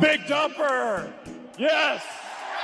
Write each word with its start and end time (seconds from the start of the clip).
Big 0.00 0.20
dumper. 0.22 1.10
Yes. 1.56 2.04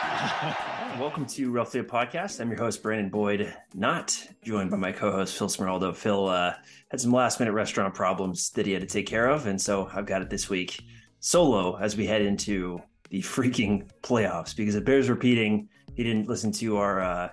Welcome 1.01 1.25
to 1.27 1.51
Roughly 1.51 1.81
a 1.81 1.85
Podcast. 1.85 2.41
I'm 2.41 2.51
your 2.51 2.59
host, 2.59 2.83
Brandon 2.83 3.09
Boyd, 3.09 3.55
not 3.75 4.15
joined 4.45 4.71
by 4.71 4.77
my 4.77 4.93
co 4.93 5.11
host, 5.11 5.39
Phil 5.39 5.49
Smeraldo. 5.49 5.97
Phil 5.97 6.29
uh, 6.29 6.53
had 6.91 7.01
some 7.01 7.11
last 7.11 7.41
minute 7.41 7.53
restaurant 7.53 7.95
problems 7.95 8.51
that 8.51 8.67
he 8.67 8.73
had 8.73 8.83
to 8.83 8.87
take 8.87 9.07
care 9.07 9.31
of. 9.31 9.47
And 9.47 9.59
so 9.59 9.89
I've 9.95 10.05
got 10.05 10.21
it 10.21 10.29
this 10.29 10.51
week 10.51 10.83
solo 11.21 11.77
as 11.77 11.97
we 11.97 12.05
head 12.07 12.21
into 12.21 12.83
the 13.09 13.23
freaking 13.23 13.89
playoffs 14.03 14.55
because 14.55 14.75
it 14.75 14.85
bears 14.85 15.09
repeating. 15.09 15.71
He 15.95 16.05
didn't 16.05 16.29
listen 16.29 16.53
to 16.53 16.77
our 16.77 17.01
uh, 17.01 17.29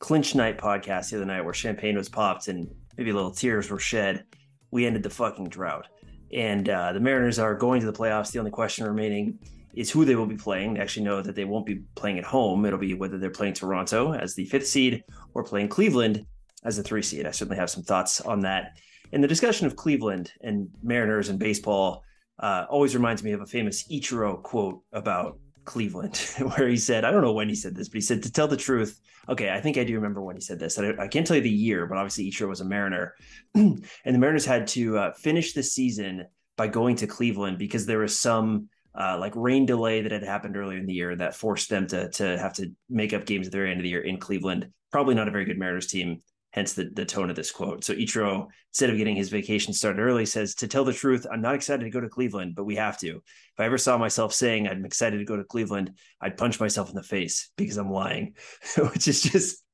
clinch 0.00 0.34
night 0.34 0.58
podcast 0.58 1.10
the 1.10 1.16
other 1.16 1.26
night 1.26 1.44
where 1.44 1.54
champagne 1.54 1.96
was 1.96 2.08
popped 2.08 2.48
and 2.48 2.68
maybe 2.96 3.10
a 3.10 3.14
little 3.14 3.30
tears 3.30 3.70
were 3.70 3.78
shed. 3.78 4.24
We 4.72 4.84
ended 4.84 5.04
the 5.04 5.10
fucking 5.10 5.48
drought. 5.48 5.86
And 6.34 6.68
uh, 6.68 6.92
the 6.92 7.00
Mariners 7.00 7.38
are 7.38 7.54
going 7.54 7.80
to 7.80 7.86
the 7.86 7.92
playoffs. 7.92 8.32
The 8.32 8.40
only 8.40 8.50
question 8.50 8.84
remaining 8.84 9.38
is 9.74 9.90
who 9.90 10.04
they 10.04 10.16
will 10.16 10.26
be 10.26 10.36
playing. 10.36 10.74
They 10.74 10.80
actually 10.80 11.04
know 11.04 11.22
that 11.22 11.34
they 11.34 11.44
won't 11.44 11.66
be 11.66 11.82
playing 11.94 12.18
at 12.18 12.24
home. 12.24 12.64
It'll 12.64 12.78
be 12.78 12.94
whether 12.94 13.18
they're 13.18 13.30
playing 13.30 13.54
Toronto 13.54 14.12
as 14.12 14.34
the 14.34 14.44
fifth 14.46 14.66
seed 14.66 15.04
or 15.34 15.44
playing 15.44 15.68
Cleveland 15.68 16.26
as 16.64 16.76
the 16.76 16.82
three 16.82 17.02
seed. 17.02 17.26
I 17.26 17.30
certainly 17.30 17.58
have 17.58 17.70
some 17.70 17.84
thoughts 17.84 18.20
on 18.20 18.40
that. 18.40 18.76
And 19.12 19.22
the 19.22 19.28
discussion 19.28 19.66
of 19.66 19.76
Cleveland 19.76 20.32
and 20.40 20.68
Mariners 20.82 21.28
and 21.28 21.38
baseball 21.38 22.02
uh, 22.40 22.66
always 22.68 22.94
reminds 22.94 23.22
me 23.22 23.32
of 23.32 23.40
a 23.40 23.46
famous 23.46 23.86
Ichiro 23.88 24.42
quote 24.42 24.80
about 24.92 25.38
Cleveland, 25.64 26.16
where 26.56 26.68
he 26.68 26.76
said, 26.76 27.04
I 27.04 27.10
don't 27.10 27.22
know 27.22 27.32
when 27.32 27.48
he 27.48 27.54
said 27.54 27.74
this, 27.74 27.88
but 27.88 27.96
he 27.96 28.00
said, 28.00 28.22
to 28.22 28.32
tell 28.32 28.48
the 28.48 28.56
truth, 28.56 29.00
okay, 29.28 29.50
I 29.50 29.60
think 29.60 29.78
I 29.78 29.84
do 29.84 29.94
remember 29.94 30.22
when 30.22 30.36
he 30.36 30.40
said 30.40 30.58
this. 30.58 30.78
I, 30.78 30.92
I 30.98 31.08
can't 31.08 31.26
tell 31.26 31.36
you 31.36 31.42
the 31.42 31.50
year, 31.50 31.86
but 31.86 31.98
obviously 31.98 32.30
Ichiro 32.30 32.48
was 32.48 32.60
a 32.60 32.64
Mariner. 32.64 33.14
and 33.54 33.82
the 34.04 34.18
Mariners 34.18 34.46
had 34.46 34.66
to 34.68 34.98
uh, 34.98 35.12
finish 35.12 35.52
the 35.52 35.62
season 35.62 36.26
by 36.56 36.68
going 36.68 36.96
to 36.96 37.06
Cleveland 37.06 37.58
because 37.58 37.86
there 37.86 37.98
was 37.98 38.18
some 38.18 38.68
uh, 38.98 39.16
like 39.18 39.32
rain 39.34 39.66
delay 39.66 40.02
that 40.02 40.12
had 40.12 40.22
happened 40.22 40.56
earlier 40.56 40.78
in 40.78 40.86
the 40.86 40.92
year 40.92 41.16
that 41.16 41.34
forced 41.34 41.68
them 41.68 41.86
to 41.88 42.08
to 42.10 42.38
have 42.38 42.52
to 42.52 42.70
make 42.88 43.12
up 43.12 43.26
games 43.26 43.46
at 43.46 43.52
the 43.52 43.58
very 43.58 43.70
end 43.70 43.80
of 43.80 43.82
the 43.82 43.88
year 43.88 44.02
in 44.02 44.18
Cleveland. 44.18 44.68
Probably 44.92 45.14
not 45.14 45.26
a 45.26 45.32
very 45.32 45.44
good 45.44 45.58
Mariners 45.58 45.88
team, 45.88 46.22
hence 46.54 46.74
the, 46.74 46.88
the 46.94 47.04
tone 47.04 47.30
of 47.30 47.36
this 47.36 47.50
quote. 47.50 47.82
So 47.82 47.94
Ichiro, 47.94 48.46
instead 48.70 48.88
of 48.88 48.96
getting 48.96 49.16
his 49.16 49.28
vacation 49.28 49.72
started 49.72 50.00
early, 50.00 50.24
says, 50.24 50.54
To 50.56 50.68
tell 50.68 50.84
the 50.84 50.92
truth, 50.92 51.26
I'm 51.30 51.40
not 51.40 51.56
excited 51.56 51.82
to 51.82 51.90
go 51.90 52.00
to 52.00 52.08
Cleveland, 52.08 52.54
but 52.54 52.62
we 52.62 52.76
have 52.76 52.96
to. 53.00 53.08
If 53.08 53.58
I 53.58 53.64
ever 53.64 53.76
saw 53.76 53.98
myself 53.98 54.32
saying 54.32 54.68
I'm 54.68 54.84
excited 54.84 55.18
to 55.18 55.24
go 55.24 55.36
to 55.36 55.42
Cleveland, 55.42 55.98
I'd 56.20 56.36
punch 56.36 56.60
myself 56.60 56.90
in 56.90 56.94
the 56.94 57.02
face 57.02 57.50
because 57.56 57.76
I'm 57.76 57.90
lying, 57.90 58.36
which 58.92 59.08
is 59.08 59.20
just 59.20 59.64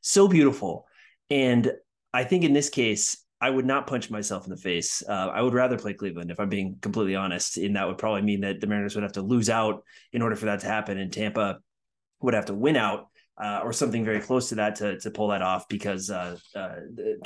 so 0.00 0.28
beautiful. 0.28 0.86
And 1.30 1.72
I 2.14 2.22
think 2.22 2.44
in 2.44 2.52
this 2.52 2.70
case, 2.70 3.24
I 3.40 3.50
would 3.50 3.66
not 3.66 3.88
punch 3.88 4.08
myself 4.08 4.44
in 4.44 4.50
the 4.50 4.56
face. 4.56 5.02
Uh, 5.06 5.12
I 5.34 5.42
would 5.42 5.54
rather 5.54 5.78
play 5.78 5.94
Cleveland, 5.94 6.30
if 6.30 6.38
I'm 6.38 6.48
being 6.48 6.76
completely 6.80 7.16
honest. 7.16 7.56
And 7.56 7.74
that 7.74 7.88
would 7.88 7.98
probably 7.98 8.22
mean 8.22 8.42
that 8.42 8.60
the 8.60 8.68
Mariners 8.68 8.94
would 8.94 9.02
have 9.02 9.12
to 9.14 9.22
lose 9.22 9.50
out 9.50 9.82
in 10.12 10.22
order 10.22 10.36
for 10.36 10.46
that 10.46 10.60
to 10.60 10.66
happen, 10.68 10.96
and 10.96 11.12
Tampa 11.12 11.58
would 12.20 12.34
have 12.34 12.46
to 12.46 12.54
win 12.54 12.76
out 12.76 13.08
uh, 13.40 13.60
or 13.62 13.72
something 13.72 14.04
very 14.04 14.20
close 14.20 14.48
to 14.48 14.56
that 14.56 14.76
to 14.76 14.98
to 15.00 15.10
pull 15.10 15.28
that 15.28 15.42
off. 15.42 15.68
Because 15.68 16.10
uh, 16.10 16.36
uh 16.54 16.74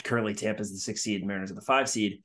currently 0.05 0.35
Tampa 0.35 0.63
is 0.63 0.73
the 0.73 0.79
six 0.79 1.03
seed, 1.03 1.25
Mariners 1.25 1.51
are 1.51 1.55
the 1.55 1.61
five 1.63 1.89
seed. 1.89 2.23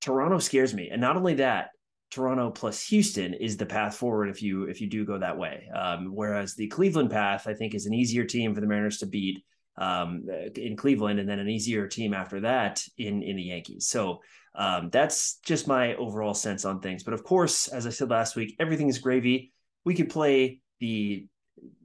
Toronto 0.00 0.38
scares 0.38 0.74
me, 0.74 0.90
and 0.90 1.00
not 1.00 1.16
only 1.16 1.34
that, 1.34 1.70
Toronto 2.10 2.50
plus 2.50 2.86
Houston 2.88 3.34
is 3.34 3.56
the 3.56 3.66
path 3.66 3.96
forward 3.96 4.28
if 4.28 4.42
you 4.42 4.64
if 4.64 4.80
you 4.80 4.88
do 4.88 5.04
go 5.04 5.18
that 5.18 5.38
way. 5.38 5.68
Um, 5.74 6.14
whereas 6.14 6.54
the 6.54 6.68
Cleveland 6.68 7.10
path, 7.10 7.46
I 7.46 7.54
think, 7.54 7.74
is 7.74 7.86
an 7.86 7.94
easier 7.94 8.24
team 8.24 8.54
for 8.54 8.60
the 8.60 8.66
Mariners 8.66 8.98
to 8.98 9.06
beat 9.06 9.42
um, 9.76 10.24
in 10.54 10.76
Cleveland, 10.76 11.18
and 11.18 11.28
then 11.28 11.40
an 11.40 11.48
easier 11.48 11.88
team 11.88 12.14
after 12.14 12.40
that 12.40 12.84
in 12.98 13.22
in 13.22 13.36
the 13.36 13.42
Yankees. 13.42 13.88
So 13.88 14.20
um, 14.54 14.90
that's 14.90 15.38
just 15.44 15.66
my 15.66 15.96
overall 15.96 16.34
sense 16.34 16.64
on 16.64 16.80
things. 16.80 17.02
But 17.02 17.14
of 17.14 17.24
course, 17.24 17.68
as 17.68 17.86
I 17.86 17.90
said 17.90 18.10
last 18.10 18.36
week, 18.36 18.54
everything 18.60 18.88
is 18.88 18.98
gravy. 18.98 19.52
We 19.84 19.94
could 19.94 20.10
play 20.10 20.60
the 20.78 21.26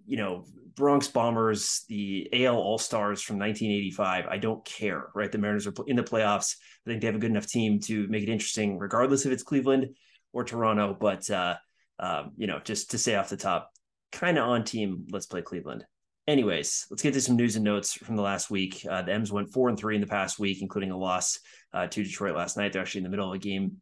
you 0.06 0.18
know 0.18 0.46
Bronx 0.80 1.10
Bombers, 1.10 1.84
the 1.90 2.30
AL 2.32 2.56
All 2.56 2.78
Stars 2.78 3.22
from 3.22 3.38
1985. 3.38 4.28
I 4.28 4.38
don't 4.38 4.64
care, 4.64 5.10
right? 5.14 5.32
The 5.32 5.38
Mariners 5.38 5.68
are 5.68 5.74
in 5.86 5.98
the 5.98 6.04
playoffs. 6.04 6.56
I 6.86 6.90
think 6.90 7.02
they 7.02 7.08
have 7.08 7.18
a 7.18 7.20
good 7.20 7.30
enough 7.30 7.48
team 7.48 7.82
to 7.82 8.08
make 8.08 8.24
it 8.24 8.30
interesting, 8.30 8.80
regardless 8.80 9.26
if 9.26 9.34
it's 9.34 9.44
Cleveland 9.44 9.90
or 10.32 10.46
Toronto. 10.46 10.98
But 11.00 11.30
uh, 11.30 11.58
um, 12.00 12.32
you 12.38 12.48
know, 12.48 12.60
just 12.64 12.92
to 12.92 12.98
say 12.98 13.16
off 13.16 13.30
the 13.30 13.36
top, 13.36 13.72
kind 14.14 14.38
of 14.38 14.48
on 14.48 14.64
team. 14.64 15.06
Let's 15.12 15.26
play 15.26 15.42
Cleveland. 15.42 15.86
Anyways, 16.28 16.88
let's 16.90 17.04
get 17.04 17.14
to 17.14 17.22
some 17.22 17.36
news 17.36 17.58
and 17.58 17.66
notes 17.66 17.94
from 17.94 18.16
the 18.16 18.22
last 18.22 18.50
week. 18.50 18.86
Uh, 18.90 19.02
the 19.02 19.12
M's 19.12 19.34
went 19.34 19.52
four 19.52 19.68
and 19.68 19.78
three 19.78 19.96
in 19.96 20.02
the 20.02 20.08
past 20.08 20.40
week, 20.40 20.62
including 20.62 20.92
a 20.92 20.98
loss 20.98 21.40
uh, 21.74 21.88
to 21.88 22.04
Detroit 22.04 22.36
last 22.36 22.56
night. 22.56 22.72
They're 22.72 22.82
actually 22.82 23.00
in 23.00 23.04
the 23.04 23.10
middle 23.10 23.28
of 23.28 23.36
a 23.36 23.40
game, 23.40 23.82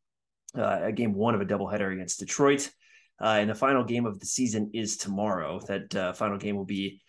uh, 0.58 0.80
a 0.82 0.92
game 0.92 1.14
one 1.14 1.36
of 1.36 1.42
a 1.42 1.46
doubleheader 1.46 1.94
against 1.94 2.20
Detroit. 2.20 2.72
Uh, 3.20 3.38
and 3.40 3.50
the 3.50 3.56
final 3.56 3.84
game 3.84 4.06
of 4.06 4.20
the 4.20 4.26
season 4.26 4.72
is 4.74 4.98
tomorrow. 4.98 5.60
That 5.68 5.96
uh, 5.96 6.14
final 6.14 6.38
game 6.38 6.56
will 6.56 6.66
be 6.66 7.02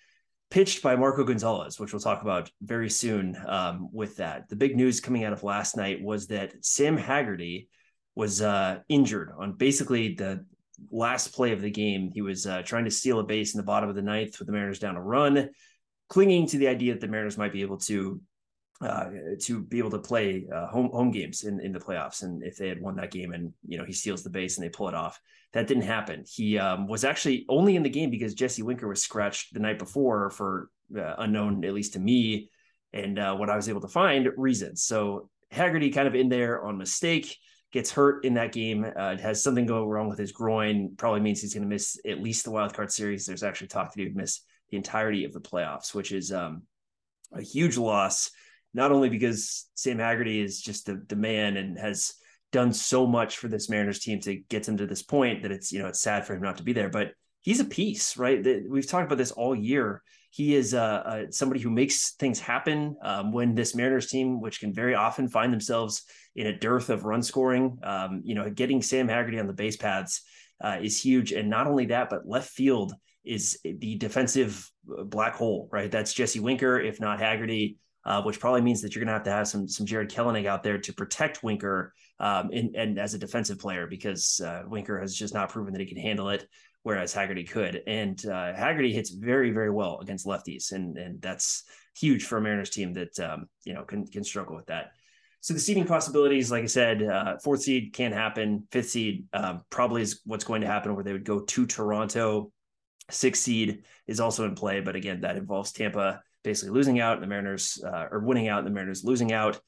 pitched 0.50 0.82
by 0.82 0.96
Marco 0.96 1.24
Gonzalez, 1.24 1.78
which 1.78 1.92
we'll 1.92 2.00
talk 2.00 2.22
about 2.22 2.50
very 2.62 2.88
soon. 2.88 3.36
Um, 3.46 3.88
with 3.92 4.16
that, 4.16 4.48
the 4.48 4.56
big 4.56 4.76
news 4.76 5.00
coming 5.00 5.24
out 5.24 5.32
of 5.32 5.42
last 5.42 5.76
night 5.76 6.02
was 6.02 6.28
that 6.28 6.54
Sam 6.64 6.96
Haggerty 6.96 7.68
was 8.14 8.40
uh, 8.40 8.78
injured 8.88 9.30
on 9.38 9.52
basically 9.52 10.14
the 10.14 10.44
last 10.90 11.32
play 11.32 11.52
of 11.52 11.60
the 11.60 11.70
game, 11.70 12.10
he 12.12 12.22
was 12.22 12.46
uh, 12.46 12.62
trying 12.62 12.84
to 12.84 12.90
steal 12.90 13.18
a 13.18 13.24
base 13.24 13.54
in 13.54 13.58
the 13.58 13.64
bottom 13.64 13.88
of 13.88 13.96
the 13.96 14.02
ninth 14.02 14.38
with 14.38 14.46
the 14.46 14.52
Mariners 14.52 14.78
down 14.78 14.96
a 14.96 15.02
run, 15.02 15.50
clinging 16.08 16.46
to 16.48 16.58
the 16.58 16.68
idea 16.68 16.92
that 16.92 17.00
the 17.00 17.08
Mariners 17.08 17.38
might 17.38 17.52
be 17.52 17.62
able 17.62 17.78
to 17.78 18.20
uh, 18.80 19.06
to 19.40 19.60
be 19.60 19.78
able 19.78 19.90
to 19.90 19.98
play 19.98 20.46
uh, 20.54 20.66
home 20.68 20.90
home 20.90 21.10
games 21.10 21.44
in, 21.44 21.60
in 21.60 21.72
the 21.72 21.80
playoffs. 21.80 22.22
And 22.22 22.42
if 22.42 22.56
they 22.56 22.68
had 22.68 22.80
won 22.80 22.96
that 22.96 23.10
game, 23.10 23.32
and 23.32 23.52
you 23.66 23.78
know 23.78 23.84
he 23.84 23.92
steals 23.92 24.22
the 24.22 24.30
base 24.30 24.56
and 24.56 24.64
they 24.64 24.70
pull 24.70 24.88
it 24.88 24.94
off, 24.94 25.20
that 25.52 25.66
didn't 25.66 25.82
happen. 25.84 26.24
He 26.26 26.58
um, 26.58 26.86
was 26.86 27.04
actually 27.04 27.44
only 27.48 27.76
in 27.76 27.82
the 27.82 27.90
game 27.90 28.10
because 28.10 28.34
Jesse 28.34 28.62
Winker 28.62 28.88
was 28.88 29.02
scratched 29.02 29.52
the 29.52 29.60
night 29.60 29.78
before 29.78 30.30
for 30.30 30.70
uh, 30.96 31.14
unknown, 31.18 31.64
at 31.64 31.74
least 31.74 31.94
to 31.94 31.98
me, 31.98 32.50
and 32.92 33.18
uh, 33.18 33.34
what 33.34 33.50
I 33.50 33.56
was 33.56 33.68
able 33.68 33.80
to 33.80 33.88
find 33.88 34.28
reasons. 34.36 34.84
So 34.84 35.28
Haggerty 35.50 35.90
kind 35.90 36.06
of 36.06 36.14
in 36.14 36.28
there 36.28 36.62
on 36.64 36.76
mistake 36.76 37.36
gets 37.72 37.90
hurt 37.90 38.24
in 38.24 38.34
that 38.34 38.52
game. 38.52 38.86
Uh, 38.96 39.16
has 39.16 39.42
something 39.42 39.66
go 39.66 39.86
wrong 39.86 40.08
with 40.08 40.18
his 40.18 40.32
groin. 40.32 40.94
Probably 40.96 41.20
means 41.20 41.40
he's 41.40 41.54
going 41.54 41.62
to 41.62 41.68
miss 41.68 41.98
at 42.06 42.22
least 42.22 42.44
the 42.44 42.50
wild 42.50 42.74
card 42.74 42.92
series. 42.92 43.26
There's 43.26 43.42
actually 43.42 43.68
talk 43.68 43.92
that 43.92 44.00
he 44.00 44.06
would 44.06 44.16
miss 44.16 44.40
the 44.70 44.76
entirety 44.76 45.24
of 45.24 45.32
the 45.32 45.40
playoffs, 45.40 45.94
which 45.94 46.12
is 46.12 46.32
um, 46.32 46.62
a 47.32 47.42
huge 47.42 47.76
loss. 47.76 48.30
Not 48.74 48.92
only 48.92 49.08
because 49.08 49.68
Sam 49.74 49.98
Haggerty 49.98 50.40
is 50.40 50.60
just 50.60 50.86
the, 50.86 51.02
the 51.08 51.16
man 51.16 51.56
and 51.56 51.78
has 51.78 52.14
done 52.52 52.72
so 52.72 53.06
much 53.06 53.38
for 53.38 53.48
this 53.48 53.68
Mariners 53.68 53.98
team 53.98 54.20
to 54.20 54.36
get 54.48 54.64
them 54.64 54.76
to 54.78 54.86
this 54.86 55.02
point 55.02 55.42
that 55.42 55.52
it's 55.52 55.70
you 55.72 55.78
know 55.80 55.88
it's 55.88 56.00
sad 56.00 56.26
for 56.26 56.34
him 56.34 56.42
not 56.42 56.56
to 56.58 56.62
be 56.62 56.72
there, 56.72 56.88
but 56.88 57.12
he's 57.40 57.60
a 57.60 57.64
piece, 57.64 58.16
right? 58.16 58.44
We've 58.68 58.86
talked 58.86 59.06
about 59.06 59.18
this 59.18 59.30
all 59.30 59.54
year. 59.54 60.02
He 60.30 60.54
is 60.54 60.74
uh, 60.74 60.78
uh, 60.78 61.22
somebody 61.30 61.60
who 61.60 61.70
makes 61.70 62.12
things 62.12 62.38
happen 62.38 62.96
um, 63.02 63.32
when 63.32 63.54
this 63.54 63.74
Mariners 63.74 64.08
team, 64.08 64.40
which 64.40 64.60
can 64.60 64.74
very 64.74 64.94
often 64.94 65.28
find 65.28 65.52
themselves 65.52 66.04
in 66.36 66.46
a 66.46 66.58
dearth 66.58 66.90
of 66.90 67.04
run 67.04 67.22
scoring, 67.22 67.78
um, 67.82 68.20
you 68.24 68.34
know, 68.34 68.50
getting 68.50 68.82
Sam 68.82 69.08
Haggerty 69.08 69.40
on 69.40 69.46
the 69.46 69.54
base 69.54 69.76
paths 69.76 70.22
uh, 70.62 70.78
is 70.82 71.00
huge. 71.00 71.32
And 71.32 71.48
not 71.48 71.66
only 71.66 71.86
that, 71.86 72.10
but 72.10 72.28
left 72.28 72.50
field 72.50 72.92
is 73.24 73.58
the 73.64 73.96
defensive 73.96 74.70
uh, 74.96 75.04
black 75.04 75.34
hole, 75.34 75.68
right? 75.72 75.90
That's 75.90 76.12
Jesse 76.12 76.40
Winker, 76.40 76.78
if 76.78 77.00
not 77.00 77.20
Haggerty. 77.20 77.78
Uh, 78.04 78.22
which 78.22 78.40
probably 78.40 78.62
means 78.62 78.80
that 78.80 78.94
you're 78.94 79.04
going 79.04 79.08
to 79.08 79.12
have 79.12 79.24
to 79.24 79.30
have 79.30 79.46
some 79.48 79.68
some 79.68 79.84
Jarred 79.84 80.10
Kelenic 80.10 80.46
out 80.46 80.62
there 80.62 80.78
to 80.78 80.92
protect 80.94 81.42
Winker 81.42 81.92
um, 82.20 82.50
in, 82.50 82.72
and 82.74 82.98
as 82.98 83.12
a 83.12 83.18
defensive 83.18 83.58
player 83.58 83.86
because 83.86 84.40
uh, 84.40 84.62
Winker 84.66 84.98
has 84.98 85.14
just 85.14 85.34
not 85.34 85.50
proven 85.50 85.72
that 85.72 85.80
he 85.80 85.86
can 85.86 85.98
handle 85.98 86.30
it 86.30 86.46
whereas 86.82 87.12
Haggerty 87.12 87.44
could. 87.44 87.82
And 87.86 88.24
uh, 88.26 88.54
Haggerty 88.54 88.92
hits 88.92 89.10
very, 89.10 89.50
very 89.50 89.70
well 89.70 89.98
against 90.00 90.26
lefties, 90.26 90.72
and 90.72 90.96
and 90.96 91.20
that's 91.20 91.64
huge 91.94 92.24
for 92.24 92.38
a 92.38 92.40
Mariners 92.40 92.70
team 92.70 92.94
that 92.94 93.18
um, 93.20 93.46
you 93.64 93.74
know 93.74 93.84
can 93.84 94.06
can 94.06 94.24
struggle 94.24 94.56
with 94.56 94.66
that. 94.66 94.92
So 95.40 95.54
the 95.54 95.60
seeding 95.60 95.84
possibilities, 95.84 96.50
like 96.50 96.64
I 96.64 96.66
said, 96.66 97.02
uh, 97.02 97.36
fourth 97.44 97.62
seed 97.62 97.92
can 97.92 98.12
happen. 98.12 98.66
Fifth 98.72 98.90
seed 98.90 99.26
um, 99.32 99.62
probably 99.70 100.02
is 100.02 100.20
what's 100.24 100.44
going 100.44 100.62
to 100.62 100.66
happen, 100.66 100.94
where 100.94 101.04
they 101.04 101.12
would 101.12 101.24
go 101.24 101.40
to 101.40 101.66
Toronto. 101.66 102.52
Sixth 103.10 103.42
seed 103.42 103.84
is 104.06 104.18
also 104.18 104.44
in 104.46 104.54
play, 104.54 104.80
but 104.80 104.96
again, 104.96 105.20
that 105.20 105.36
involves 105.36 105.72
Tampa 105.72 106.22
basically 106.48 106.72
losing 106.72 106.98
out, 106.98 107.14
and 107.14 107.22
the 107.22 107.26
Mariners 107.26 107.78
uh, 107.84 108.06
or 108.10 108.20
winning 108.20 108.48
out, 108.48 108.58
and 108.58 108.66
the 108.66 108.72
Mariners 108.72 109.04
losing 109.04 109.32
out. 109.32 109.60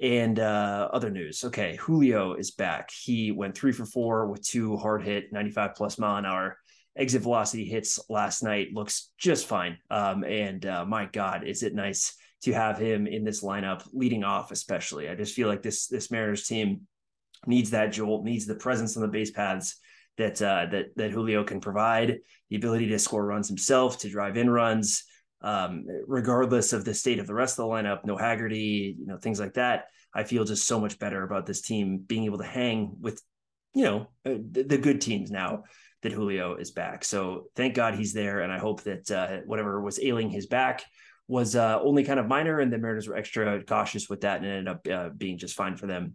And 0.00 0.38
uh, 0.38 0.88
other 0.94 1.10
news. 1.10 1.44
Okay, 1.44 1.76
Julio 1.76 2.34
is 2.34 2.52
back. 2.52 2.90
He 2.90 3.32
went 3.32 3.54
three 3.54 3.72
for 3.72 3.84
four 3.84 4.28
with 4.28 4.40
two 4.40 4.78
hard 4.78 5.02
hit, 5.02 5.30
95 5.30 5.74
plus 5.74 5.98
mile 5.98 6.16
an 6.16 6.24
hour 6.24 6.56
exit 6.96 7.22
velocity 7.22 7.64
hits 7.64 7.98
last 8.08 8.42
night. 8.42 8.68
Looks 8.72 9.10
just 9.18 9.46
fine. 9.46 9.76
Um, 9.90 10.24
and 10.24 10.64
uh, 10.64 10.84
my 10.86 11.06
God, 11.06 11.44
is 11.44 11.62
it 11.62 11.74
nice 11.74 12.16
to 12.42 12.52
have 12.52 12.78
him 12.78 13.06
in 13.06 13.24
this 13.24 13.42
lineup 13.42 13.86
leading 13.92 14.24
off, 14.24 14.52
especially. 14.52 15.08
I 15.08 15.14
just 15.14 15.34
feel 15.34 15.48
like 15.48 15.62
this 15.62 15.88
this 15.88 16.10
Mariners 16.10 16.46
team 16.46 16.82
needs 17.46 17.70
that 17.70 17.92
jolt, 17.92 18.24
needs 18.24 18.46
the 18.46 18.54
presence 18.54 18.96
on 18.96 19.02
the 19.02 19.08
base 19.08 19.30
paths 19.30 19.76
that 20.16 20.40
uh, 20.40 20.66
that 20.70 20.86
that 20.96 21.10
Julio 21.10 21.44
can 21.44 21.60
provide, 21.60 22.20
the 22.48 22.56
ability 22.56 22.88
to 22.88 22.98
score 22.98 23.24
runs 23.24 23.48
himself, 23.48 23.98
to 23.98 24.08
drive 24.08 24.36
in 24.36 24.48
runs 24.48 25.04
um, 25.42 25.86
regardless 26.06 26.72
of 26.72 26.84
the 26.84 26.94
state 26.94 27.18
of 27.18 27.26
the 27.26 27.34
rest 27.34 27.58
of 27.58 27.66
the 27.66 27.72
lineup, 27.72 28.04
no 28.04 28.16
Haggerty, 28.16 28.96
you 28.98 29.06
know, 29.06 29.18
things 29.18 29.40
like 29.40 29.54
that. 29.54 29.86
I 30.14 30.24
feel 30.24 30.44
just 30.44 30.66
so 30.66 30.80
much 30.80 30.98
better 30.98 31.22
about 31.22 31.46
this 31.46 31.60
team 31.60 31.98
being 31.98 32.24
able 32.24 32.38
to 32.38 32.44
hang 32.44 32.96
with 33.00 33.22
you 33.74 33.84
know, 33.84 34.00
uh, 34.26 34.38
the, 34.50 34.64
the, 34.64 34.78
good 34.78 35.00
teams 35.00 35.30
now 35.30 35.64
that 36.02 36.12
Julio 36.12 36.56
is 36.56 36.70
back. 36.70 37.04
So 37.04 37.46
thank 37.54 37.74
God 37.74 37.94
he's 37.94 38.12
there. 38.12 38.40
And 38.40 38.52
I 38.52 38.58
hope 38.58 38.82
that 38.82 39.10
uh, 39.10 39.38
whatever 39.46 39.80
was 39.80 40.00
ailing 40.02 40.30
his 40.30 40.46
back 40.46 40.82
was 41.28 41.54
uh, 41.54 41.78
only 41.80 42.04
kind 42.04 42.18
of 42.18 42.26
minor. 42.26 42.58
And 42.58 42.72
the 42.72 42.78
Mariners 42.78 43.06
were 43.06 43.16
extra 43.16 43.62
cautious 43.62 44.08
with 44.08 44.22
that 44.22 44.38
and 44.38 44.46
ended 44.46 44.68
up 44.68 44.88
uh, 44.90 45.10
being 45.16 45.38
just 45.38 45.54
fine 45.54 45.76
for 45.76 45.86
them 45.86 46.14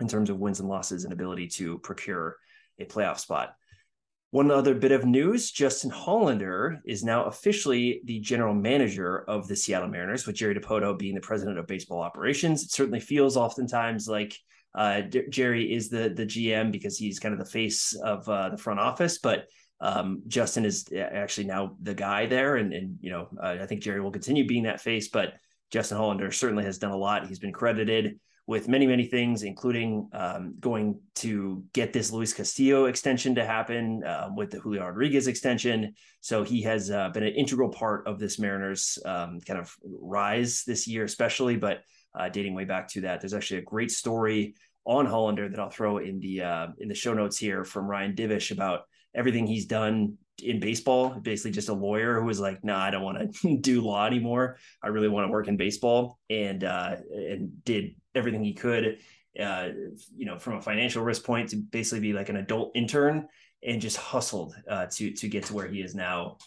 in 0.00 0.08
terms 0.08 0.30
of 0.30 0.38
wins 0.38 0.60
and 0.60 0.68
losses 0.68 1.04
and 1.04 1.12
ability 1.12 1.48
to 1.48 1.78
procure 1.78 2.36
a 2.78 2.84
playoff 2.84 3.18
spot. 3.18 3.54
One 4.32 4.52
other 4.52 4.74
bit 4.74 4.92
of 4.92 5.04
news 5.04 5.50
Justin 5.50 5.90
Hollander 5.90 6.80
is 6.84 7.02
now 7.02 7.24
officially 7.24 8.00
the 8.04 8.20
general 8.20 8.54
manager 8.54 9.24
of 9.28 9.48
the 9.48 9.56
Seattle 9.56 9.88
Mariners, 9.88 10.24
with 10.24 10.36
Jerry 10.36 10.54
Dipoto 10.54 10.96
being 10.96 11.16
the 11.16 11.20
president 11.20 11.58
of 11.58 11.66
baseball 11.66 12.00
operations. 12.00 12.62
It 12.62 12.70
certainly 12.70 13.00
feels 13.00 13.36
oftentimes 13.36 14.06
like 14.06 14.36
uh, 14.72 15.02
Jerry 15.30 15.74
is 15.74 15.88
the 15.88 16.10
the 16.14 16.26
GM 16.26 16.70
because 16.70 16.96
he's 16.96 17.18
kind 17.18 17.32
of 17.32 17.40
the 17.40 17.50
face 17.50 17.92
of 17.94 18.28
uh, 18.28 18.50
the 18.50 18.56
front 18.56 18.78
office, 18.78 19.18
but 19.18 19.46
um, 19.80 20.22
Justin 20.28 20.64
is 20.64 20.86
actually 20.96 21.48
now 21.48 21.76
the 21.82 21.94
guy 21.94 22.26
there, 22.26 22.54
and 22.54 22.72
and 22.72 22.98
you 23.00 23.10
know 23.10 23.28
uh, 23.42 23.56
I 23.60 23.66
think 23.66 23.82
Jerry 23.82 24.00
will 24.00 24.12
continue 24.12 24.46
being 24.46 24.62
that 24.62 24.80
face, 24.80 25.08
but 25.08 25.34
Justin 25.72 25.98
Hollander 25.98 26.30
certainly 26.30 26.64
has 26.64 26.78
done 26.78 26.92
a 26.92 26.96
lot. 26.96 27.26
He's 27.26 27.40
been 27.40 27.52
credited 27.52 28.20
with 28.50 28.66
many, 28.66 28.84
many 28.84 29.04
things, 29.04 29.44
including 29.44 30.08
um, 30.12 30.56
going 30.58 30.98
to 31.14 31.62
get 31.72 31.92
this 31.92 32.10
Luis 32.10 32.32
Castillo 32.32 32.86
extension 32.86 33.36
to 33.36 33.44
happen 33.44 34.02
uh, 34.02 34.28
with 34.34 34.50
the 34.50 34.58
Julio 34.58 34.84
Rodriguez 34.86 35.28
extension. 35.28 35.94
So 36.20 36.42
he 36.42 36.60
has 36.62 36.90
uh, 36.90 37.10
been 37.10 37.22
an 37.22 37.32
integral 37.32 37.68
part 37.68 38.08
of 38.08 38.18
this 38.18 38.40
Mariners 38.40 38.98
um, 39.04 39.38
kind 39.46 39.60
of 39.60 39.72
rise 39.84 40.64
this 40.66 40.88
year, 40.88 41.04
especially, 41.04 41.58
but 41.58 41.82
uh, 42.12 42.28
dating 42.28 42.54
way 42.54 42.64
back 42.64 42.88
to 42.88 43.02
that. 43.02 43.20
There's 43.20 43.34
actually 43.34 43.60
a 43.60 43.62
great 43.62 43.92
story 43.92 44.56
on 44.84 45.06
Hollander 45.06 45.48
that 45.48 45.60
I'll 45.60 45.70
throw 45.70 45.98
in 45.98 46.18
the 46.18 46.42
uh, 46.42 46.66
in 46.78 46.88
the 46.88 46.94
show 46.96 47.14
notes 47.14 47.38
here 47.38 47.64
from 47.64 47.86
Ryan 47.86 48.16
Divish 48.16 48.50
about 48.50 48.80
everything 49.14 49.46
he's 49.46 49.66
done 49.66 50.18
in 50.42 50.58
baseball. 50.58 51.10
Basically, 51.22 51.52
just 51.52 51.68
a 51.68 51.72
lawyer 51.72 52.18
who 52.18 52.26
was 52.26 52.40
like, 52.40 52.64
"No, 52.64 52.72
nah, 52.72 52.82
I 52.82 52.90
don't 52.90 53.04
want 53.04 53.32
to 53.32 53.58
do 53.60 53.80
law 53.80 54.08
anymore. 54.08 54.58
I 54.82 54.88
really 54.88 55.08
want 55.08 55.28
to 55.28 55.30
work 55.30 55.46
in 55.46 55.56
baseball," 55.56 56.18
and 56.28 56.64
uh, 56.64 56.96
and 57.12 57.64
did 57.64 57.94
everything 58.14 58.44
he 58.44 58.54
could, 58.54 58.98
uh, 59.38 59.68
you 60.16 60.26
know, 60.26 60.38
from 60.38 60.54
a 60.54 60.62
financial 60.62 61.02
risk 61.02 61.24
point 61.24 61.50
to 61.50 61.56
basically 61.56 62.00
be 62.00 62.12
like 62.12 62.28
an 62.28 62.36
adult 62.36 62.72
intern 62.74 63.28
and 63.62 63.80
just 63.80 63.96
hustled 63.96 64.54
uh, 64.68 64.86
to 64.90 65.12
to 65.12 65.28
get 65.28 65.44
to 65.44 65.54
where 65.54 65.68
he 65.68 65.80
is 65.80 65.94
now, 65.94 66.38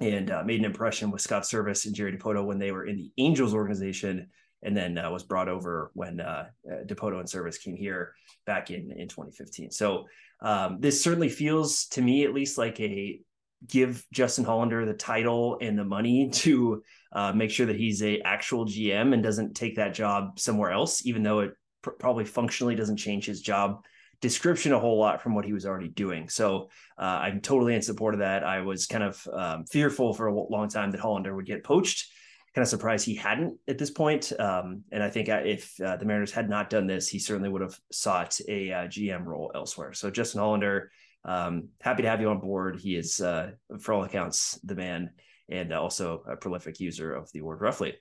and 0.00 0.30
uh, 0.30 0.42
made 0.44 0.60
an 0.60 0.64
impression 0.64 1.10
with 1.10 1.20
Scott 1.20 1.42
Servais 1.42 1.86
and 1.86 1.94
Jerry 1.94 2.16
Dipoto 2.16 2.44
when 2.44 2.58
they 2.58 2.72
were 2.72 2.86
in 2.86 2.96
the 2.96 3.10
Angels 3.18 3.54
organization, 3.54 4.28
and 4.62 4.76
then 4.76 4.96
uh, 4.96 5.10
was 5.10 5.24
brought 5.24 5.48
over 5.48 5.90
when 5.94 6.20
uh, 6.20 6.46
uh, 6.70 6.84
Dipoto 6.86 7.18
and 7.18 7.28
Servais 7.28 7.60
came 7.60 7.76
here 7.76 8.14
back 8.46 8.70
in 8.70 8.90
in 8.92 9.08
2015. 9.08 9.70
So 9.70 10.06
um, 10.40 10.78
this 10.80 11.02
certainly 11.02 11.28
feels 11.28 11.86
to 11.88 12.02
me 12.02 12.24
at 12.24 12.34
least 12.34 12.58
like 12.58 12.80
a 12.80 13.20
give 13.66 14.04
Justin 14.12 14.44
Hollander 14.44 14.84
the 14.84 14.94
title 14.94 15.58
and 15.60 15.78
the 15.78 15.84
money 15.84 16.28
to 16.32 16.82
uh, 17.12 17.32
make 17.32 17.50
sure 17.50 17.66
that 17.66 17.76
he's 17.76 18.02
a 18.02 18.20
actual 18.20 18.66
GM 18.66 19.14
and 19.14 19.22
doesn't 19.22 19.54
take 19.54 19.76
that 19.76 19.94
job 19.94 20.38
somewhere 20.38 20.70
else, 20.70 21.06
even 21.06 21.22
though 21.22 21.40
it 21.40 21.52
pr- 21.82 21.90
probably 21.90 22.24
functionally 22.24 22.74
doesn't 22.74 22.96
change 22.96 23.26
his 23.26 23.40
job 23.40 23.84
description 24.20 24.72
a 24.72 24.78
whole 24.78 24.98
lot 24.98 25.20
from 25.20 25.34
what 25.34 25.44
he 25.44 25.52
was 25.52 25.66
already 25.66 25.88
doing. 25.88 26.30
So 26.30 26.70
uh, 26.98 27.02
I'm 27.02 27.40
totally 27.40 27.74
in 27.74 27.82
support 27.82 28.14
of 28.14 28.20
that. 28.20 28.42
I 28.42 28.60
was 28.60 28.86
kind 28.86 29.04
of 29.04 29.28
um, 29.32 29.66
fearful 29.66 30.14
for 30.14 30.28
a 30.28 30.34
long 30.34 30.68
time 30.68 30.90
that 30.92 31.00
Hollander 31.00 31.34
would 31.34 31.44
get 31.44 31.62
poached. 31.62 32.10
Kind 32.54 32.62
of 32.62 32.68
surprised 32.68 33.04
he 33.04 33.16
hadn't 33.16 33.58
at 33.68 33.76
this 33.78 33.90
point. 33.90 34.32
Um, 34.38 34.84
and 34.92 35.02
I 35.02 35.10
think 35.10 35.28
uh, 35.28 35.42
if 35.44 35.78
uh, 35.78 35.96
the 35.96 36.06
Mariners 36.06 36.32
had 36.32 36.48
not 36.48 36.70
done 36.70 36.86
this, 36.86 37.08
he 37.08 37.18
certainly 37.18 37.50
would 37.50 37.60
have 37.62 37.78
sought 37.92 38.38
a 38.48 38.72
uh, 38.72 38.86
GM 38.86 39.26
role 39.26 39.52
elsewhere. 39.54 39.92
So 39.92 40.10
Justin 40.10 40.40
Hollander, 40.40 40.90
um, 41.24 41.68
happy 41.80 42.02
to 42.02 42.08
have 42.08 42.20
you 42.20 42.28
on 42.28 42.40
board. 42.40 42.78
He 42.80 42.96
is, 42.96 43.20
uh, 43.20 43.52
for 43.80 43.94
all 43.94 44.04
accounts, 44.04 44.58
the 44.64 44.74
man 44.74 45.10
and 45.48 45.72
also 45.72 46.22
a 46.28 46.36
prolific 46.36 46.80
user 46.80 47.14
of 47.14 47.30
the 47.32 47.42
word 47.42 47.60
roughly. 47.60 47.94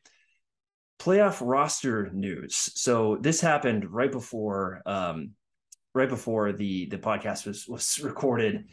Playoff 1.00 1.40
roster 1.42 2.10
news. 2.14 2.56
So 2.76 3.18
this 3.20 3.42
happened 3.42 3.92
right 3.92 4.12
before 4.12 4.82
um, 4.86 5.32
right 5.94 6.10
before 6.10 6.54
the 6.54 6.86
the 6.88 6.98
podcast 6.98 7.46
was 7.46 7.68
was 7.68 8.00
recorded. 8.04 8.66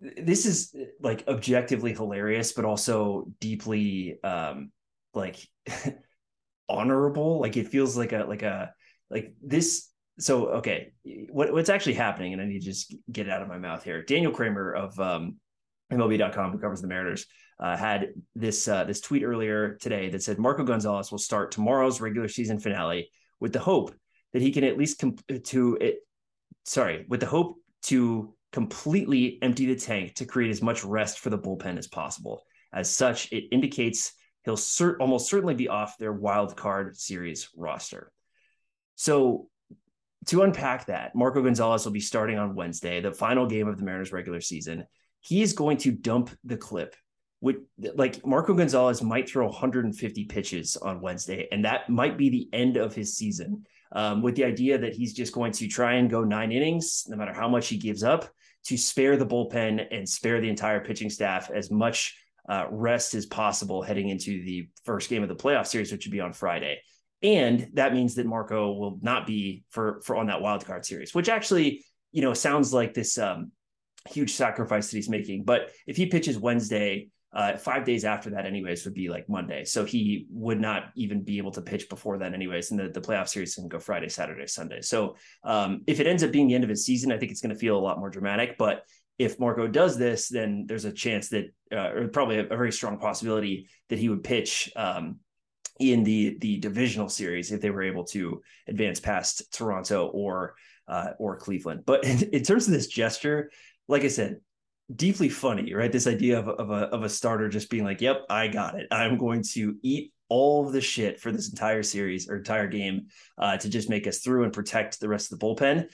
This 0.00 0.46
is 0.46 0.74
like 1.00 1.24
objectively 1.28 1.92
hilarious, 1.92 2.52
but 2.52 2.64
also 2.64 3.28
deeply 3.40 4.18
um, 4.22 4.72
like 5.14 5.38
honorable. 6.68 7.40
Like 7.40 7.56
it 7.56 7.68
feels 7.68 7.96
like 7.96 8.12
a 8.12 8.24
like 8.24 8.42
a 8.42 8.72
like 9.10 9.34
this 9.42 9.88
so 10.18 10.48
okay 10.48 10.92
what, 11.30 11.52
what's 11.52 11.70
actually 11.70 11.94
happening 11.94 12.32
and 12.32 12.42
i 12.42 12.44
need 12.44 12.60
to 12.60 12.64
just 12.64 12.94
get 13.10 13.26
it 13.26 13.32
out 13.32 13.42
of 13.42 13.48
my 13.48 13.58
mouth 13.58 13.82
here 13.82 14.02
daniel 14.02 14.32
kramer 14.32 14.72
of 14.72 14.98
um, 15.00 15.36
mlb.com 15.92 16.52
who 16.52 16.58
covers 16.58 16.80
the 16.80 16.88
mariners 16.88 17.26
uh, 17.62 17.76
had 17.76 18.08
this 18.34 18.66
uh, 18.66 18.82
this 18.84 19.00
tweet 19.00 19.22
earlier 19.22 19.76
today 19.80 20.08
that 20.10 20.22
said 20.22 20.36
Marco 20.36 20.64
Gonzalez 20.64 21.12
will 21.12 21.18
start 21.18 21.52
tomorrow's 21.52 22.00
regular 22.00 22.26
season 22.26 22.58
finale 22.58 23.08
with 23.38 23.52
the 23.52 23.60
hope 23.60 23.94
that 24.32 24.42
he 24.42 24.50
can 24.50 24.64
at 24.64 24.76
least 24.76 24.98
com- 24.98 25.16
to 25.44 25.78
it. 25.80 25.98
Sorry, 26.64 27.06
with 27.08 27.20
the 27.20 27.26
hope 27.26 27.58
to 27.82 28.34
completely 28.52 29.38
empty 29.42 29.66
the 29.66 29.76
tank 29.76 30.14
to 30.16 30.24
create 30.24 30.50
as 30.50 30.60
much 30.60 30.84
rest 30.84 31.20
for 31.20 31.30
the 31.30 31.38
bullpen 31.38 31.78
as 31.78 31.86
possible. 31.86 32.42
As 32.72 32.94
such, 32.94 33.30
it 33.30 33.44
indicates 33.52 34.12
he'll 34.44 34.56
cert- 34.56 34.96
almost 35.00 35.30
certainly 35.30 35.54
be 35.54 35.68
off 35.68 35.98
their 35.98 36.12
wild 36.12 36.56
card 36.56 36.96
series 36.96 37.48
roster. 37.56 38.10
So 38.96 39.48
to 40.26 40.42
unpack 40.42 40.86
that, 40.86 41.14
Marco 41.14 41.42
Gonzalez 41.42 41.84
will 41.84 41.92
be 41.92 42.00
starting 42.00 42.38
on 42.38 42.54
Wednesday, 42.54 43.00
the 43.00 43.12
final 43.12 43.46
game 43.46 43.68
of 43.68 43.76
the 43.76 43.84
Mariners 43.84 44.12
regular 44.12 44.40
season. 44.40 44.86
He 45.20 45.42
is 45.42 45.52
going 45.52 45.78
to 45.78 45.92
dump 45.92 46.30
the 46.44 46.56
clip 46.56 46.94
would 47.42 47.62
like 47.96 48.24
Marco 48.24 48.54
Gonzalez 48.54 49.02
might 49.02 49.28
throw 49.28 49.46
150 49.46 50.24
pitches 50.24 50.76
on 50.76 51.00
Wednesday, 51.00 51.48
and 51.50 51.64
that 51.64 51.90
might 51.90 52.16
be 52.16 52.30
the 52.30 52.48
end 52.52 52.76
of 52.76 52.94
his 52.94 53.16
season. 53.16 53.66
Um, 53.94 54.22
with 54.22 54.36
the 54.36 54.44
idea 54.44 54.78
that 54.78 54.94
he's 54.94 55.12
just 55.12 55.34
going 55.34 55.52
to 55.52 55.68
try 55.68 55.94
and 55.94 56.08
go 56.08 56.24
nine 56.24 56.50
innings, 56.50 57.04
no 57.08 57.16
matter 57.16 57.34
how 57.34 57.48
much 57.48 57.68
he 57.68 57.76
gives 57.76 58.02
up, 58.02 58.30
to 58.64 58.78
spare 58.78 59.18
the 59.18 59.26
bullpen 59.26 59.84
and 59.90 60.08
spare 60.08 60.40
the 60.40 60.48
entire 60.48 60.80
pitching 60.80 61.10
staff 61.10 61.50
as 61.50 61.70
much 61.70 62.16
uh, 62.48 62.66
rest 62.70 63.12
as 63.12 63.26
possible 63.26 63.82
heading 63.82 64.08
into 64.08 64.42
the 64.44 64.68
first 64.84 65.10
game 65.10 65.22
of 65.22 65.28
the 65.28 65.36
playoff 65.36 65.66
series, 65.66 65.92
which 65.92 66.06
would 66.06 66.12
be 66.12 66.20
on 66.20 66.32
Friday. 66.32 66.80
And 67.22 67.70
that 67.74 67.94
means 67.94 68.16
that 68.16 68.26
Marco 68.26 68.72
will 68.72 68.98
not 69.00 69.26
be 69.26 69.64
for 69.70 70.00
for 70.04 70.16
on 70.16 70.26
that 70.26 70.40
wild 70.40 70.64
card 70.64 70.84
series, 70.84 71.14
which 71.14 71.28
actually, 71.28 71.84
you 72.10 72.22
know, 72.22 72.34
sounds 72.34 72.72
like 72.72 72.94
this 72.94 73.16
um, 73.18 73.52
huge 74.08 74.32
sacrifice 74.32 74.90
that 74.90 74.96
he's 74.96 75.08
making. 75.08 75.44
But 75.44 75.70
if 75.86 75.96
he 75.96 76.06
pitches 76.06 76.38
Wednesday 76.38 77.08
uh, 77.32 77.56
five 77.56 77.84
days 77.84 78.04
after 78.04 78.30
that, 78.30 78.44
anyways, 78.44 78.84
would 78.84 78.94
be 78.94 79.08
like 79.08 79.28
Monday. 79.28 79.64
So 79.64 79.84
he 79.84 80.26
would 80.30 80.60
not 80.60 80.90
even 80.96 81.22
be 81.22 81.38
able 81.38 81.52
to 81.52 81.62
pitch 81.62 81.88
before 81.88 82.18
then, 82.18 82.34
anyways. 82.34 82.70
And 82.70 82.80
the, 82.80 82.88
the 82.88 83.00
playoff 83.00 83.28
series 83.28 83.54
can 83.54 83.68
go 83.68 83.78
Friday, 83.78 84.08
Saturday, 84.08 84.46
Sunday. 84.46 84.82
So 84.82 85.16
um, 85.42 85.82
if 85.86 85.98
it 85.98 86.06
ends 86.06 86.22
up 86.22 86.30
being 86.30 86.48
the 86.48 86.54
end 86.54 86.64
of 86.64 86.70
his 86.70 86.84
season, 86.84 87.10
I 87.10 87.18
think 87.18 87.32
it's 87.32 87.40
going 87.40 87.54
to 87.54 87.58
feel 87.58 87.78
a 87.78 87.80
lot 87.80 87.98
more 87.98 88.10
dramatic. 88.10 88.58
But 88.58 88.82
if 89.18 89.38
Marco 89.38 89.66
does 89.66 89.96
this, 89.96 90.28
then 90.28 90.66
there's 90.66 90.84
a 90.84 90.92
chance 90.92 91.30
that, 91.30 91.46
uh, 91.70 91.92
or 91.92 92.08
probably 92.08 92.38
a, 92.38 92.44
a, 92.44 92.56
very 92.56 92.72
strong 92.72 92.98
possibility 92.98 93.68
that 93.88 93.98
he 93.98 94.08
would 94.08 94.24
pitch 94.24 94.70
um, 94.76 95.20
in 95.78 96.04
the 96.04 96.36
the 96.40 96.58
divisional 96.58 97.08
series 97.08 97.52
if 97.52 97.60
they 97.60 97.70
were 97.70 97.82
able 97.82 98.04
to 98.04 98.42
advance 98.68 99.00
past 99.00 99.52
Toronto 99.52 100.08
or 100.08 100.54
uh, 100.88 101.10
or 101.18 101.36
Cleveland. 101.36 101.84
But 101.86 102.04
in, 102.04 102.22
in 102.30 102.42
terms 102.42 102.66
of 102.66 102.72
this 102.72 102.86
gesture, 102.86 103.50
like 103.88 104.02
I 104.02 104.08
said, 104.08 104.40
deeply 104.94 105.28
funny, 105.28 105.74
right? 105.74 105.90
This 105.90 106.06
idea 106.06 106.38
of, 106.38 106.48
of 106.48 106.70
a 106.70 106.86
of 106.88 107.02
a 107.02 107.08
starter 107.08 107.48
just 107.48 107.70
being 107.70 107.84
like, 107.84 108.00
"Yep, 108.00 108.26
I 108.28 108.48
got 108.48 108.78
it. 108.78 108.88
I'm 108.90 109.18
going 109.18 109.42
to 109.52 109.76
eat 109.82 110.12
all 110.28 110.66
of 110.66 110.72
the 110.72 110.80
shit 110.80 111.20
for 111.20 111.30
this 111.30 111.50
entire 111.50 111.82
series 111.82 112.28
or 112.28 112.36
entire 112.36 112.68
game 112.68 113.08
uh, 113.38 113.56
to 113.58 113.68
just 113.68 113.90
make 113.90 114.06
us 114.06 114.18
through 114.18 114.44
and 114.44 114.52
protect 114.52 115.00
the 115.00 115.08
rest 115.08 115.32
of 115.32 115.38
the 115.38 115.44
bullpen." 115.44 115.88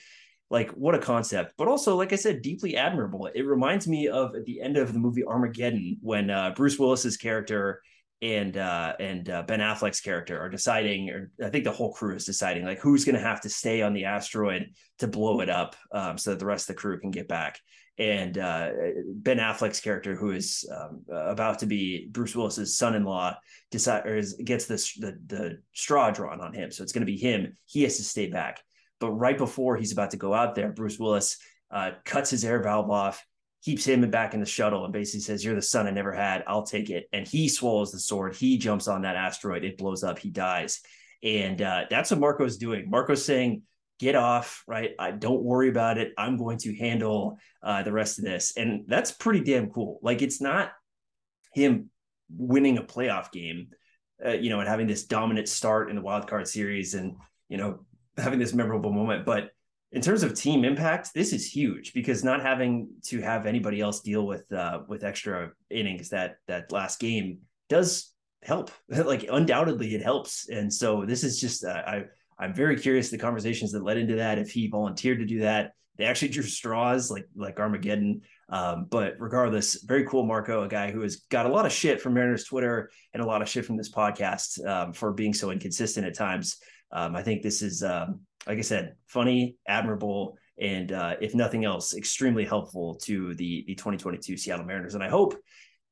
Like, 0.51 0.71
what 0.71 0.95
a 0.95 0.99
concept! 0.99 1.53
But 1.57 1.67
also, 1.67 1.95
like 1.95 2.11
I 2.11 2.15
said, 2.15 2.41
deeply 2.41 2.75
admirable. 2.75 3.27
It 3.27 3.43
reminds 3.43 3.87
me 3.87 4.07
of 4.07 4.35
at 4.35 4.45
the 4.45 4.61
end 4.61 4.77
of 4.77 4.93
the 4.93 4.99
movie 4.99 5.23
Armageddon 5.23 5.97
when 6.01 6.29
uh, 6.29 6.53
Bruce 6.55 6.79
Willis's 6.79 7.17
character 7.17 7.81
and 8.21 8.57
uh, 8.57 8.93
and 8.99 9.29
uh, 9.29 9.43
Ben 9.43 9.59
Affleck's 9.59 10.01
character 10.01 10.39
are 10.39 10.49
deciding, 10.49 11.09
or 11.09 11.31
I 11.43 11.49
think 11.49 11.63
the 11.63 11.71
whole 11.71 11.93
crew 11.93 12.15
is 12.15 12.25
deciding, 12.25 12.65
like 12.65 12.79
who's 12.79 13.05
going 13.05 13.15
to 13.15 13.21
have 13.21 13.41
to 13.41 13.49
stay 13.49 13.81
on 13.81 13.93
the 13.93 14.05
asteroid 14.05 14.73
to 14.99 15.07
blow 15.07 15.41
it 15.41 15.49
up, 15.49 15.75
um, 15.91 16.17
so 16.17 16.31
that 16.31 16.39
the 16.39 16.45
rest 16.45 16.69
of 16.69 16.75
the 16.75 16.81
crew 16.81 16.99
can 16.99 17.11
get 17.11 17.27
back 17.27 17.59
and 17.99 18.37
uh, 18.37 18.69
Ben 19.09 19.39
Affleck's 19.39 19.81
character, 19.81 20.15
who 20.15 20.31
is 20.31 20.67
um, 20.73 21.03
about 21.11 21.59
to 21.59 21.65
be 21.65 22.07
Bruce 22.09 22.33
Willis's 22.33 22.77
son-in-law, 22.77 23.35
decide 23.71 24.05
or 24.05 24.15
is, 24.15 24.35
gets 24.35 24.65
this 24.65 24.93
the 24.93 25.19
the 25.27 25.61
straw 25.73 26.09
drawn 26.09 26.39
on 26.39 26.53
him. 26.53 26.71
So 26.71 26.81
it's 26.81 26.93
going 26.93 27.05
to 27.05 27.11
be 27.11 27.17
him. 27.17 27.53
He 27.65 27.83
has 27.83 27.97
to 27.97 28.03
stay 28.03 28.27
back. 28.27 28.61
But 29.01 29.11
right 29.11 29.37
before 29.37 29.75
he's 29.75 29.91
about 29.91 30.11
to 30.11 30.17
go 30.17 30.33
out 30.33 30.55
there, 30.55 30.71
Bruce 30.71 30.97
Willis 30.97 31.37
uh, 31.71 31.91
cuts 32.05 32.29
his 32.29 32.45
air 32.45 32.63
valve 32.63 32.89
off, 32.89 33.25
keeps 33.63 33.85
him 33.85 34.09
back 34.09 34.33
in 34.33 34.39
the 34.39 34.45
shuttle, 34.45 34.83
and 34.83 34.93
basically 34.93 35.21
says, 35.21 35.43
"You're 35.43 35.55
the 35.55 35.61
son 35.61 35.87
I 35.87 35.91
never 35.91 36.13
had. 36.13 36.43
I'll 36.47 36.65
take 36.65 36.89
it." 36.89 37.07
And 37.13 37.27
he 37.27 37.47
swallows 37.49 37.91
the 37.91 37.99
sword. 37.99 38.35
He 38.35 38.57
jumps 38.57 38.87
on 38.87 39.01
that 39.01 39.15
asteroid. 39.15 39.63
It 39.63 39.77
blows 39.77 40.03
up. 40.03 40.19
He 40.19 40.29
dies. 40.29 40.81
And 41.23 41.61
uh, 41.61 41.85
that's 41.89 42.11
what 42.11 42.19
Marco's 42.19 42.57
doing. 42.57 42.89
Marco's 42.89 43.25
saying, 43.25 43.63
get 43.99 44.15
off, 44.15 44.63
right? 44.67 44.91
I 44.97 45.11
don't 45.11 45.43
worry 45.43 45.69
about 45.69 45.97
it. 45.97 46.13
I'm 46.17 46.37
going 46.37 46.57
to 46.59 46.75
handle 46.75 47.37
uh, 47.61 47.83
the 47.83 47.91
rest 47.91 48.17
of 48.17 48.25
this. 48.25 48.53
And 48.55 48.85
that's 48.87 49.11
pretty 49.11 49.41
damn 49.41 49.69
cool. 49.69 49.99
Like 50.01 50.21
it's 50.21 50.39
not 50.39 50.71
him 51.53 51.89
winning 52.33 52.77
a 52.77 52.83
playoff 52.83 53.31
game, 53.31 53.67
uh, 54.25 54.31
you 54.31 54.49
know, 54.49 54.61
and 54.61 54.69
having 54.69 54.87
this 54.87 55.05
dominant 55.05 55.49
start 55.49 55.89
in 55.89 55.97
the 55.97 56.01
wild 56.01 56.27
card 56.27 56.47
series 56.47 56.93
and, 56.93 57.15
you 57.49 57.57
know, 57.57 57.85
having 58.17 58.39
this 58.39 58.53
memorable 58.53 58.93
moment. 58.93 59.25
But 59.25 59.49
in 59.91 60.01
terms 60.01 60.21
of 60.21 60.35
team 60.35 60.63
impact, 60.63 61.13
this 61.13 61.33
is 61.33 61.51
huge 61.51 61.93
because 61.93 62.23
not 62.23 62.41
having 62.41 62.89
to 63.05 63.21
have 63.21 63.45
anybody 63.45 63.81
else 63.81 64.01
deal 64.01 64.25
with 64.25 64.51
uh, 64.51 64.81
with 64.87 65.03
extra 65.03 65.51
innings 65.69 66.09
that 66.09 66.37
that 66.47 66.71
last 66.71 66.99
game 66.99 67.39
does 67.69 68.13
help. 68.43 68.71
like 68.89 69.25
undoubtedly, 69.29 69.95
it 69.95 70.03
helps. 70.03 70.47
And 70.49 70.71
so 70.71 71.05
this 71.05 71.23
is 71.23 71.39
just 71.39 71.65
uh, 71.65 71.81
I 71.85 72.03
I'm 72.37 72.53
very 72.53 72.79
curious 72.79 73.09
the 73.09 73.17
conversations 73.17 73.71
that 73.71 73.83
led 73.83 73.97
into 73.97 74.15
that. 74.15 74.37
If 74.37 74.51
he 74.51 74.67
volunteered 74.67 75.19
to 75.19 75.25
do 75.25 75.39
that, 75.39 75.73
they 75.97 76.05
actually 76.05 76.29
drew 76.29 76.43
straws 76.43 77.09
like 77.09 77.25
like 77.35 77.59
Armageddon. 77.59 78.21
Um, 78.47 78.85
but 78.89 79.15
regardless, 79.19 79.81
very 79.83 80.05
cool 80.05 80.23
Marco, 80.23 80.63
a 80.63 80.67
guy 80.67 80.91
who 80.91 81.01
has 81.01 81.17
got 81.29 81.45
a 81.45 81.49
lot 81.49 81.65
of 81.65 81.71
shit 81.71 81.99
from 81.99 82.13
Mariners 82.13 82.45
Twitter 82.45 82.89
and 83.13 83.21
a 83.21 83.25
lot 83.25 83.41
of 83.41 83.49
shit 83.49 83.65
from 83.65 83.77
this 83.77 83.91
podcast 83.91 84.65
um, 84.67 84.93
for 84.93 85.13
being 85.13 85.33
so 85.33 85.49
inconsistent 85.51 86.05
at 86.05 86.15
times. 86.15 86.57
Um, 86.91 87.15
I 87.15 87.23
think 87.23 87.41
this 87.41 87.61
is, 87.61 87.83
um, 87.83 88.21
like 88.47 88.57
I 88.57 88.61
said, 88.61 88.95
funny, 89.07 89.57
admirable, 89.67 90.37
and 90.59 90.91
uh, 90.91 91.15
if 91.21 91.35
nothing 91.35 91.65
else, 91.65 91.95
extremely 91.95 92.45
helpful 92.45 92.95
to 93.03 93.33
the 93.35 93.63
the 93.67 93.75
2022 93.75 94.37
Seattle 94.37 94.65
Mariners. 94.65 94.95
And 94.95 95.03
I 95.03 95.09
hope 95.09 95.37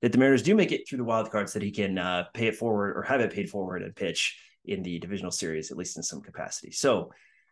that 0.02 0.12
the 0.12 0.18
Mariners 0.18 0.44
do 0.44 0.56
make 0.56 0.72
it 0.72 0.88
through 0.88 1.00
the 1.00 1.04
wild 1.04 1.32
cards, 1.32 1.54
that 1.54 1.62
he 1.62 1.72
can 1.72 1.98
uh, 1.98 2.26
pay 2.34 2.48
it 2.48 2.56
forward 2.56 2.96
or 2.98 3.04
have 3.04 3.22
it 3.22 3.34
paid 3.34 3.50
forward 3.50 3.82
and 3.82 3.96
pitch 3.96 4.40
in 4.66 4.84
the 4.84 5.00
divisional 5.00 5.32
series, 5.32 5.72
at 5.72 5.78
least 5.78 5.98
in 5.98 6.04
some 6.04 6.22
capacity. 6.22 6.72
So, 6.72 7.12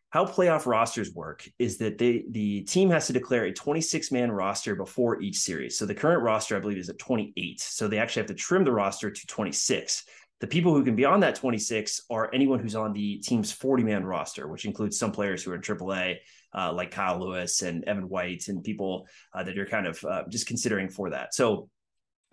how 0.10 0.26
playoff 0.26 0.66
rosters 0.66 1.14
work 1.14 1.46
is 1.60 1.78
that 1.80 1.98
they 1.98 2.24
the 2.30 2.62
team 2.62 2.90
has 2.90 3.08
to 3.08 3.14
declare 3.14 3.46
a 3.46 3.54
26 3.54 4.12
man 4.12 4.32
roster 4.32 4.76
before 4.76 5.22
each 5.22 5.38
series. 5.38 5.78
So 5.78 5.86
the 5.86 5.96
current 5.96 6.24
roster, 6.24 6.56
I 6.56 6.60
believe, 6.60 6.78
is 6.78 6.90
at 6.90 6.98
28. 7.00 7.60
So 7.60 7.88
they 7.88 7.98
actually 7.98 8.22
have 8.22 8.30
to 8.30 8.34
trim 8.34 8.64
the 8.64 8.72
roster 8.72 9.12
to 9.12 9.28
26. 9.28 10.06
The 10.46 10.52
people 10.52 10.76
who 10.76 10.84
can 10.84 10.96
be 10.96 11.06
on 11.06 11.22
that 11.22 11.34
26 11.34 12.02
are 12.12 12.30
anyone 12.32 12.60
who's 12.60 12.76
on 12.76 12.94
the 12.94 13.18
team's 13.18 13.52
40 13.52 13.84
man 13.84 14.06
roster, 14.06 14.48
which 14.48 14.66
includes 14.66 14.96
some 14.96 15.12
players 15.12 15.42
who 15.42 15.50
are 15.50 15.56
in 15.56 15.62
AAA, 15.62 16.18
uh, 16.54 16.72
like 16.72 16.92
Kyle 16.92 17.20
Lewis 17.20 17.64
and 17.64 17.84
Evan 17.86 18.08
White, 18.08 18.48
and 18.48 18.64
people 18.64 19.08
uh, 19.34 19.42
that 19.42 19.56
you're 19.56 19.66
kind 19.66 19.88
of 19.88 20.04
uh, 20.04 20.22
just 20.30 20.46
considering 20.46 20.88
for 20.88 21.10
that. 21.10 21.34
So, 21.34 21.68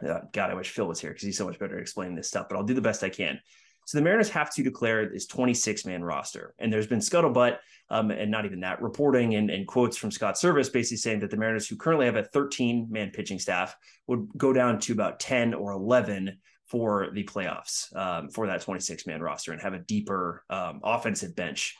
uh, 0.07 0.19
God, 0.31 0.51
I 0.51 0.55
wish 0.55 0.69
Phil 0.69 0.87
was 0.87 1.01
here 1.01 1.09
because 1.09 1.23
he's 1.23 1.39
so 1.39 1.47
much 1.47 1.59
better 1.59 1.77
at 1.77 1.81
explaining 1.81 2.15
this 2.15 2.29
stuff, 2.29 2.49
but 2.51 2.59
I'll 2.59 2.65
do 2.65 2.75
the 2.75 2.83
best 2.83 3.03
I 3.03 3.09
can. 3.09 3.41
So 3.87 3.97
the 3.97 4.05
Mariners 4.05 4.29
have 4.29 4.53
to 4.57 4.63
declare 4.63 5.09
this 5.09 5.27
26 5.27 5.87
man 5.87 6.05
roster. 6.05 6.55
And 6.59 6.71
there's 6.71 6.87
been 6.87 6.99
scuttlebutt 6.99 7.57
um, 7.89 8.11
and 8.11 8.31
not 8.31 8.45
even 8.45 8.61
that 8.61 8.83
reporting 8.83 9.37
and, 9.37 9.49
and, 9.49 9.67
quotes 9.67 9.97
from 9.97 10.11
Scott 10.11 10.35
Servais 10.35 10.71
basically 10.71 10.99
saying 10.99 11.21
that 11.21 11.31
the 11.31 11.39
Mariners, 11.39 11.67
who 11.67 11.77
currently 11.77 12.07
have 12.07 12.17
a 12.17 12.25
13 12.25 12.89
man 12.91 13.11
pitching 13.11 13.39
staff, 13.39 13.75
would 14.07 14.29
go 14.37 14.53
down 14.53 14.79
to 14.81 14.93
about 14.93 15.19
10 15.19 15.55
or 15.55 15.73
11 15.73 16.39
for 16.73 17.09
the 17.13 17.23
playoffs 17.23 17.95
um, 17.95 18.31
for 18.31 18.47
that 18.47 18.63
26 18.63 19.07
man 19.07 19.21
roster 19.21 19.53
and 19.53 19.61
have 19.61 19.75
a 19.75 19.79
deeper 19.81 20.43
um, 20.49 20.81
offensive 20.83 21.37
bench 21.37 21.77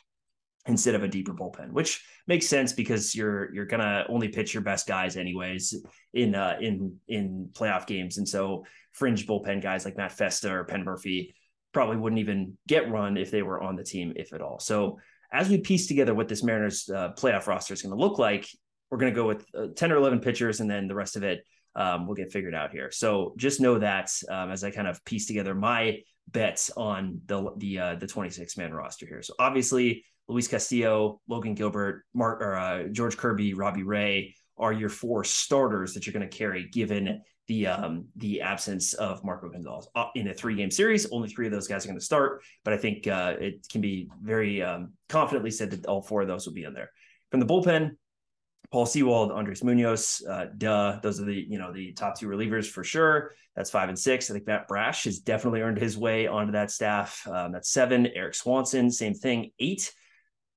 instead 0.67 0.93
of 0.93 1.03
a 1.03 1.07
deeper 1.07 1.33
bullpen, 1.33 1.71
which 1.71 2.05
makes 2.27 2.45
sense 2.45 2.73
because 2.73 3.15
you're 3.15 3.51
you're 3.55 3.65
gonna 3.65 4.05
only 4.07 4.27
pitch 4.27 4.53
your 4.53 4.61
best 4.61 4.85
guys 4.85 5.17
anyways 5.17 5.73
in 6.13 6.35
uh, 6.35 6.57
in 6.61 6.95
in 7.07 7.49
playoff 7.53 7.87
games, 7.87 8.19
and 8.19 8.29
so 8.29 8.63
fringe 8.91 9.25
bullpen 9.25 9.63
guys 9.63 9.83
like 9.83 9.97
Matt 9.97 10.11
Festa 10.11 10.53
or 10.53 10.63
Penn 10.63 10.83
Murphy 10.83 11.33
probably 11.73 11.97
wouldn't 11.97 12.19
even 12.19 12.55
get 12.67 12.91
run 12.91 13.17
if 13.17 13.31
they 13.31 13.41
were 13.41 13.59
on 13.63 13.75
the 13.75 13.83
team, 13.83 14.13
if 14.15 14.31
at 14.31 14.41
all. 14.43 14.59
So 14.59 14.99
as 15.31 15.49
we 15.49 15.57
piece 15.57 15.87
together 15.87 16.13
what 16.13 16.27
this 16.27 16.43
Mariners 16.43 16.87
uh, 16.87 17.13
playoff 17.17 17.47
roster 17.47 17.73
is 17.73 17.81
going 17.81 17.97
to 17.97 17.99
look 17.99 18.19
like, 18.19 18.47
we're 18.91 18.99
going 18.99 19.11
to 19.11 19.19
go 19.19 19.25
with 19.25 19.43
uh, 19.57 19.69
10 19.75 19.91
or 19.91 19.95
11 19.95 20.19
pitchers, 20.19 20.59
and 20.59 20.69
then 20.69 20.87
the 20.87 20.93
rest 20.93 21.15
of 21.15 21.23
it 21.23 21.43
um, 21.75 22.07
will 22.07 22.15
get 22.15 22.31
figured 22.31 22.55
out 22.55 22.71
here. 22.71 22.91
So 22.91 23.33
just 23.37 23.59
know 23.59 23.79
that 23.79 24.11
um, 24.29 24.51
as 24.51 24.63
I 24.63 24.71
kind 24.71 24.87
of 24.87 25.03
piece 25.05 25.27
together 25.27 25.55
my 25.55 25.99
bets 26.27 26.69
on 26.77 27.21
the 27.25 27.51
the 27.57 27.79
uh, 27.79 27.95
the 27.95 28.07
26 28.07 28.57
man 28.57 28.73
roster 28.73 29.05
here. 29.05 29.21
So 29.21 29.33
obviously 29.39 30.05
Luis 30.27 30.47
Castillo, 30.47 31.19
Logan 31.27 31.53
Gilbert, 31.53 32.05
Mark 32.13 32.41
or 32.41 32.55
uh, 32.55 32.83
George 32.91 33.17
Kirby, 33.17 33.53
Robbie 33.53 33.83
Ray 33.83 34.35
are 34.57 34.71
your 34.71 34.89
four 34.89 35.23
starters 35.23 35.93
that 35.93 36.05
you're 36.05 36.13
going 36.13 36.27
to 36.27 36.37
carry 36.37 36.69
given 36.69 37.21
the 37.47 37.67
um, 37.67 38.05
the 38.15 38.41
absence 38.41 38.93
of 38.93 39.23
Marco 39.23 39.49
Gonzalez 39.49 39.87
uh, 39.95 40.07
in 40.15 40.29
a 40.29 40.33
three 40.33 40.55
game 40.55 40.71
series. 40.71 41.11
Only 41.11 41.27
three 41.27 41.45
of 41.45 41.51
those 41.51 41.67
guys 41.67 41.83
are 41.83 41.89
going 41.89 41.99
to 41.99 42.05
start, 42.05 42.41
but 42.63 42.73
I 42.73 42.77
think 42.77 43.07
uh, 43.07 43.35
it 43.39 43.67
can 43.69 43.81
be 43.81 44.09
very 44.21 44.61
um, 44.61 44.93
confidently 45.09 45.51
said 45.51 45.71
that 45.71 45.85
all 45.85 46.01
four 46.01 46.21
of 46.21 46.27
those 46.27 46.45
will 46.45 46.53
be 46.53 46.63
in 46.63 46.73
there. 46.73 46.89
From 47.31 47.39
the 47.39 47.45
bullpen, 47.45 47.97
Paul 48.73 48.87
Sewald, 48.87 49.31
Andres 49.31 49.63
Munoz, 49.63 50.23
uh, 50.27 50.47
duh, 50.57 50.99
those 51.03 51.21
are 51.21 51.25
the 51.25 51.45
you 51.47 51.59
know 51.59 51.71
the 51.71 51.93
top 51.93 52.19
two 52.19 52.27
relievers 52.27 52.65
for 52.67 52.83
sure. 52.83 53.35
That's 53.55 53.69
five 53.69 53.87
and 53.87 53.99
six. 53.99 54.31
I 54.31 54.33
think 54.33 54.47
Matt 54.47 54.67
Brash 54.67 55.03
has 55.03 55.19
definitely 55.19 55.61
earned 55.61 55.77
his 55.77 55.95
way 55.95 56.25
onto 56.25 56.53
that 56.53 56.71
staff. 56.71 57.21
Um, 57.27 57.51
that's 57.51 57.69
seven. 57.69 58.07
Erik 58.07 58.33
Swanson, 58.33 58.89
same 58.89 59.13
thing. 59.13 59.51
Eight. 59.59 59.93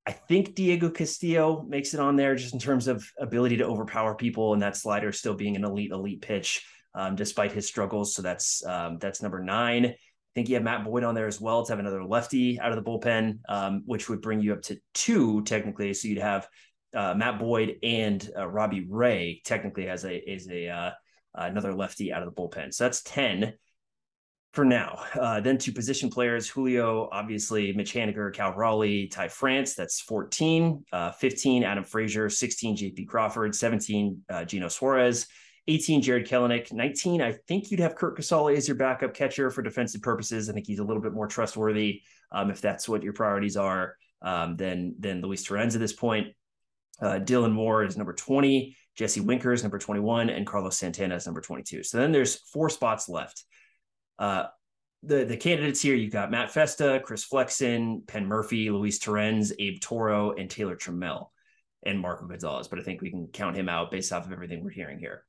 I 0.06 0.12
think 0.12 0.54
Diego 0.54 0.88
Castillo 0.88 1.66
makes 1.68 1.92
it 1.92 2.00
on 2.00 2.16
there 2.16 2.34
just 2.36 2.54
in 2.54 2.58
terms 2.58 2.88
of 2.88 3.06
ability 3.20 3.58
to 3.58 3.66
overpower 3.66 4.14
people 4.14 4.54
and 4.54 4.62
that 4.62 4.78
slider 4.78 5.12
still 5.12 5.34
being 5.34 5.54
an 5.54 5.64
elite, 5.64 5.90
elite 5.90 6.22
pitch 6.22 6.64
um, 6.94 7.16
despite 7.16 7.52
his 7.52 7.68
struggles. 7.68 8.14
So 8.14 8.22
that's 8.22 8.64
um, 8.64 8.96
that's 8.98 9.20
number 9.20 9.42
nine. 9.42 9.84
I 9.84 9.94
think 10.34 10.48
you 10.48 10.54
have 10.54 10.64
Matt 10.64 10.84
Boyd 10.84 11.04
on 11.04 11.14
there 11.14 11.26
as 11.26 11.38
well 11.38 11.66
to 11.66 11.72
have 11.72 11.80
another 11.80 12.02
lefty 12.02 12.58
out 12.60 12.72
of 12.72 12.82
the 12.82 12.90
bullpen, 12.90 13.40
um, 13.46 13.82
which 13.84 14.08
would 14.08 14.22
bring 14.22 14.40
you 14.40 14.54
up 14.54 14.62
to 14.62 14.78
two 14.94 15.42
technically. 15.42 15.92
So 15.92 16.08
you'd 16.08 16.18
have 16.18 16.48
uh, 16.96 17.14
Matt 17.14 17.38
Boyd 17.38 17.76
and 17.82 18.28
uh, 18.36 18.46
Robbie 18.46 18.86
Ray 18.88 19.42
technically 19.44 19.86
has 19.86 20.04
a 20.04 20.20
as 20.28 20.48
a 20.48 20.68
uh, 20.68 20.90
another 21.34 21.74
lefty 21.74 22.12
out 22.12 22.22
of 22.22 22.34
the 22.34 22.40
bullpen. 22.40 22.72
So 22.72 22.84
that's 22.84 23.02
ten 23.02 23.54
for 24.56 24.64
now. 24.64 25.04
Uh, 25.14 25.38
then 25.38 25.58
two 25.58 25.70
position 25.70 26.08
players, 26.08 26.48
Julio, 26.48 27.10
obviously, 27.12 27.74
Mitch 27.74 27.92
Haniger, 27.92 28.32
Cal 28.32 28.54
Raleigh, 28.54 29.06
Ty 29.06 29.28
France, 29.28 29.74
that's 29.74 30.00
14. 30.00 30.82
Uh, 30.90 31.12
15, 31.12 31.62
Adam 31.62 31.84
Frazier, 31.84 32.30
16, 32.30 32.74
JP 32.74 33.06
Crawford, 33.06 33.54
17, 33.54 34.22
uh, 34.30 34.44
Geno 34.46 34.68
Suarez, 34.68 35.26
18, 35.68 36.00
Jarred 36.00 36.26
Kelenic. 36.26 36.72
19, 36.72 37.20
I 37.20 37.32
think 37.46 37.70
you'd 37.70 37.80
have 37.80 37.96
Curt 37.96 38.18
Casali 38.18 38.56
as 38.56 38.66
your 38.66 38.78
backup 38.78 39.12
catcher 39.12 39.50
for 39.50 39.60
defensive 39.60 40.00
purposes. 40.00 40.48
I 40.48 40.54
think 40.54 40.66
he's 40.66 40.78
a 40.78 40.84
little 40.84 41.02
bit 41.02 41.12
more 41.12 41.26
trustworthy 41.26 42.00
um, 42.32 42.50
if 42.50 42.62
that's 42.62 42.88
what 42.88 43.02
your 43.02 43.12
priorities 43.12 43.58
are 43.58 43.96
um, 44.22 44.56
than, 44.56 44.94
than 44.98 45.20
Luis 45.20 45.44
Torrens 45.44 45.74
at 45.74 45.82
this 45.82 45.92
point. 45.92 46.28
Uh, 47.00 47.18
Dylan 47.18 47.52
Moore 47.52 47.84
is 47.84 47.96
number 47.96 48.14
20, 48.14 48.76
Jesse 48.96 49.20
Winker 49.20 49.52
is 49.52 49.62
number 49.62 49.78
21, 49.78 50.30
and 50.30 50.46
Carlos 50.46 50.76
Santana 50.76 51.14
is 51.16 51.26
number 51.26 51.40
22. 51.40 51.82
So 51.82 51.98
then 51.98 52.12
there's 52.12 52.36
four 52.36 52.70
spots 52.70 53.08
left. 53.08 53.44
Uh, 54.18 54.46
the 55.02 55.24
the 55.24 55.36
candidates 55.36 55.82
here 55.82 55.94
you've 55.94 56.12
got 56.12 56.30
Matt 56.30 56.50
Festa, 56.50 57.00
Chris 57.04 57.22
Flexen, 57.22 58.02
Penn 58.06 58.26
Murphy, 58.26 58.70
Luis 58.70 58.98
Torrens, 58.98 59.52
Abe 59.58 59.78
Toro, 59.80 60.32
and 60.32 60.50
Taylor 60.50 60.74
Trammell, 60.74 61.28
and 61.84 62.00
Marco 62.00 62.26
Gonzalez. 62.26 62.68
But 62.68 62.78
I 62.78 62.82
think 62.82 63.02
we 63.02 63.10
can 63.10 63.28
count 63.28 63.56
him 63.56 63.68
out 63.68 63.90
based 63.90 64.12
off 64.12 64.26
of 64.26 64.32
everything 64.32 64.64
we're 64.64 64.70
hearing 64.70 64.98
here. 64.98 65.24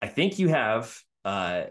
I 0.00 0.06
think 0.06 0.38
you 0.38 0.48
have 0.48 0.96
uh, 1.24 1.64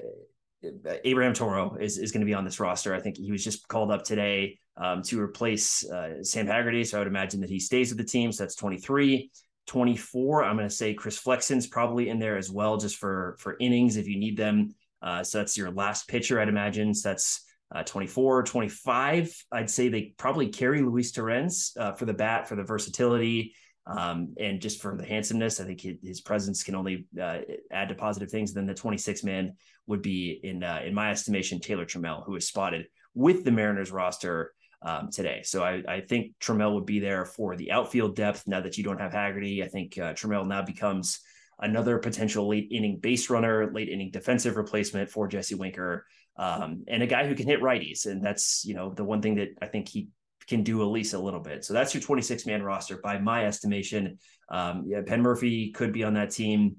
Abraham 1.04 1.34
Toro 1.34 1.76
is, 1.80 1.98
is 1.98 2.12
going 2.12 2.22
to 2.22 2.26
be 2.26 2.34
on 2.34 2.46
this 2.46 2.60
roster. 2.60 2.94
I 2.94 3.00
think 3.00 3.18
he 3.18 3.32
was 3.32 3.44
just 3.44 3.68
called 3.68 3.92
up 3.92 4.04
today 4.04 4.60
um, 4.78 5.02
to 5.04 5.20
replace 5.20 5.84
uh, 5.90 6.24
Sam 6.24 6.48
Haggerty. 6.48 6.84
So 6.84 6.98
I 6.98 7.00
would 7.00 7.08
imagine 7.08 7.42
that 7.42 7.50
he 7.50 7.60
stays 7.60 7.90
with 7.90 7.98
the 7.98 8.04
team. 8.04 8.32
So 8.32 8.44
that's 8.44 8.56
23. 8.56 9.32
24, 9.68 10.46
I'm 10.46 10.56
going 10.56 10.68
to 10.68 10.74
say 10.74 10.94
Chris 10.94 11.18
Flexen's 11.18 11.68
probably 11.68 12.10
in 12.10 12.20
there 12.20 12.38
as 12.38 12.50
well, 12.50 12.78
just 12.78 12.96
for 12.96 13.36
for 13.38 13.58
innings 13.60 13.98
if 13.98 14.08
you 14.08 14.18
need 14.18 14.38
them. 14.38 14.74
Uh, 15.02 15.24
so 15.24 15.38
that's 15.38 15.58
your 15.58 15.72
last 15.72 16.08
pitcher, 16.08 16.40
I'd 16.40 16.48
imagine. 16.48 16.94
So 16.94 17.10
that's 17.10 17.44
uh, 17.76 17.84
24, 17.84 18.44
25. 18.44 19.46
I'd 19.52 19.70
say 19.70 19.90
they 19.90 20.14
probably 20.18 20.48
carry 20.48 20.82
Luis 20.82 21.12
Torrens 21.12 21.74
uh, 21.78 21.92
for 21.92 22.06
the 22.06 22.14
bat, 22.14 22.48
for 22.48 22.56
the 22.56 22.64
versatility, 22.64 23.54
um, 23.88 24.34
and 24.38 24.62
just 24.62 24.82
for 24.82 24.98
the 24.98 25.06
handsomeness, 25.06 25.62
I 25.62 25.64
think 25.64 25.82
his 26.04 26.22
presence 26.22 26.64
can 26.64 26.76
only 26.76 27.08
uh, 27.20 27.40
add 27.72 27.90
to 27.90 27.96
positive 27.96 28.30
things. 28.30 28.54
Then 28.54 28.66
the 28.66 28.74
26 28.74 29.24
man 29.24 29.54
would 29.88 30.02
be, 30.02 30.40
in 30.44 30.64
uh, 30.64 30.82
in 30.86 30.94
my 30.94 31.12
estimation, 31.12 31.60
Taylor 31.60 31.86
Trammell, 31.86 32.26
who 32.26 32.36
is 32.36 32.48
spotted 32.48 32.88
with 33.14 33.46
the 33.46 33.52
Mariners 33.52 33.92
roster 33.92 34.54
um, 34.82 35.10
today. 35.10 35.42
So 35.44 35.64
I, 35.64 35.82
I, 35.88 36.02
think 36.02 36.34
Trammell 36.40 36.76
would 36.76 36.86
be 36.86 37.00
there 37.00 37.26
for 37.26 37.56
the 37.56 37.72
outfield 37.72 38.16
depth. 38.16 38.44
Now 38.46 38.62
that 38.62 38.78
you 38.78 38.84
don't 38.84 39.00
have 39.00 39.12
Haggerty, 39.12 39.64
I 39.64 39.68
think 39.68 39.98
uh, 39.98 40.14
Trammell 40.14 40.46
now 40.46 40.62
becomes 40.62 41.20
another 41.60 41.98
potential 41.98 42.48
late 42.48 42.68
inning 42.72 43.00
base 43.00 43.30
runner, 43.30 43.72
late 43.74 43.90
inning 43.90 44.12
defensive 44.12 44.56
replacement 44.56 45.10
for 45.10 45.28
Jesse 45.28 45.56
Winker, 45.56 46.06
um, 46.38 46.84
and 46.88 47.02
a 47.02 47.08
guy 47.08 47.28
who 47.28 47.34
can 47.34 47.48
hit 47.48 47.62
righties. 47.62 48.06
And 48.06 48.24
that's 48.24 48.64
you 48.66 48.76
know 48.76 48.94
the 48.94 49.04
one 49.04 49.22
thing 49.22 49.36
that 49.36 49.50
I 49.62 49.66
think 49.66 49.90
he 49.90 50.10
can 50.48 50.64
do 50.64 50.82
at 50.82 50.86
least 50.86 51.14
a 51.14 51.20
little 51.20 51.40
bit. 51.40 51.66
So 51.66 51.74
that's 51.74 51.94
your 51.94 52.02
26 52.02 52.46
man 52.46 52.64
roster 52.64 52.98
by 53.04 53.20
my 53.20 53.46
estimation. 53.46 54.18
Um, 54.50 54.86
yeah, 54.88 55.02
Penn 55.06 55.22
Murphy 55.22 55.72
could 55.72 55.92
be 55.92 56.04
on 56.04 56.14
that 56.14 56.32
team. 56.32 56.78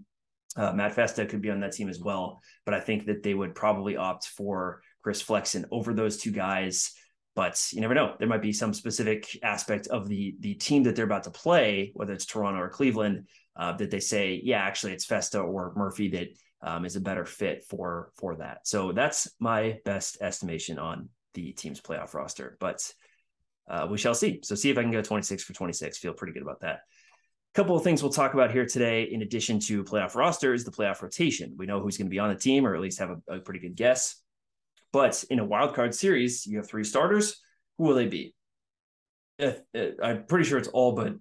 Uh, 0.56 0.72
Matt 0.72 0.94
Festa 0.94 1.26
could 1.26 1.42
be 1.42 1.50
on 1.50 1.60
that 1.60 1.72
team 1.72 1.88
as 1.88 2.00
well, 2.00 2.40
but 2.64 2.74
I 2.74 2.80
think 2.80 3.06
that 3.06 3.22
they 3.22 3.34
would 3.34 3.54
probably 3.54 3.96
opt 3.96 4.26
for 4.28 4.80
Chris 5.02 5.20
Flexen 5.22 5.66
over 5.70 5.92
those 5.94 6.16
two 6.16 6.32
guys. 6.32 6.92
but 7.34 7.62
you 7.72 7.80
never 7.80 7.94
know. 7.94 8.14
There 8.18 8.26
might 8.26 8.42
be 8.42 8.52
some 8.52 8.74
specific 8.74 9.38
aspect 9.44 9.86
of 9.88 10.08
the 10.08 10.34
the 10.40 10.54
team 10.54 10.82
that 10.84 10.96
they're 10.96 11.04
about 11.04 11.24
to 11.24 11.30
play, 11.30 11.92
whether 11.94 12.12
it's 12.12 12.26
Toronto 12.26 12.60
or 12.60 12.68
Cleveland, 12.68 13.28
uh, 13.56 13.76
that 13.76 13.90
they 13.90 14.00
say, 14.00 14.40
yeah, 14.42 14.60
actually 14.60 14.92
it's 14.92 15.04
Festa 15.04 15.38
or 15.38 15.72
Murphy 15.76 16.08
that 16.10 16.28
um, 16.62 16.84
is 16.84 16.96
a 16.96 17.00
better 17.00 17.24
fit 17.24 17.64
for 17.68 18.10
for 18.16 18.36
that. 18.36 18.66
So 18.66 18.92
that's 18.92 19.28
my 19.38 19.78
best 19.84 20.18
estimation 20.20 20.78
on 20.78 21.10
the 21.34 21.52
team's 21.52 21.80
playoff 21.80 22.14
roster, 22.14 22.56
but 22.58 22.80
uh, 23.68 23.86
we 23.90 23.98
shall 23.98 24.14
see. 24.14 24.40
So 24.42 24.54
see 24.54 24.70
if 24.70 24.78
I 24.78 24.82
can 24.82 24.90
go 24.90 25.02
26 25.02 25.42
for 25.44 25.52
26. 25.52 25.98
Feel 25.98 26.12
pretty 26.12 26.32
good 26.32 26.42
about 26.42 26.60
that. 26.60 26.76
A 26.76 27.54
couple 27.54 27.76
of 27.76 27.82
things 27.82 28.02
we'll 28.02 28.12
talk 28.12 28.34
about 28.34 28.52
here 28.52 28.66
today, 28.66 29.04
in 29.04 29.22
addition 29.22 29.58
to 29.60 29.84
playoff 29.84 30.14
rosters, 30.14 30.64
the 30.64 30.70
playoff 30.70 31.02
rotation. 31.02 31.54
We 31.56 31.66
know 31.66 31.80
who's 31.80 31.96
going 31.96 32.06
to 32.06 32.10
be 32.10 32.18
on 32.18 32.28
the 32.28 32.38
team, 32.38 32.66
or 32.66 32.74
at 32.74 32.80
least 32.80 32.98
have 32.98 33.10
a, 33.10 33.36
a 33.36 33.40
pretty 33.40 33.60
good 33.60 33.76
guess. 33.76 34.16
But 34.92 35.22
in 35.30 35.38
a 35.38 35.44
wild 35.44 35.74
card 35.74 35.94
series, 35.94 36.46
you 36.46 36.58
have 36.58 36.68
three 36.68 36.84
starters. 36.84 37.40
Who 37.76 37.84
will 37.84 37.94
they 37.94 38.06
be? 38.06 38.34
Uh, 39.40 39.52
I'm 40.02 40.24
pretty 40.26 40.48
sure 40.48 40.58
it's 40.58 40.68
all 40.68 40.92
but 40.92 41.14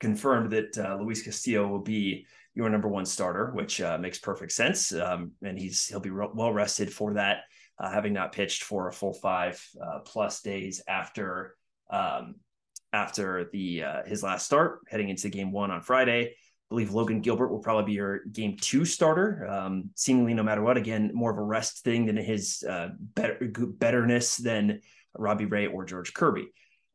confirmed 0.00 0.52
that 0.52 0.78
uh, 0.78 0.96
Luis 1.00 1.22
Castillo 1.22 1.66
will 1.66 1.80
be 1.82 2.26
your 2.54 2.68
number 2.68 2.88
one 2.88 3.06
starter, 3.06 3.50
which 3.52 3.80
uh, 3.80 3.98
makes 3.98 4.18
perfect 4.18 4.52
sense. 4.52 4.92
Um, 4.92 5.32
and 5.42 5.58
he's 5.58 5.86
he'll 5.86 6.00
be 6.00 6.10
re- 6.10 6.28
well 6.32 6.52
rested 6.52 6.92
for 6.92 7.14
that, 7.14 7.38
uh, 7.78 7.90
having 7.90 8.12
not 8.12 8.32
pitched 8.32 8.62
for 8.62 8.88
a 8.88 8.92
full 8.92 9.12
five 9.12 9.62
uh, 9.82 10.00
plus 10.00 10.42
days 10.42 10.82
after 10.86 11.56
um, 11.90 12.36
after 12.92 13.50
the 13.52 13.82
uh, 13.82 14.02
his 14.04 14.22
last 14.22 14.46
start, 14.46 14.80
heading 14.88 15.08
into 15.08 15.28
game 15.28 15.52
one 15.52 15.70
on 15.70 15.82
Friday. 15.82 16.26
I 16.26 16.34
believe 16.70 16.94
Logan 16.94 17.20
Gilbert 17.20 17.48
will 17.48 17.58
probably 17.58 17.84
be 17.84 17.92
your 17.92 18.24
game 18.24 18.56
two 18.58 18.84
starter, 18.84 19.46
um, 19.46 19.90
seemingly 19.94 20.34
no 20.34 20.42
matter 20.42 20.62
what. 20.62 20.76
Again, 20.76 21.10
more 21.12 21.30
of 21.30 21.38
a 21.38 21.42
rest 21.42 21.84
thing 21.84 22.06
than 22.06 22.16
his 22.16 22.64
uh, 22.68 22.88
better 22.98 23.50
betterness 23.78 24.36
than 24.36 24.80
Robbie 25.16 25.46
Ray 25.46 25.66
or 25.66 25.84
George 25.84 26.14
Kirby. 26.14 26.48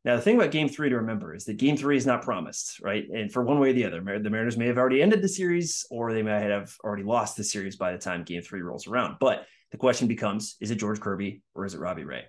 Now, 0.05 0.15
the 0.15 0.21
thing 0.21 0.35
about 0.37 0.51
game 0.51 0.69
three 0.69 0.89
to 0.89 0.97
remember 0.97 1.35
is 1.35 1.43
that 1.45 1.57
game 1.57 1.75
three 1.75 1.97
is 1.97 2.05
not 2.05 2.21
promised, 2.21 2.79
right? 2.81 3.05
And 3.13 3.31
for 3.31 3.43
one 3.43 3.59
way 3.59 3.71
or 3.71 3.73
the 3.73 3.85
other, 3.85 3.99
the 3.99 4.29
Mariners 4.29 4.57
may 4.57 4.67
have 4.67 4.77
already 4.77 5.01
ended 5.01 5.21
the 5.21 5.27
series 5.27 5.85
or 5.91 6.13
they 6.13 6.23
may 6.23 6.41
have 6.41 6.73
already 6.83 7.03
lost 7.03 7.35
the 7.35 7.43
series 7.43 7.75
by 7.75 7.91
the 7.91 7.97
time 7.97 8.23
game 8.23 8.41
three 8.41 8.61
rolls 8.61 8.87
around. 8.87 9.17
But 9.19 9.45
the 9.71 9.77
question 9.77 10.07
becomes 10.07 10.55
is 10.61 10.71
it 10.71 10.75
George 10.75 11.01
Kirby 11.01 11.41
or 11.53 11.65
is 11.65 11.73
it 11.73 11.79
Robbie 11.79 12.05
Ray? 12.05 12.23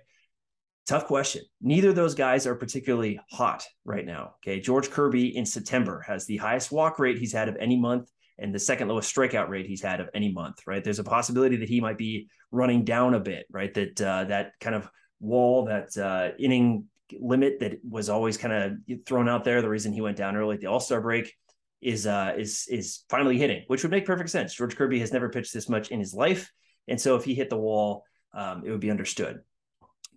Tough 0.85 1.05
question. 1.05 1.43
Neither 1.61 1.89
of 1.89 1.95
those 1.95 2.15
guys 2.15 2.45
are 2.45 2.55
particularly 2.55 3.19
hot 3.31 3.65
right 3.85 4.05
now. 4.05 4.33
Okay. 4.43 4.59
George 4.59 4.89
Kirby 4.89 5.37
in 5.37 5.45
September 5.45 6.03
has 6.05 6.25
the 6.25 6.37
highest 6.37 6.71
walk 6.71 6.99
rate 6.99 7.17
he's 7.17 7.31
had 7.31 7.47
of 7.47 7.55
any 7.57 7.77
month 7.77 8.09
and 8.37 8.53
the 8.53 8.59
second 8.59 8.89
lowest 8.89 9.15
strikeout 9.15 9.47
rate 9.47 9.67
he's 9.67 9.81
had 9.81 10.01
of 10.01 10.09
any 10.13 10.31
month, 10.31 10.57
right? 10.65 10.83
There's 10.83 10.99
a 10.99 11.03
possibility 11.03 11.55
that 11.57 11.69
he 11.69 11.79
might 11.79 11.97
be 11.97 12.27
running 12.51 12.83
down 12.83 13.13
a 13.13 13.19
bit, 13.19 13.45
right? 13.51 13.73
That 13.73 14.01
uh, 14.01 14.25
that 14.25 14.53
kind 14.59 14.75
of 14.75 14.89
wall, 15.19 15.65
that 15.65 15.95
uh, 15.95 16.35
inning 16.39 16.87
limit 17.19 17.59
that 17.59 17.79
was 17.87 18.09
always 18.09 18.37
kind 18.37 18.53
of 18.53 19.05
thrown 19.05 19.29
out 19.29 19.43
there. 19.43 19.61
The 19.61 19.69
reason 19.69 19.93
he 19.93 20.01
went 20.01 20.17
down 20.17 20.35
early 20.35 20.55
at 20.55 20.61
the 20.61 20.67
All 20.67 20.79
Star 20.79 21.01
break 21.01 21.33
is 21.81 22.05
uh, 22.05 22.33
is 22.37 22.67
is 22.69 23.03
finally 23.09 23.37
hitting, 23.37 23.63
which 23.67 23.83
would 23.83 23.91
make 23.91 24.05
perfect 24.05 24.29
sense. 24.29 24.53
George 24.53 24.75
Kirby 24.75 24.99
has 24.99 25.11
never 25.11 25.29
pitched 25.29 25.53
this 25.53 25.69
much 25.69 25.89
in 25.89 25.99
his 25.99 26.13
life, 26.13 26.51
and 26.87 26.99
so 26.99 27.15
if 27.15 27.23
he 27.23 27.33
hit 27.33 27.49
the 27.49 27.57
wall, 27.57 28.03
um, 28.33 28.63
it 28.65 28.71
would 28.71 28.79
be 28.79 28.91
understood. 28.91 29.39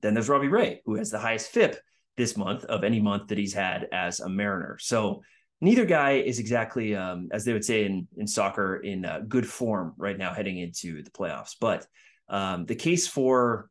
Then 0.03 0.15
there's 0.15 0.29
Robbie 0.29 0.49
Ray, 0.49 0.83
who 0.85 0.97
has 0.97 1.11
the 1.11 1.19
highest 1.19 1.51
FIP 1.51 1.77
this 2.17 2.37
month 2.37 2.65
of 2.67 2.85
any 2.85 3.01
month 3.01 3.29
that 3.29 3.39
he's 3.39 3.55
had 3.55 3.89
as 3.91 4.21
a 4.21 4.29
Mariner. 4.29 4.77
So 4.79 5.23
neither 5.61 5.87
guy 5.87 6.13
is 6.13 6.39
exactly, 6.39 6.95
um, 6.95 7.29
as 7.33 7.45
they 7.45 7.53
would 7.53 7.65
say 7.65 7.87
in 7.87 8.07
in 8.17 8.27
soccer, 8.27 8.77
in 8.77 9.05
uh, 9.05 9.21
good 9.27 9.47
form 9.47 9.95
right 9.97 10.19
now 10.19 10.35
heading 10.35 10.59
into 10.59 11.03
the 11.03 11.11
playoffs. 11.11 11.57
But 11.59 11.87
um, 12.29 12.67
the 12.67 12.75
case 12.75 13.07
for 13.07 13.71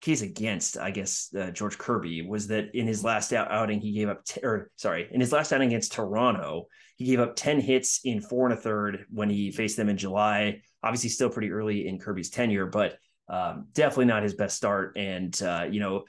case 0.00 0.22
against, 0.22 0.78
I 0.78 0.90
guess, 0.90 1.34
uh, 1.38 1.50
George 1.50 1.76
Kirby 1.76 2.22
was 2.22 2.48
that 2.48 2.74
in 2.74 2.86
his 2.86 3.02
last 3.02 3.32
out- 3.32 3.50
outing, 3.50 3.80
he 3.80 3.92
gave 3.92 4.08
up, 4.08 4.24
t- 4.24 4.40
or 4.42 4.70
sorry, 4.76 5.08
in 5.10 5.20
his 5.20 5.32
last 5.32 5.52
outing 5.52 5.68
against 5.68 5.92
Toronto, 5.92 6.68
he 6.96 7.06
gave 7.06 7.20
up 7.20 7.34
10 7.36 7.60
hits 7.60 8.00
in 8.04 8.20
four 8.20 8.48
and 8.48 8.58
a 8.58 8.60
third 8.60 9.06
when 9.10 9.28
he 9.30 9.50
faced 9.50 9.76
them 9.76 9.88
in 9.88 9.96
July. 9.96 10.62
Obviously, 10.82 11.10
still 11.10 11.30
pretty 11.30 11.50
early 11.50 11.88
in 11.88 11.98
Kirby's 11.98 12.30
tenure, 12.30 12.66
but 12.66 12.98
um, 13.28 13.68
definitely 13.72 14.06
not 14.06 14.22
his 14.22 14.34
best 14.34 14.56
start. 14.56 14.96
And, 14.96 15.40
uh, 15.42 15.66
you 15.70 15.80
know, 15.80 16.04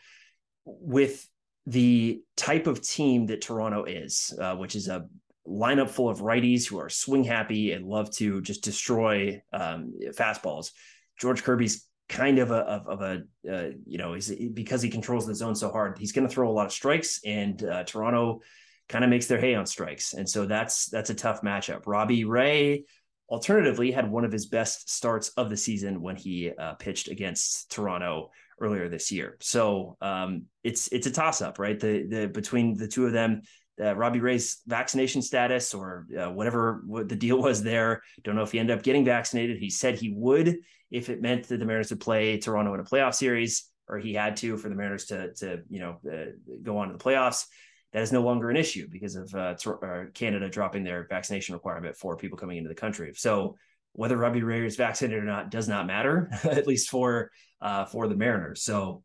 with 0.65 1.27
the 1.65 2.21
type 2.35 2.67
of 2.67 2.81
team 2.81 3.27
that 3.27 3.41
Toronto 3.41 3.85
is, 3.85 4.33
uh, 4.39 4.55
which 4.55 4.75
is 4.75 4.87
a 4.87 5.07
lineup 5.47 5.89
full 5.89 6.09
of 6.09 6.19
righties 6.19 6.67
who 6.67 6.79
are 6.79 6.89
swing 6.89 7.23
happy 7.23 7.71
and 7.71 7.85
love 7.85 8.11
to 8.11 8.41
just 8.41 8.63
destroy 8.63 9.41
um, 9.51 9.93
fastballs. 10.11 10.71
George 11.19 11.43
Kirby's 11.43 11.88
kind 12.09 12.39
of 12.39 12.49
a 12.49 12.55
of, 12.55 12.87
of 12.87 13.01
a 13.01 13.21
uh, 13.49 13.69
you 13.85 13.99
know 13.99 14.13
he's 14.13 14.33
because 14.53 14.81
he 14.81 14.89
controls 14.89 15.27
the 15.27 15.35
zone 15.35 15.55
so 15.55 15.71
hard 15.71 15.97
he's 15.97 16.11
going 16.11 16.27
to 16.27 16.33
throw 16.33 16.49
a 16.49 16.51
lot 16.51 16.65
of 16.65 16.73
strikes 16.73 17.21
and 17.23 17.63
uh, 17.63 17.83
Toronto 17.83 18.41
kind 18.89 19.03
of 19.03 19.11
makes 19.11 19.27
their 19.27 19.39
hay 19.39 19.53
on 19.53 19.67
strikes 19.67 20.13
and 20.13 20.27
so 20.27 20.45
that's 20.45 20.87
that's 20.89 21.11
a 21.11 21.15
tough 21.15 21.41
matchup 21.43 21.83
Robbie 21.85 22.25
Ray 22.25 22.83
alternatively 23.29 23.91
had 23.91 24.09
one 24.09 24.25
of 24.25 24.31
his 24.31 24.47
best 24.47 24.89
starts 24.89 25.29
of 25.29 25.51
the 25.51 25.57
season 25.57 26.01
when 26.01 26.15
he 26.15 26.51
uh, 26.51 26.73
pitched 26.73 27.09
against 27.09 27.71
Toronto 27.71 28.31
earlier 28.59 28.89
this 28.89 29.11
year 29.11 29.37
so 29.39 29.95
um, 30.01 30.45
it's 30.63 30.87
it's 30.87 31.05
a 31.05 31.11
toss 31.11 31.43
up 31.43 31.59
right 31.59 31.79
the 31.79 32.07
the 32.07 32.27
between 32.27 32.75
the 32.75 32.87
two 32.87 33.05
of 33.05 33.13
them 33.13 33.43
uh, 33.81 33.95
Robbie 33.95 34.19
Ray's 34.19 34.61
vaccination 34.67 35.21
status 35.21 35.73
or 35.73 36.05
uh, 36.19 36.29
whatever 36.29 36.81
what 36.85 37.07
the 37.07 37.15
deal 37.15 37.41
was 37.41 37.63
there. 37.63 38.01
Don't 38.23 38.35
know 38.35 38.43
if 38.43 38.51
he 38.51 38.59
ended 38.59 38.77
up 38.77 38.83
getting 38.83 39.05
vaccinated. 39.05 39.57
He 39.57 39.69
said 39.69 39.97
he 39.97 40.11
would 40.13 40.57
if 40.91 41.09
it 41.09 41.21
meant 41.21 41.47
that 41.47 41.57
the 41.57 41.65
Mariners 41.65 41.89
would 41.89 41.99
play 41.99 42.37
Toronto 42.37 42.73
in 42.73 42.79
a 42.79 42.83
playoff 42.83 43.15
series, 43.15 43.69
or 43.87 43.97
he 43.97 44.13
had 44.13 44.35
to 44.37 44.57
for 44.57 44.69
the 44.69 44.75
Mariners 44.75 45.05
to 45.05 45.33
to 45.35 45.61
you 45.69 45.79
know 45.79 45.99
uh, 46.11 46.31
go 46.63 46.77
on 46.77 46.87
to 46.87 46.93
the 46.93 47.03
playoffs. 47.03 47.45
That 47.91 48.03
is 48.03 48.11
no 48.11 48.21
longer 48.21 48.51
an 48.51 48.57
issue 48.57 48.87
because 48.89 49.15
of 49.15 49.33
uh, 49.33 49.55
uh, 49.67 50.03
Canada 50.13 50.47
dropping 50.47 50.83
their 50.83 51.07
vaccination 51.09 51.55
requirement 51.55 51.97
for 51.97 52.15
people 52.15 52.37
coming 52.37 52.57
into 52.57 52.69
the 52.69 52.75
country. 52.75 53.11
So 53.15 53.55
whether 53.93 54.15
Robbie 54.15 54.43
Ray 54.43 54.63
is 54.63 54.75
vaccinated 54.75 55.23
or 55.23 55.25
not 55.25 55.49
does 55.49 55.67
not 55.67 55.87
matter, 55.87 56.29
at 56.43 56.67
least 56.67 56.89
for 56.89 57.31
uh, 57.61 57.85
for 57.85 58.07
the 58.07 58.15
Mariners. 58.15 58.63
So 58.63 59.03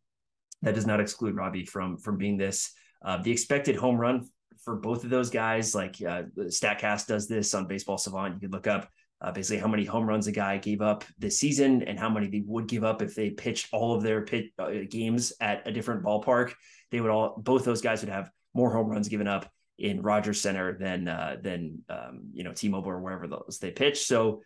that 0.62 0.74
does 0.74 0.86
not 0.86 1.00
exclude 1.00 1.34
Robbie 1.34 1.64
from 1.64 1.96
from 1.96 2.18
being 2.18 2.36
this. 2.36 2.72
Uh, 3.04 3.18
the 3.18 3.30
expected 3.30 3.76
home 3.76 3.98
run 3.98 4.28
for 4.64 4.76
both 4.76 5.04
of 5.04 5.10
those 5.10 5.28
guys, 5.28 5.74
like 5.74 5.96
uh, 6.00 6.22
Statcast 6.38 7.06
does 7.06 7.28
this 7.28 7.54
on 7.54 7.66
Baseball 7.66 7.98
Savant. 7.98 8.34
You 8.34 8.40
could 8.40 8.52
look 8.52 8.66
up 8.66 8.88
uh, 9.24 9.32
basically 9.32 9.58
how 9.58 9.68
many 9.68 9.84
home 9.84 10.06
runs 10.06 10.26
a 10.26 10.32
guy 10.32 10.58
gave 10.58 10.82
up 10.82 11.02
this 11.18 11.38
season 11.38 11.82
and 11.84 11.98
how 11.98 12.10
many 12.10 12.26
they 12.26 12.42
would 12.46 12.68
give 12.68 12.84
up 12.84 13.00
if 13.00 13.14
they 13.14 13.30
pitched 13.30 13.68
all 13.72 13.94
of 13.94 14.02
their 14.02 14.20
pit 14.20 14.50
uh, 14.58 14.70
games 14.90 15.32
at 15.40 15.66
a 15.66 15.72
different 15.72 16.04
ballpark. 16.04 16.52
They 16.90 17.00
would 17.00 17.10
all 17.10 17.34
both 17.38 17.64
those 17.64 17.80
guys 17.80 18.02
would 18.02 18.10
have 18.10 18.30
more 18.52 18.70
home 18.70 18.88
runs 18.88 19.08
given 19.08 19.26
up 19.26 19.50
in 19.78 20.02
Rogers 20.02 20.42
Centre 20.42 20.76
than 20.78 21.08
uh, 21.08 21.38
than 21.40 21.82
um, 21.88 22.30
you 22.34 22.44
know 22.44 22.52
T-Mobile 22.52 22.90
or 22.90 23.00
wherever 23.00 23.26
those 23.26 23.58
they 23.62 23.70
pitch. 23.70 24.04
So 24.04 24.42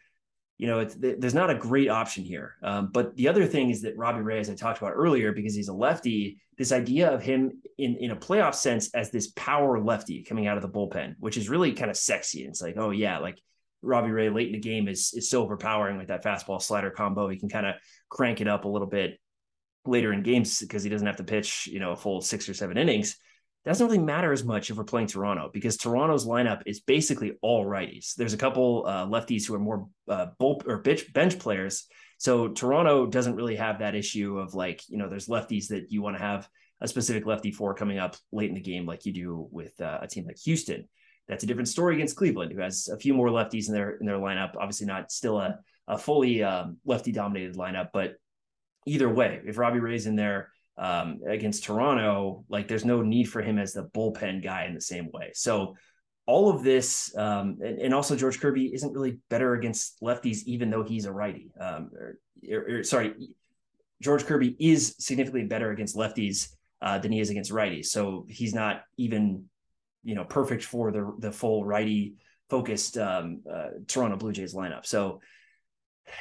you 0.59 0.69
know 0.69 0.85
there's 0.85 1.35
not 1.35 1.51
a 1.51 1.57
great 1.57 1.89
option 1.89 2.23
here. 2.23 2.55
Um, 2.63 2.91
but 2.93 3.17
the 3.17 3.27
other 3.27 3.47
thing 3.47 3.71
is 3.71 3.83
that 3.83 3.97
Robbie 3.97 4.23
Ray, 4.23 4.39
as 4.39 4.49
I 4.49 4.55
talked 4.55 4.79
about 4.79 4.93
earlier, 4.95 5.33
because 5.33 5.57
he's 5.57 5.69
a 5.69 5.75
lefty, 5.75 6.39
this 6.57 6.71
idea 6.71 7.11
of 7.11 7.21
him 7.21 7.61
in 7.79 7.97
in 7.97 8.13
a 8.13 8.17
playoff 8.17 8.55
sense 8.55 8.95
as 8.95 9.11
this 9.11 9.33
power 9.33 9.83
lefty 9.83 10.23
coming 10.23 10.47
out 10.47 10.57
of 10.57 10.63
the 10.63 10.69
bullpen, 10.69 11.17
which 11.19 11.37
is 11.37 11.49
really 11.49 11.73
kind 11.73 11.91
of 11.91 11.97
sexy. 11.97 12.45
It's 12.45 12.63
like, 12.63 12.77
oh 12.79 12.91
yeah, 12.91 13.19
like 13.19 13.41
Robbie 13.83 14.11
Ray 14.11 14.29
late 14.31 14.49
in 14.49 14.53
the 14.53 14.59
game 14.59 14.89
is 14.89 15.13
is 15.15 15.31
so 15.31 15.43
overpowering 15.43 15.99
with 15.99 16.09
that 16.09 16.25
fastball 16.25 16.61
slider 16.61 16.91
combo. 16.91 17.29
He 17.29 17.39
can 17.39 17.49
kind 17.49 17.67
of 17.67 17.75
crank 18.09 18.41
it 18.41 18.49
up 18.49 18.65
a 18.65 18.69
little 18.69 18.89
bit 18.89 19.19
later 19.87 20.13
in 20.13 20.23
games 20.23 20.61
because 20.61 20.83
he 20.83 20.91
doesn't 20.91 21.07
have 21.07 21.17
to 21.17 21.25
pitch, 21.25 21.69
you 21.71 21.81
know, 21.81 21.93
a 21.93 21.97
full 21.97 22.21
six 22.21 22.49
or 22.49 22.55
seven 22.55 22.77
innings. 22.77 23.17
Doesn't 23.65 23.87
really 23.87 23.99
matter 23.99 24.33
as 24.33 24.45
much 24.45 24.71
if 24.71 24.77
we're 24.77 24.85
playing 24.85 25.09
Toronto 25.09 25.51
because 25.53 25.77
Toronto's 25.77 26.27
lineup 26.27 26.63
is 26.65 26.81
basically 26.81 27.33
all 27.43 27.67
righties. 27.67 28.15
There's 28.15 28.33
a 28.33 28.39
couple 28.39 28.85
uh, 28.87 29.07
lefties 29.07 29.47
who 29.47 29.55
are 29.55 29.59
more 29.59 29.89
uh, 30.09 30.27
or 30.41 30.79
bench 30.79 31.13
bench 31.13 31.39
players. 31.39 31.87
So 32.19 32.49
Toronto 32.49 33.07
doesn't 33.07 33.37
really 33.37 33.57
have 33.57 33.81
that 33.81 33.95
issue 33.95 34.39
of 34.39 34.55
like, 34.55 34.83
you 34.89 34.97
know, 34.97 35.09
there's 35.09 35.29
lefties 35.29 35.69
that 35.69 35.91
you 35.91 36.03
want 36.03 36.17
to 36.17 36.23
have 36.23 36.49
a 36.81 36.89
specific 36.89 37.27
lefty 37.27 37.51
for 37.51 37.75
coming 37.75 37.99
up 37.99 38.17
late 38.33 38.49
in 38.49 38.55
the 38.55 38.61
game, 38.61 38.87
like 38.87 39.05
you 39.05 39.13
do 39.13 39.49
with 39.51 39.79
uh, 39.81 39.99
a 40.01 40.09
team 40.09 40.25
like 40.27 40.39
Houston. 40.45 40.89
That's 41.29 41.45
a 41.45 41.47
different 41.47 41.69
story 41.69 41.95
against 41.95 42.17
Cleveland, 42.17 42.53
who 42.53 42.61
has 42.61 42.89
a 42.89 42.97
few 42.97 43.15
more 43.15 43.29
lefties 43.29 43.69
in 43.69 43.75
their 43.75 43.91
in 43.97 44.07
their 44.07 44.19
lineup. 44.19 44.57
Obviously, 44.57 44.87
not 44.87 45.13
still 45.13 45.39
a, 45.39 45.59
a 45.87 45.99
fully 45.99 46.43
um, 46.43 46.79
lefty 46.85 47.13
dominated 47.13 47.57
lineup, 47.57 47.89
but 47.93 48.15
either 48.87 49.09
way, 49.09 49.41
if 49.47 49.59
Robbie 49.59 49.81
Ray's 49.81 50.07
in 50.07 50.17
there 50.17 50.51
um, 50.79 51.21
against 51.27 51.65
Toronto, 51.65 52.45
like 52.49 52.69
there's 52.69 52.85
no 52.85 53.03
need 53.03 53.25
for 53.25 53.43
him 53.43 53.59
as 53.59 53.73
the 53.73 53.85
bullpen 53.85 54.43
guy 54.43 54.65
in 54.65 54.75
the 54.75 54.81
same 54.81 55.11
way. 55.13 55.33
So 55.35 55.77
all 56.27 56.51
of 56.51 56.63
this, 56.63 57.15
um, 57.17 57.59
and, 57.65 57.79
and, 57.79 57.95
also 57.95 58.15
George 58.15 58.39
Kirby 58.39 58.75
isn't 58.75 58.93
really 58.93 59.19
better 59.31 59.55
against 59.55 59.99
lefties, 60.03 60.43
even 60.45 60.69
though 60.69 60.85
he's 60.85 61.07
a 61.07 61.13
righty. 61.13 61.51
Um, 61.59 61.91
or, 61.95 62.19
or, 62.51 62.79
or, 62.79 62.85
sorry, 62.85 63.15
George 64.03 64.27
Kirby 64.27 64.55
is 64.61 64.95
significantly 64.99 65.49
better 65.49 65.71
against 65.71 65.97
lefties 65.97 66.51
uh, 66.83 66.99
than 66.99 67.13
he 67.13 67.21
is 67.21 67.31
against 67.31 67.51
righties. 67.51 67.87
So 67.87 68.27
he's 68.29 68.55
not 68.55 68.83
even 68.99 69.47
you 70.03 70.15
know 70.15 70.25
perfect 70.25 70.65
for 70.65 70.91
the 70.91 71.13
the 71.19 71.33
full 71.33 71.65
righty 71.65 72.15
focused 72.49 72.97
um, 72.97 73.43
uh, 73.51 73.69
Toronto 73.87 74.17
Blue 74.17 74.33
Jays 74.33 74.55
lineup. 74.55 74.87
So 74.87 75.21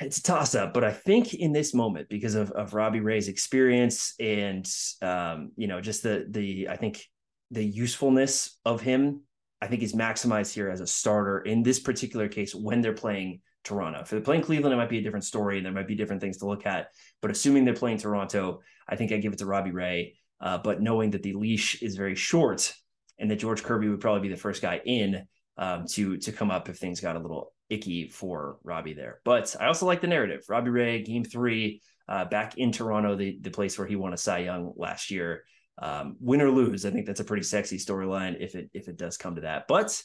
it's 0.02 0.18
a 0.18 0.24
toss 0.24 0.56
up, 0.56 0.74
but 0.74 0.84
I 0.84 0.92
think 0.92 1.34
in 1.34 1.54
this 1.54 1.74
moment, 1.74 2.10
because 2.10 2.36
of, 2.36 2.52
of 2.52 2.74
Robbie 2.74 3.00
Ray's 3.00 3.30
experience 3.30 4.14
and 4.20 4.70
um, 5.02 5.52
you 5.56 5.68
know, 5.68 5.82
just 5.82 6.04
the 6.04 6.26
the 6.30 6.68
I 6.70 6.76
think 6.76 7.04
the 7.52 7.64
usefulness 7.64 8.58
of 8.66 8.82
him, 8.82 9.22
I 9.62 9.68
think 9.68 9.82
is 9.82 9.94
maximized 9.94 10.54
here 10.54 10.70
as 10.70 10.82
a 10.82 10.88
starter 10.88 11.40
in 11.40 11.64
this 11.64 11.80
particular 11.80 12.28
case 12.28 12.54
when 12.54 12.82
they're 12.82 12.94
playing 12.94 13.42
Toronto. 13.64 14.02
If 14.02 14.10
they're 14.10 14.22
playing 14.22 14.42
Cleveland, 14.42 14.74
it 14.74 14.78
might 14.78 14.90
be 14.90 15.00
a 15.00 15.04
different 15.04 15.26
story 15.26 15.58
and 15.58 15.66
there 15.66 15.74
might 15.74 15.88
be 15.88 15.96
different 15.96 16.22
things 16.22 16.38
to 16.38 16.48
look 16.48 16.66
at. 16.66 16.90
But 17.22 17.32
assuming 17.32 17.66
they're 17.66 17.74
playing 17.74 18.00
Toronto, 18.00 18.62
I 18.88 18.96
think 18.96 19.12
I 19.12 19.18
give 19.18 19.34
it 19.34 19.40
to 19.40 19.46
Robbie 19.46 19.72
Ray. 19.72 20.16
Uh, 20.40 20.58
but 20.58 20.82
knowing 20.82 21.12
that 21.12 21.24
the 21.24 21.34
leash 21.34 21.82
is 21.82 21.96
very 21.96 22.16
short 22.16 22.74
and 23.20 23.30
that 23.32 23.38
George 23.38 23.64
Kirby 23.64 23.90
would 23.90 24.02
probably 24.02 24.28
be 24.28 24.34
the 24.34 24.40
first 24.40 24.62
guy 24.62 24.82
in 24.86 25.28
um, 25.58 25.86
to 25.88 26.18
to 26.18 26.32
come 26.32 26.52
up 26.52 26.70
if 26.70 26.78
things 26.78 27.00
got 27.00 27.16
a 27.16 27.20
little 27.20 27.54
icky 27.70 28.08
for 28.08 28.58
Robbie 28.64 28.94
there. 28.94 29.20
But 29.26 29.56
I 29.60 29.68
also 29.68 29.86
like 29.86 30.02
the 30.02 30.08
narrative. 30.08 30.42
Robbie 30.48 30.70
Ray, 30.70 31.04
game 31.04 31.24
three, 31.24 31.82
uh, 32.08 32.26
back 32.26 32.58
in 32.58 32.72
Toronto, 32.72 33.16
the, 33.16 33.38
the 33.42 33.52
place 33.52 33.78
where 33.78 33.88
he 33.88 33.96
won 33.96 34.14
a 34.14 34.18
Cy 34.18 34.40
Young 34.40 34.74
last 34.76 35.12
year. 35.12 35.44
Um, 35.80 36.16
win 36.20 36.42
or 36.42 36.50
lose, 36.50 36.86
I 36.86 36.90
think 36.90 37.06
that's 37.06 37.20
a 37.20 37.26
pretty 37.26 37.44
sexy 37.44 37.78
storyline 37.78 38.38
if 38.40 38.56
it 38.56 38.72
if 38.74 38.88
it 38.88 38.98
does 38.98 39.18
come 39.18 39.36
to 39.36 39.42
that. 39.42 39.66
But 39.68 40.02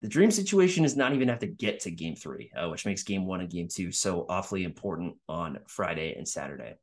the 0.00 0.08
dream 0.08 0.30
situation 0.30 0.84
is 0.84 0.96
not 0.96 1.12
even 1.12 1.28
have 1.28 1.40
to 1.40 1.46
get 1.46 1.80
to 1.80 1.90
game 1.90 2.14
three, 2.14 2.50
uh, 2.56 2.68
which 2.68 2.86
makes 2.86 3.02
game 3.02 3.26
one 3.26 3.40
and 3.40 3.50
game 3.50 3.68
two 3.68 3.90
so 3.90 4.24
awfully 4.28 4.64
important 4.64 5.16
on 5.28 5.58
Friday 5.66 6.14
and 6.16 6.26
Saturday. 6.26 6.74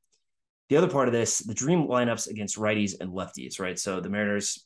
The 0.70 0.78
other 0.78 0.90
part 0.90 1.08
of 1.08 1.14
this, 1.14 1.40
the 1.40 1.54
dream 1.54 1.88
lineups 1.88 2.28
against 2.28 2.58
righties 2.58 2.94
and 3.00 3.12
lefties, 3.12 3.60
right? 3.60 3.80
So 3.80 4.02
the 4.02 4.10
Mariners, 4.10 4.66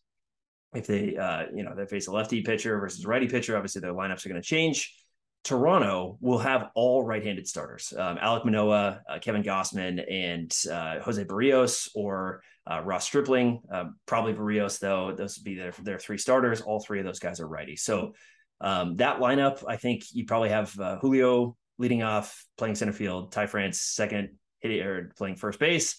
if 0.74 0.88
they, 0.88 1.16
uh, 1.16 1.46
you 1.54 1.64
know, 1.64 1.76
they 1.76 1.86
face 1.86 2.08
a 2.08 2.12
lefty 2.12 2.42
pitcher 2.42 2.80
versus 2.80 3.06
righty 3.06 3.28
pitcher, 3.28 3.56
obviously 3.56 3.82
their 3.82 3.94
lineups 3.94 4.26
are 4.26 4.30
going 4.30 4.42
to 4.42 4.48
change. 4.48 4.96
Toronto 5.44 6.18
will 6.20 6.38
have 6.38 6.70
all 6.76 7.04
right-handed 7.04 7.48
starters: 7.48 7.94
um, 7.98 8.18
Alek 8.18 8.46
Manoah, 8.46 9.02
uh, 9.10 9.20
Kevin 9.20 9.42
Gausman, 9.42 10.04
and 10.12 10.54
uh, 10.72 11.00
Jose 11.00 11.24
Berrios 11.24 11.90
or 11.96 12.42
uh, 12.70 12.82
Ross 12.82 13.06
Stripling. 13.06 13.62
Um, 13.72 13.96
probably 14.06 14.34
Berrios, 14.34 14.80
though. 14.80 15.14
Those 15.16 15.38
would 15.38 15.46
be 15.46 15.56
their 15.56 15.72
their 15.82 15.98
three 15.98 16.18
starters. 16.18 16.62
All 16.62 16.82
three 16.82 17.00
of 17.00 17.06
those 17.06 17.20
guys 17.20 17.40
are 17.40 17.48
righty. 17.48 17.78
So 17.78 18.14
um, 18.62 18.98
that 18.98 19.20
lineup, 19.20 19.64
I 19.68 19.78
think 19.78 20.04
you 20.12 20.26
probably 20.26 20.50
have 20.50 20.78
uh, 20.78 20.98
Julio 21.00 21.56
leading 21.78 22.04
off, 22.04 22.46
playing 22.58 22.76
center 22.76 22.92
field, 22.92 23.32
Ty 23.32 23.48
France 23.48 23.80
second, 23.80 24.38
hitting 24.60 24.82
or 24.82 25.12
playing 25.18 25.38
first 25.38 25.58
base. 25.58 25.96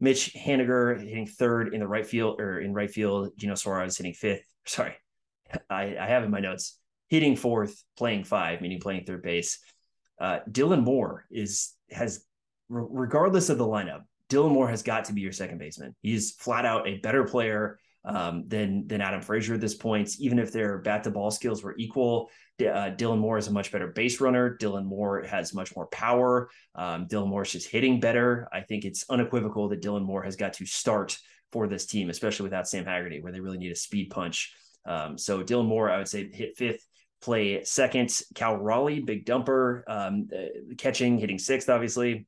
Mitch 0.00 0.34
Haniger 0.34 0.98
hitting 0.98 1.26
third 1.26 1.74
in 1.74 1.80
the 1.80 1.88
right 1.88 2.06
field 2.06 2.40
or 2.40 2.60
in 2.60 2.72
right 2.72 2.90
field. 2.90 3.30
Geno 3.36 3.54
Suarez 3.54 3.96
hitting 3.96 4.14
fifth. 4.14 4.42
Sorry, 4.66 4.94
I, 5.68 5.96
I 5.98 6.06
have 6.06 6.24
in 6.24 6.30
my 6.30 6.40
notes 6.40 6.78
hitting 7.08 7.36
fourth, 7.36 7.82
playing 7.98 8.24
five, 8.24 8.60
meaning 8.60 8.80
playing 8.80 9.04
third 9.04 9.22
base. 9.22 9.58
Uh, 10.20 10.40
Dylan 10.50 10.82
Moore 10.82 11.26
is 11.30 11.74
has 11.90 12.24
regardless 12.68 13.48
of 13.48 13.58
the 13.58 13.66
lineup, 13.66 14.02
Dylan 14.28 14.52
Moore 14.52 14.68
has 14.68 14.82
got 14.82 15.06
to 15.06 15.12
be 15.12 15.20
your 15.20 15.32
second 15.32 15.58
baseman. 15.58 15.94
He's 16.02 16.32
flat 16.32 16.64
out 16.64 16.86
a 16.86 16.98
better 16.98 17.24
player 17.24 17.78
um, 18.04 18.44
than 18.48 18.86
than 18.86 19.00
Adam 19.00 19.20
Frazier 19.20 19.54
at 19.54 19.60
this 19.60 19.74
point. 19.74 20.18
Even 20.18 20.38
if 20.38 20.52
their 20.52 20.78
bat 20.78 21.04
to 21.04 21.10
ball 21.10 21.30
skills 21.30 21.62
were 21.62 21.74
equal, 21.78 22.30
uh, 22.60 22.90
Dylan 22.96 23.18
Moore 23.18 23.38
is 23.38 23.48
a 23.48 23.52
much 23.52 23.72
better 23.72 23.88
base 23.88 24.20
runner. 24.20 24.56
Dylan 24.60 24.84
Moore 24.84 25.22
has 25.22 25.54
much 25.54 25.74
more 25.76 25.86
power. 25.86 26.50
Um, 26.74 27.06
Dylan 27.06 27.28
Moore 27.28 27.42
is 27.42 27.52
just 27.52 27.68
hitting 27.68 28.00
better. 28.00 28.48
I 28.52 28.60
think 28.60 28.84
it's 28.84 29.04
unequivocal 29.08 29.68
that 29.68 29.82
Dylan 29.82 30.04
Moore 30.04 30.22
has 30.22 30.36
got 30.36 30.54
to 30.54 30.66
start 30.66 31.18
for 31.52 31.66
this 31.66 31.86
team, 31.86 32.10
especially 32.10 32.44
without 32.44 32.68
Sam 32.68 32.84
Haggerty, 32.84 33.20
where 33.20 33.32
they 33.32 33.40
really 33.40 33.58
need 33.58 33.72
a 33.72 33.76
speed 33.76 34.10
punch. 34.10 34.54
Um, 34.86 35.18
so 35.18 35.42
Dylan 35.42 35.66
Moore, 35.66 35.90
I 35.90 35.98
would 35.98 36.08
say, 36.08 36.30
hit 36.30 36.56
fifth 36.56 36.86
play 37.20 37.64
second. 37.64 38.10
Cal 38.34 38.56
Raleigh, 38.56 39.00
big 39.00 39.26
dumper, 39.26 39.82
um, 39.88 40.28
uh, 40.34 40.74
catching, 40.78 41.18
hitting 41.18 41.38
sixth, 41.38 41.68
obviously. 41.68 42.26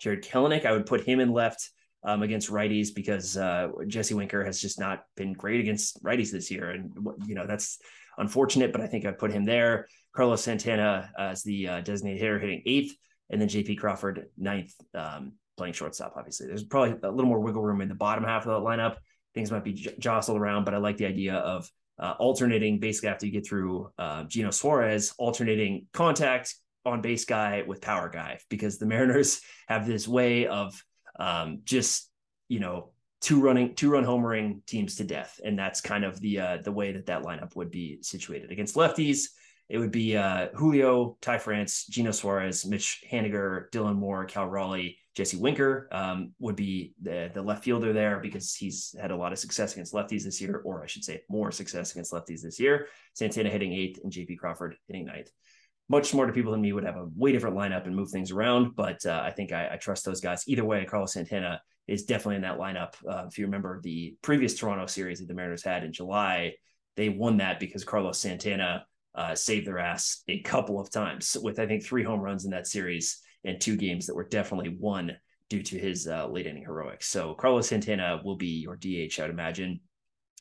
Jarred 0.00 0.24
Kelenic, 0.24 0.64
I 0.64 0.72
would 0.72 0.86
put 0.86 1.04
him 1.04 1.20
in 1.20 1.30
left 1.30 1.70
um, 2.04 2.22
against 2.22 2.50
righties 2.50 2.88
because 2.94 3.36
uh, 3.36 3.68
Jesse 3.86 4.14
Winker 4.14 4.44
has 4.44 4.60
just 4.60 4.78
not 4.78 5.04
been 5.16 5.32
great 5.32 5.60
against 5.60 6.02
righties 6.04 6.30
this 6.30 6.50
year. 6.50 6.70
And, 6.70 6.92
you 7.26 7.34
know, 7.34 7.46
that's 7.46 7.78
unfortunate, 8.18 8.72
but 8.72 8.80
I 8.80 8.86
think 8.86 9.06
I'd 9.06 9.18
put 9.18 9.32
him 9.32 9.44
there. 9.44 9.88
Carlos 10.14 10.42
Santana 10.42 11.10
as 11.18 11.42
the 11.42 11.68
uh, 11.68 11.80
designated 11.80 12.20
hitter 12.20 12.38
hitting 12.38 12.62
eighth, 12.66 12.94
and 13.30 13.40
then 13.40 13.48
JP 13.48 13.78
Crawford 13.78 14.26
ninth, 14.36 14.72
um, 14.94 15.32
playing 15.56 15.72
shortstop, 15.72 16.14
obviously. 16.16 16.46
There's 16.46 16.64
probably 16.64 16.96
a 17.02 17.10
little 17.10 17.28
more 17.28 17.40
wiggle 17.40 17.62
room 17.62 17.80
in 17.80 17.88
the 17.88 17.94
bottom 17.94 18.24
half 18.24 18.46
of 18.46 18.52
the 18.52 18.68
lineup. 18.68 18.96
Things 19.34 19.50
might 19.50 19.64
be 19.64 19.72
j- 19.72 19.94
jostled 19.98 20.38
around, 20.38 20.64
but 20.64 20.74
I 20.74 20.78
like 20.78 20.98
the 20.98 21.06
idea 21.06 21.34
of 21.34 21.68
uh, 21.98 22.14
alternating 22.18 22.78
basically 22.78 23.08
after 23.08 23.26
you 23.26 23.32
get 23.32 23.46
through 23.46 23.90
uh, 23.98 24.24
Geno 24.24 24.50
Suarez, 24.50 25.14
alternating 25.18 25.86
contact 25.92 26.54
on 26.84 27.00
base 27.00 27.24
guy 27.24 27.62
with 27.66 27.80
power 27.80 28.08
guy 28.08 28.38
because 28.50 28.78
the 28.78 28.86
Mariners 28.94 29.40
have 29.68 29.86
this 29.86 30.06
way 30.06 30.46
of 30.46 30.80
um, 31.18 31.60
just 31.64 32.10
you 32.48 32.60
know 32.60 32.90
two 33.20 33.40
running 33.40 33.74
two 33.74 33.90
run 33.90 34.04
homering 34.04 34.64
teams 34.66 34.96
to 34.96 35.04
death, 35.04 35.40
and 35.44 35.58
that's 35.58 35.80
kind 35.80 36.04
of 36.04 36.20
the 36.20 36.40
uh, 36.40 36.58
the 36.62 36.72
way 36.72 36.92
that 36.92 37.06
that 37.06 37.22
lineup 37.22 37.56
would 37.56 37.70
be 37.70 37.98
situated 38.02 38.50
against 38.50 38.76
lefties. 38.76 39.28
It 39.68 39.78
would 39.78 39.92
be 39.92 40.16
uh, 40.16 40.48
Julio, 40.54 41.16
Ty 41.22 41.38
France, 41.38 41.86
Geno 41.86 42.10
Suarez, 42.10 42.66
Mitch 42.66 43.02
Haniger, 43.10 43.70
Dylan 43.70 43.96
Moore, 43.96 44.26
Cal 44.26 44.46
Raleigh, 44.46 44.98
Jesse 45.14 45.36
Winker 45.36 45.88
um, 45.92 46.32
would 46.40 46.56
be 46.56 46.92
the, 47.00 47.30
the 47.32 47.42
left 47.42 47.64
fielder 47.64 47.92
there 47.92 48.18
because 48.18 48.54
he's 48.54 48.94
had 49.00 49.12
a 49.12 49.16
lot 49.16 49.32
of 49.32 49.38
success 49.38 49.72
against 49.72 49.94
lefties 49.94 50.24
this 50.24 50.40
year, 50.40 50.60
or 50.64 50.82
I 50.82 50.86
should 50.86 51.04
say 51.04 51.22
more 51.30 51.52
success 51.52 51.92
against 51.92 52.12
lefties 52.12 52.42
this 52.42 52.58
year. 52.58 52.88
Santana 53.14 53.48
hitting 53.48 53.72
eighth 53.72 54.00
and 54.02 54.12
JP 54.12 54.38
Crawford 54.38 54.76
hitting 54.88 55.06
ninth. 55.06 55.30
Much 55.88 56.08
smarter 56.08 56.32
people 56.32 56.52
than 56.52 56.62
me 56.62 56.72
would 56.72 56.84
have 56.84 56.96
a 56.96 57.08
way 57.14 57.32
different 57.32 57.56
lineup 57.56 57.86
and 57.86 57.94
move 57.94 58.10
things 58.10 58.30
around, 58.30 58.74
but 58.74 59.04
uh, 59.04 59.22
I 59.22 59.30
think 59.30 59.52
I, 59.52 59.70
I, 59.72 59.76
trust 59.76 60.04
those 60.04 60.20
guys. 60.20 60.44
Either 60.46 60.64
way, 60.64 60.84
Carlos 60.86 61.12
Santana 61.12 61.60
is 61.86 62.04
definitely 62.04 62.36
in 62.36 62.42
that 62.42 62.58
lineup. 62.58 62.94
Uh, 63.06 63.26
if 63.28 63.38
you 63.38 63.44
remember 63.44 63.80
the 63.82 64.16
previous 64.22 64.54
Toronto 64.54 64.86
series 64.86 65.18
that 65.18 65.28
the 65.28 65.34
Mariners 65.34 65.62
had 65.62 65.84
in 65.84 65.92
July, 65.92 66.54
they 66.96 67.10
won 67.10 67.36
that 67.36 67.60
because 67.60 67.84
Carlos 67.84 68.18
Santana 68.18 68.86
uh, 69.14 69.34
saved 69.34 69.66
their 69.66 69.78
ass 69.78 70.22
a 70.28 70.40
couple 70.40 70.80
of 70.80 70.90
times 70.90 71.36
with 71.40 71.58
I 71.58 71.66
think 71.66 71.84
three 71.84 72.02
home 72.02 72.20
runs 72.20 72.46
in 72.46 72.50
that 72.52 72.66
series 72.66 73.20
and 73.44 73.60
two 73.60 73.76
games 73.76 74.06
that 74.06 74.16
were 74.16 74.28
definitely 74.28 74.76
won 74.80 75.12
due 75.50 75.62
to 75.62 75.78
his 75.78 76.08
uh, 76.08 76.26
late 76.26 76.46
inning 76.46 76.64
heroics. 76.64 77.08
So 77.08 77.34
Carlos 77.34 77.68
Santana 77.68 78.20
will 78.24 78.36
be 78.36 78.62
your 78.62 78.76
DH, 78.76 79.20
I'd 79.20 79.30
imagine, 79.30 79.80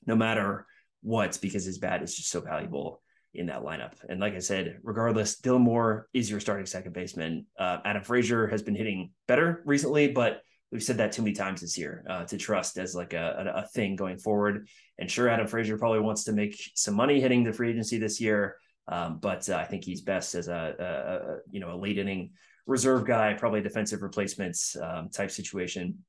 no 0.08 0.16
matter 0.16 0.66
what, 1.02 1.38
because 1.42 1.66
his 1.66 1.78
bat 1.78 2.02
is 2.02 2.16
just 2.16 2.30
so 2.30 2.40
valuable 2.40 3.03
in 3.34 3.48
that 3.48 3.62
lineup. 3.62 3.94
And 4.08 4.20
like 4.20 4.36
I 4.36 4.40
said, 4.40 4.80
regardless, 4.84 5.40
Dylan 5.40 5.62
Moore 5.62 6.08
is 6.14 6.30
your 6.30 6.40
starting 6.40 6.66
second 6.66 6.94
baseman. 6.94 7.46
Uh, 7.58 7.78
Adam 7.84 8.04
Frazier 8.04 8.48
has 8.48 8.62
been 8.62 8.76
hitting 8.76 9.12
better 9.28 9.64
recently, 9.66 10.12
but 10.12 10.42
we've 10.72 10.84
said 10.84 10.98
that 10.98 11.12
too 11.12 11.22
many 11.22 11.34
times 11.34 11.62
this 11.62 11.78
year 11.78 12.04
uh, 12.10 12.26
to 12.26 12.38
trust 12.38 12.78
as 12.78 12.96
like 12.96 13.14
a, 13.14 13.54
a, 13.56 13.68
thing 13.68 13.96
going 13.96 14.18
forward. 14.18 14.68
And 15.00 15.10
sure, 15.10 15.30
Adam 15.30 15.48
Frazier 15.48 15.78
probably 15.78 16.00
wants 16.00 16.24
to 16.26 16.34
make 16.34 16.56
some 16.76 16.96
money 16.96 17.20
hitting 17.20 17.44
the 17.44 17.54
free 17.54 17.70
agency 17.70 17.98
this 17.98 18.20
year, 18.20 18.58
um, 18.88 19.20
but 19.20 19.48
uh, 19.50 19.56
I 19.56 19.66
think 19.66 19.84
he's 19.84 20.02
best 20.02 20.36
as 20.36 20.48
a, 20.48 20.76
a, 20.80 20.84
a, 20.84 21.38
you 21.50 21.60
know 21.60 21.74
a 21.74 21.78
late 21.78 21.98
inning 21.98 22.32
reserve 22.66 23.06
guy, 23.06 23.34
probably 23.34 23.62
defensive 23.62 24.02
replacements 24.02 24.76
um, 24.82 25.10
type 25.10 25.32
situation 25.32 26.00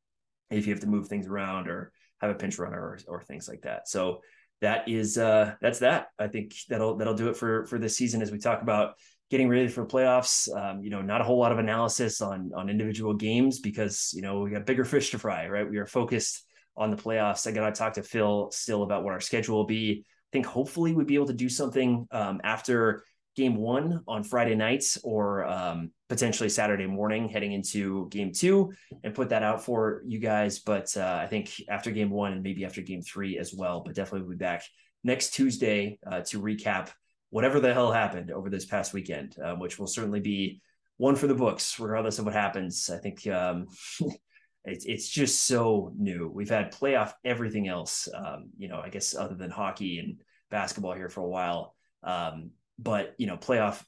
if 0.51 0.67
you 0.67 0.73
have 0.73 0.81
to 0.81 0.87
move 0.87 1.09
things 1.09 1.27
around 1.27 1.69
or 1.69 1.93
have 2.21 2.31
a 2.31 2.35
pinch 2.35 2.59
runner 2.59 2.81
or, 2.81 2.99
or 3.09 3.23
things 3.23 3.49
like 3.49 3.63
that. 3.63 3.89
So 3.89 4.21
that 4.65 4.89
is 4.89 5.19
uh, 5.19 5.55
that's 5.61 5.81
that. 5.81 6.09
I 6.19 6.27
think 6.29 6.55
that'll 6.69 6.97
that'll 6.97 7.15
do 7.15 7.29
it 7.29 7.37
for 7.37 7.67
for 7.67 7.79
this 7.79 7.97
season 7.97 8.23
as 8.23 8.33
we 8.33 8.39
talk 8.39 8.63
about 8.63 8.95
getting 9.31 9.49
ready 9.49 9.69
for 9.69 9.87
playoffs. 9.87 10.49
Um, 10.57 10.83
you 10.83 10.91
know, 10.91 11.03
not 11.03 11.21
a 11.21 11.25
whole 11.25 11.39
lot 11.39 11.53
of 11.53 11.59
analysis 11.59 12.23
on 12.23 12.51
on 12.57 12.71
individual 12.71 13.13
games 13.13 13.61
because 13.61 14.11
you 14.15 14.23
know 14.23 14.41
we 14.41 14.51
got 14.51 14.67
bigger 14.67 14.85
fish 14.85 15.11
to 15.11 15.19
fry, 15.19 15.49
right? 15.49 15.69
We 15.69 15.77
are 15.77 15.87
focused 15.87 16.45
on 16.77 16.91
the 16.91 16.97
playoffs. 16.97 17.47
I 17.47 17.53
got 17.53 17.67
to 17.67 17.79
talk 17.79 17.93
to 17.95 18.03
Phil 18.03 18.51
still 18.53 18.83
about 18.83 19.05
what 19.05 19.13
our 19.13 19.21
schedule 19.21 19.57
will 19.57 19.67
be. 19.67 20.05
I 20.07 20.31
think 20.33 20.47
hopefully 20.47 20.95
we'd 20.95 21.07
be 21.07 21.15
able 21.15 21.27
to 21.27 21.35
do 21.35 21.49
something 21.49 22.09
um, 22.11 22.41
after 22.43 23.05
game 23.37 23.57
one 23.57 24.01
on 24.09 24.25
Friday 24.25 24.55
nights 24.55 24.99
or 25.05 25.45
um, 25.45 25.93
potentially 26.15 26.49
Saturday 26.49 26.87
morning 26.87 27.29
heading 27.29 27.51
into 27.51 28.09
game 28.09 28.31
two 28.31 28.73
and 29.03 29.17
put 29.17 29.31
that 29.31 29.43
out 29.43 29.65
for 29.65 30.01
you 30.07 30.21
guys. 30.21 30.61
But 30.61 30.97
uh, 30.97 31.19
I 31.21 31.27
think 31.27 31.53
after 31.69 31.91
game 31.91 32.09
one 32.09 32.35
and 32.35 32.43
maybe 32.45 32.65
after 32.65 32.83
game 32.83 33.03
three 33.03 33.37
as 33.37 33.53
well, 33.53 33.83
but 33.85 33.97
definitely 33.97 34.21
we'll 34.21 34.37
be 34.37 34.45
back 34.45 34.63
next 35.03 35.35
Tuesday 35.35 35.99
uh, 36.07 36.21
to 36.21 36.41
recap 36.41 36.91
whatever 37.31 37.59
the 37.59 37.75
hell 37.75 37.91
happened 37.91 38.31
over 38.31 38.49
this 38.49 38.65
past 38.65 38.93
weekend, 38.93 39.35
uh, 39.45 39.57
which 39.57 39.77
will 39.77 39.89
certainly 39.89 40.21
be 40.21 40.63
one 40.99 41.17
for 41.17 41.27
the 41.27 41.35
books, 41.35 41.81
regardless 41.81 42.21
of 42.21 42.27
what 42.27 42.35
happens. 42.35 42.89
I 42.89 42.99
think 42.99 43.27
um, 43.27 43.67
it's, 44.65 44.85
it's 44.85 45.09
just 45.09 45.49
so 45.49 45.93
new. 45.99 46.31
We've 46.33 46.49
had 46.49 46.73
playoff 46.73 47.13
everything 47.25 47.67
else, 47.67 48.09
um, 48.15 48.51
you 48.57 48.69
know, 48.69 48.81
I 48.81 48.89
guess 48.89 49.17
other 49.17 49.35
than 49.35 49.51
hockey 49.51 49.99
and 49.99 50.21
basketball 50.49 50.93
here 50.93 51.09
for 51.09 51.23
a 51.23 51.29
while. 51.29 51.75
Um, 52.05 52.53
but 52.79 53.17
you 53.19 53.27
know, 53.27 53.37
playoff 53.37 53.83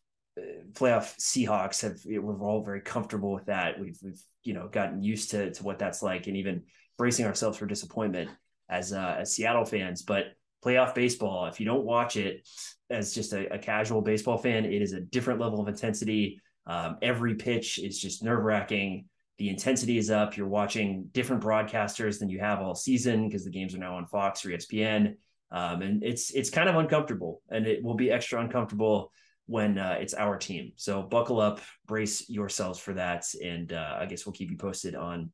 playoff 0.72 1.16
Seahawks 1.18 1.82
have 1.82 2.00
we're 2.04 2.40
all 2.40 2.62
very 2.62 2.80
comfortable 2.80 3.32
with 3.32 3.46
that. 3.46 3.78
We've 3.80 3.98
we've 4.02 4.20
you 4.44 4.54
know 4.54 4.68
gotten 4.68 5.02
used 5.02 5.30
to 5.30 5.52
to 5.52 5.62
what 5.62 5.78
that's 5.78 6.02
like, 6.02 6.26
and 6.26 6.36
even 6.36 6.62
bracing 6.98 7.26
ourselves 7.26 7.58
for 7.58 7.66
disappointment 7.66 8.30
as 8.68 8.92
uh, 8.92 9.16
as 9.20 9.34
Seattle 9.34 9.64
fans. 9.64 10.02
But 10.02 10.26
playoff 10.64 10.94
baseball, 10.94 11.46
if 11.46 11.60
you 11.60 11.66
don't 11.66 11.84
watch 11.84 12.16
it 12.16 12.46
as 12.90 13.14
just 13.14 13.32
a, 13.32 13.52
a 13.54 13.58
casual 13.58 14.02
baseball 14.02 14.38
fan, 14.38 14.64
it 14.64 14.82
is 14.82 14.92
a 14.92 15.00
different 15.00 15.40
level 15.40 15.60
of 15.60 15.68
intensity. 15.68 16.40
Um, 16.66 16.98
every 17.02 17.34
pitch 17.34 17.78
is 17.78 17.98
just 17.98 18.24
nerve 18.24 18.42
wracking. 18.42 19.06
The 19.38 19.50
intensity 19.50 19.98
is 19.98 20.10
up. 20.10 20.36
You're 20.36 20.48
watching 20.48 21.08
different 21.12 21.42
broadcasters 21.42 22.18
than 22.18 22.28
you 22.28 22.40
have 22.40 22.60
all 22.60 22.74
season 22.74 23.28
because 23.28 23.44
the 23.44 23.50
games 23.50 23.74
are 23.74 23.78
now 23.78 23.96
on 23.96 24.06
Fox 24.06 24.44
or 24.44 24.50
ESPN, 24.50 25.14
um, 25.50 25.82
and 25.82 26.02
it's 26.02 26.30
it's 26.30 26.50
kind 26.50 26.68
of 26.68 26.76
uncomfortable, 26.76 27.42
and 27.50 27.66
it 27.66 27.82
will 27.84 27.94
be 27.94 28.10
extra 28.10 28.40
uncomfortable 28.40 29.12
when 29.46 29.78
uh, 29.78 29.96
it's 30.00 30.14
our 30.14 30.36
team. 30.36 30.72
So 30.76 31.02
buckle 31.02 31.40
up, 31.40 31.60
brace 31.86 32.28
yourselves 32.28 32.78
for 32.78 32.94
that, 32.94 33.24
and 33.42 33.72
uh, 33.72 33.96
I 34.00 34.06
guess 34.06 34.26
we'll 34.26 34.32
keep 34.32 34.50
you 34.50 34.56
posted 34.56 34.94
on 34.94 35.30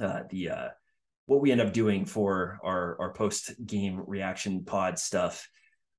uh, 0.00 0.20
the 0.30 0.50
uh, 0.50 0.68
what 1.26 1.40
we 1.40 1.50
end 1.50 1.60
up 1.60 1.72
doing 1.72 2.04
for 2.04 2.58
our 2.62 2.96
our 3.00 3.12
post 3.12 3.52
game 3.66 4.02
reaction 4.06 4.64
pod 4.64 4.98
stuff 4.98 5.48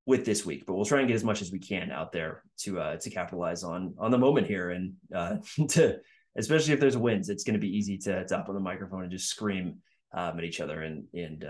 with 0.06 0.24
this 0.24 0.44
week. 0.44 0.64
But 0.66 0.74
we'll 0.74 0.86
try 0.86 1.00
and 1.00 1.08
get 1.08 1.14
as 1.14 1.24
much 1.24 1.42
as 1.42 1.52
we 1.52 1.58
can 1.58 1.90
out 1.90 2.12
there 2.12 2.42
to 2.60 2.80
uh, 2.80 2.96
to 2.96 3.10
capitalize 3.10 3.62
on 3.62 3.94
on 3.98 4.10
the 4.10 4.18
moment 4.18 4.46
here 4.46 4.70
and 4.70 4.94
uh, 5.14 5.36
to 5.70 5.98
especially 6.36 6.72
if 6.72 6.80
there's 6.80 6.96
wins, 6.96 7.28
it's 7.28 7.44
going 7.44 7.54
to 7.54 7.60
be 7.60 7.76
easy 7.76 7.96
to 7.98 8.24
tap 8.24 8.48
on 8.48 8.54
the 8.54 8.60
microphone 8.60 9.02
and 9.02 9.12
just 9.12 9.28
scream 9.28 9.76
um, 10.12 10.38
at 10.38 10.44
each 10.44 10.60
other 10.60 10.82
and 10.82 11.04
and 11.12 11.44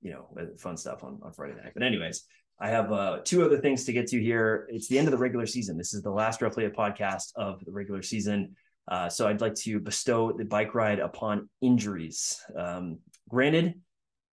you 0.00 0.12
know 0.12 0.28
fun 0.58 0.78
stuff 0.78 1.04
on 1.04 1.20
on 1.22 1.32
Friday 1.32 1.54
night. 1.54 1.72
But 1.74 1.82
anyways. 1.82 2.24
I 2.58 2.68
have 2.68 2.90
uh, 2.90 3.18
two 3.24 3.44
other 3.44 3.58
things 3.58 3.84
to 3.84 3.92
get 3.92 4.06
to 4.08 4.20
here. 4.20 4.66
It's 4.70 4.88
the 4.88 4.98
end 4.98 5.08
of 5.08 5.12
the 5.12 5.18
regular 5.18 5.46
season. 5.46 5.76
This 5.76 5.92
is 5.92 6.02
the 6.02 6.10
last 6.10 6.40
roughly 6.40 6.64
a 6.64 6.70
podcast 6.70 7.32
of 7.36 7.62
the 7.64 7.72
regular 7.72 8.02
season. 8.02 8.56
Uh, 8.88 9.08
so 9.08 9.28
I'd 9.28 9.40
like 9.40 9.54
to 9.56 9.78
bestow 9.80 10.32
the 10.32 10.44
bike 10.44 10.74
ride 10.74 10.98
upon 10.98 11.48
injuries. 11.60 12.40
Um, 12.56 12.98
granted, 13.28 13.74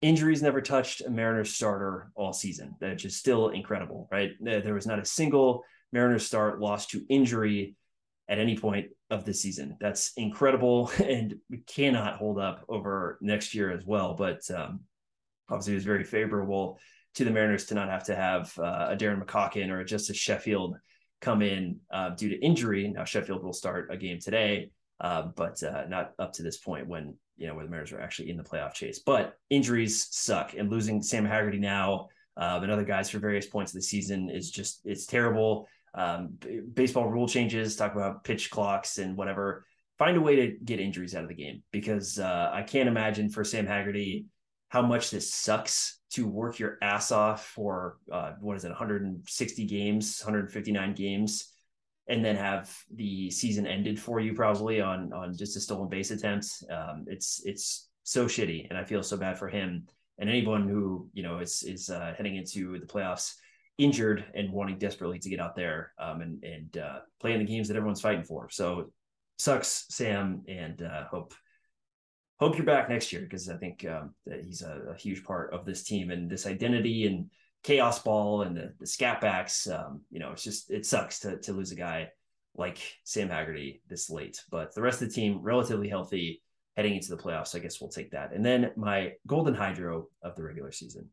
injuries 0.02 0.42
never 0.42 0.60
touched 0.60 1.02
a 1.02 1.10
Mariners 1.10 1.54
starter 1.54 2.10
all 2.14 2.32
season. 2.32 2.74
That's 2.80 3.02
just 3.02 3.18
still 3.18 3.50
incredible, 3.50 4.08
right? 4.10 4.32
There 4.40 4.74
was 4.74 4.86
not 4.86 4.98
a 4.98 5.04
single 5.04 5.64
Mariners 5.92 6.26
start 6.26 6.60
lost 6.60 6.90
to 6.90 7.04
injury 7.08 7.76
at 8.28 8.38
any 8.38 8.56
point 8.56 8.88
of 9.08 9.24
the 9.24 9.34
season. 9.34 9.76
That's 9.80 10.12
incredible, 10.16 10.90
and 10.98 11.36
we 11.48 11.58
cannot 11.58 12.16
hold 12.16 12.38
up 12.38 12.64
over 12.68 13.18
next 13.22 13.54
year 13.54 13.70
as 13.70 13.84
well. 13.86 14.14
But 14.14 14.48
um, 14.50 14.80
obviously, 15.48 15.72
it 15.72 15.76
was 15.76 15.84
very 15.84 16.04
favorable 16.04 16.78
to 17.14 17.24
the 17.24 17.30
Mariners 17.30 17.66
to 17.66 17.74
not 17.74 17.88
have 17.88 18.04
to 18.04 18.14
have 18.14 18.56
uh, 18.58 18.88
a 18.90 18.96
Darren 18.96 19.22
McCaughan 19.22 19.70
or 19.70 19.84
Justus 19.84 20.16
Sheffield 20.16 20.76
come 21.20 21.42
in 21.42 21.80
uh, 21.92 22.10
due 22.10 22.30
to 22.30 22.44
injury. 22.44 22.88
Now 22.88 23.04
Sheffield 23.04 23.42
will 23.42 23.52
start 23.52 23.88
a 23.90 23.96
game 23.96 24.18
today, 24.20 24.70
uh, 25.00 25.28
but 25.34 25.62
uh, 25.62 25.84
not 25.88 26.12
up 26.18 26.32
to 26.34 26.42
this 26.42 26.58
point 26.58 26.86
when 26.86 27.16
you 27.36 27.46
know 27.46 27.54
where 27.54 27.64
the 27.64 27.70
Mariners 27.70 27.92
are 27.92 28.00
actually 28.00 28.30
in 28.30 28.36
the 28.36 28.42
playoff 28.42 28.74
chase. 28.74 29.00
But 29.04 29.34
injuries 29.48 30.08
suck, 30.10 30.54
and 30.56 30.70
losing 30.70 31.02
Sam 31.02 31.24
Haggerty 31.24 31.58
now 31.58 32.08
um, 32.36 32.62
and 32.62 32.72
other 32.72 32.84
guys 32.84 33.10
for 33.10 33.18
various 33.18 33.46
points 33.46 33.72
of 33.72 33.76
the 33.76 33.82
season 33.82 34.30
is 34.30 34.50
just 34.50 34.80
it's 34.84 35.06
terrible. 35.06 35.68
Um, 35.94 36.36
b- 36.38 36.60
baseball 36.72 37.08
rule 37.08 37.26
changes, 37.26 37.76
talk 37.76 37.94
about 37.94 38.24
pitch 38.24 38.50
clocks 38.50 38.98
and 38.98 39.16
whatever. 39.16 39.66
Find 39.98 40.16
a 40.16 40.20
way 40.20 40.36
to 40.36 40.56
get 40.64 40.80
injuries 40.80 41.14
out 41.14 41.24
of 41.24 41.28
the 41.28 41.34
game 41.34 41.62
because 41.72 42.18
uh, 42.18 42.50
I 42.52 42.62
can't 42.62 42.88
imagine 42.88 43.28
for 43.28 43.44
Sam 43.44 43.66
Haggerty 43.66 44.26
how 44.70 44.82
much 44.82 45.10
this 45.10 45.32
sucks 45.32 46.00
to 46.10 46.26
work 46.26 46.58
your 46.58 46.78
ass 46.82 47.12
off 47.12 47.46
for 47.46 47.98
uh, 48.10 48.32
what 48.40 48.56
is 48.56 48.64
it 48.64 48.68
160 48.68 49.66
games 49.66 50.20
159 50.24 50.94
games 50.94 51.52
and 52.08 52.24
then 52.24 52.34
have 52.34 52.74
the 52.94 53.30
season 53.30 53.66
ended 53.66 54.00
for 54.00 54.18
you 54.18 54.32
probably 54.32 54.80
on 54.80 55.12
on 55.12 55.36
just 55.36 55.56
a 55.56 55.60
stolen 55.60 55.88
base 55.88 56.10
attempt. 56.10 56.64
Um, 56.70 57.04
it's 57.06 57.42
it's 57.44 57.88
so 58.02 58.24
shitty 58.24 58.66
and 58.68 58.78
i 58.78 58.82
feel 58.82 59.02
so 59.02 59.16
bad 59.16 59.38
for 59.38 59.46
him 59.46 59.86
and 60.18 60.28
anyone 60.28 60.66
who 60.66 61.08
you 61.12 61.22
know 61.22 61.38
is 61.38 61.62
is 61.62 61.90
uh, 61.90 62.14
heading 62.16 62.36
into 62.36 62.78
the 62.78 62.86
playoffs 62.86 63.34
injured 63.78 64.24
and 64.34 64.52
wanting 64.52 64.78
desperately 64.78 65.18
to 65.18 65.30
get 65.30 65.40
out 65.40 65.56
there 65.56 65.92
um, 65.98 66.20
and 66.20 66.44
and 66.44 66.76
uh, 66.76 66.98
playing 67.18 67.38
the 67.38 67.44
games 67.44 67.66
that 67.68 67.76
everyone's 67.76 68.00
fighting 68.00 68.24
for. 68.24 68.48
So 68.50 68.92
sucks 69.38 69.86
sam 69.88 70.42
and 70.46 70.82
uh, 70.82 71.04
hope 71.10 71.34
hope 72.40 72.56
you're 72.56 72.66
back 72.66 72.88
next 72.88 73.12
year 73.12 73.22
because 73.22 73.48
I 73.48 73.56
think 73.56 73.84
um, 73.86 74.14
that 74.26 74.42
he's 74.42 74.62
a, 74.62 74.80
a, 74.90 74.94
huge 74.94 75.22
part 75.22 75.52
of 75.52 75.66
this 75.66 75.82
team 75.82 76.10
and 76.10 76.28
this 76.28 76.46
identity 76.46 77.06
and 77.06 77.30
chaos 77.62 78.02
ball 78.02 78.42
and 78.42 78.56
the, 78.56 78.72
the 78.80 78.86
scat 78.86 79.20
backs. 79.20 79.68
Um, 79.68 80.00
you 80.10 80.18
know, 80.18 80.32
it's 80.32 80.42
just 80.42 80.70
it 80.70 80.86
sucks 80.86 81.20
to 81.20 81.38
to 81.38 81.52
lose 81.52 81.70
a 81.70 81.76
guy 81.76 82.08
like 82.56 82.78
Sam 83.04 83.28
Haggerty 83.28 83.82
this 83.88 84.10
late, 84.10 84.42
but 84.50 84.74
the 84.74 84.82
rest 84.82 85.02
of 85.02 85.08
the 85.08 85.14
team 85.14 85.40
relatively 85.42 85.88
healthy 85.88 86.42
heading 86.76 86.94
into 86.94 87.14
the 87.14 87.22
playoffs. 87.22 87.54
I 87.54 87.58
guess 87.58 87.80
we'll 87.80 87.90
take 87.90 88.10
that. 88.12 88.32
And 88.32 88.44
then 88.44 88.72
my 88.76 89.12
golden 89.26 89.54
hydro 89.54 90.08
of 90.22 90.34
the 90.34 90.42
regular 90.42 90.72
season. 90.72 91.08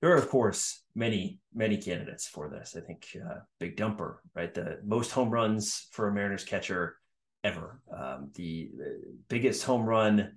There 0.00 0.12
are, 0.12 0.18
of 0.18 0.28
course, 0.28 0.82
many, 0.96 1.38
many 1.54 1.76
candidates 1.76 2.26
for 2.26 2.48
this. 2.48 2.74
I 2.76 2.80
think 2.80 3.06
uh, 3.24 3.36
Big 3.60 3.76
Dumper, 3.76 4.16
right? 4.34 4.52
The 4.52 4.80
most 4.84 5.12
home 5.12 5.30
runs 5.30 5.86
for 5.92 6.08
a 6.08 6.12
Mariners 6.12 6.42
catcher 6.42 6.96
ever. 7.44 7.80
Um, 7.90 8.30
the, 8.34 8.70
the, 8.76 9.02
biggest 9.28 9.64
home 9.64 9.84
run 9.84 10.32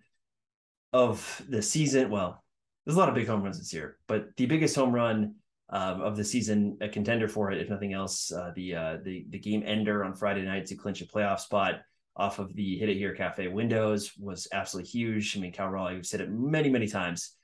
of 0.94 1.41
the 1.50 1.62
season. 1.62 2.10
Well, 2.10 2.44
there's 2.86 2.96
a 2.96 3.00
lot 3.00 3.10
of 3.10 3.15
big 3.15 3.28
home 3.28 3.44
runs 3.44 3.60
this 3.60 3.74
year, 3.74 3.98
but 4.08 4.36
the 4.38 4.46
biggest 4.46 4.76
home 4.76 4.94
run 4.94 5.36
um, 5.70 6.02
of 6.02 6.15
the 6.15 6.24
season, 6.24 6.78
a 6.82 6.88
contender 6.88 7.28
for 7.28 7.52
it, 7.52 7.62
if 7.62 7.70
nothing 7.70 7.94
else, 7.94 8.32
uh, 8.32 8.52
the 8.56 8.76
uh, 8.76 8.98
the 9.04 9.26
the 9.30 9.39
game 9.39 9.63
ender 9.65 10.04
on 10.04 10.13
Friday 10.13 10.44
night 10.44 10.68
to 10.68 10.76
clinch 10.76 11.02
a 11.02 11.06
playoff 11.06 11.39
spot 11.39 11.82
off 12.15 12.39
of 12.39 12.54
the 12.56 12.78
Hit 12.78 12.89
It 12.89 12.98
Here 12.98 13.13
Cafe 13.13 13.48
windows 13.48 14.13
was 14.18 14.48
absolutely 14.54 14.89
huge. 14.89 15.36
I 15.36 15.41
mean, 15.41 15.52
Cal 15.52 15.70
Raleigh, 15.70 15.96
we've 15.96 16.06
said 16.06 16.22
it 16.22 16.32
many, 16.32 16.70
many 16.70 16.88
times, 16.88 17.36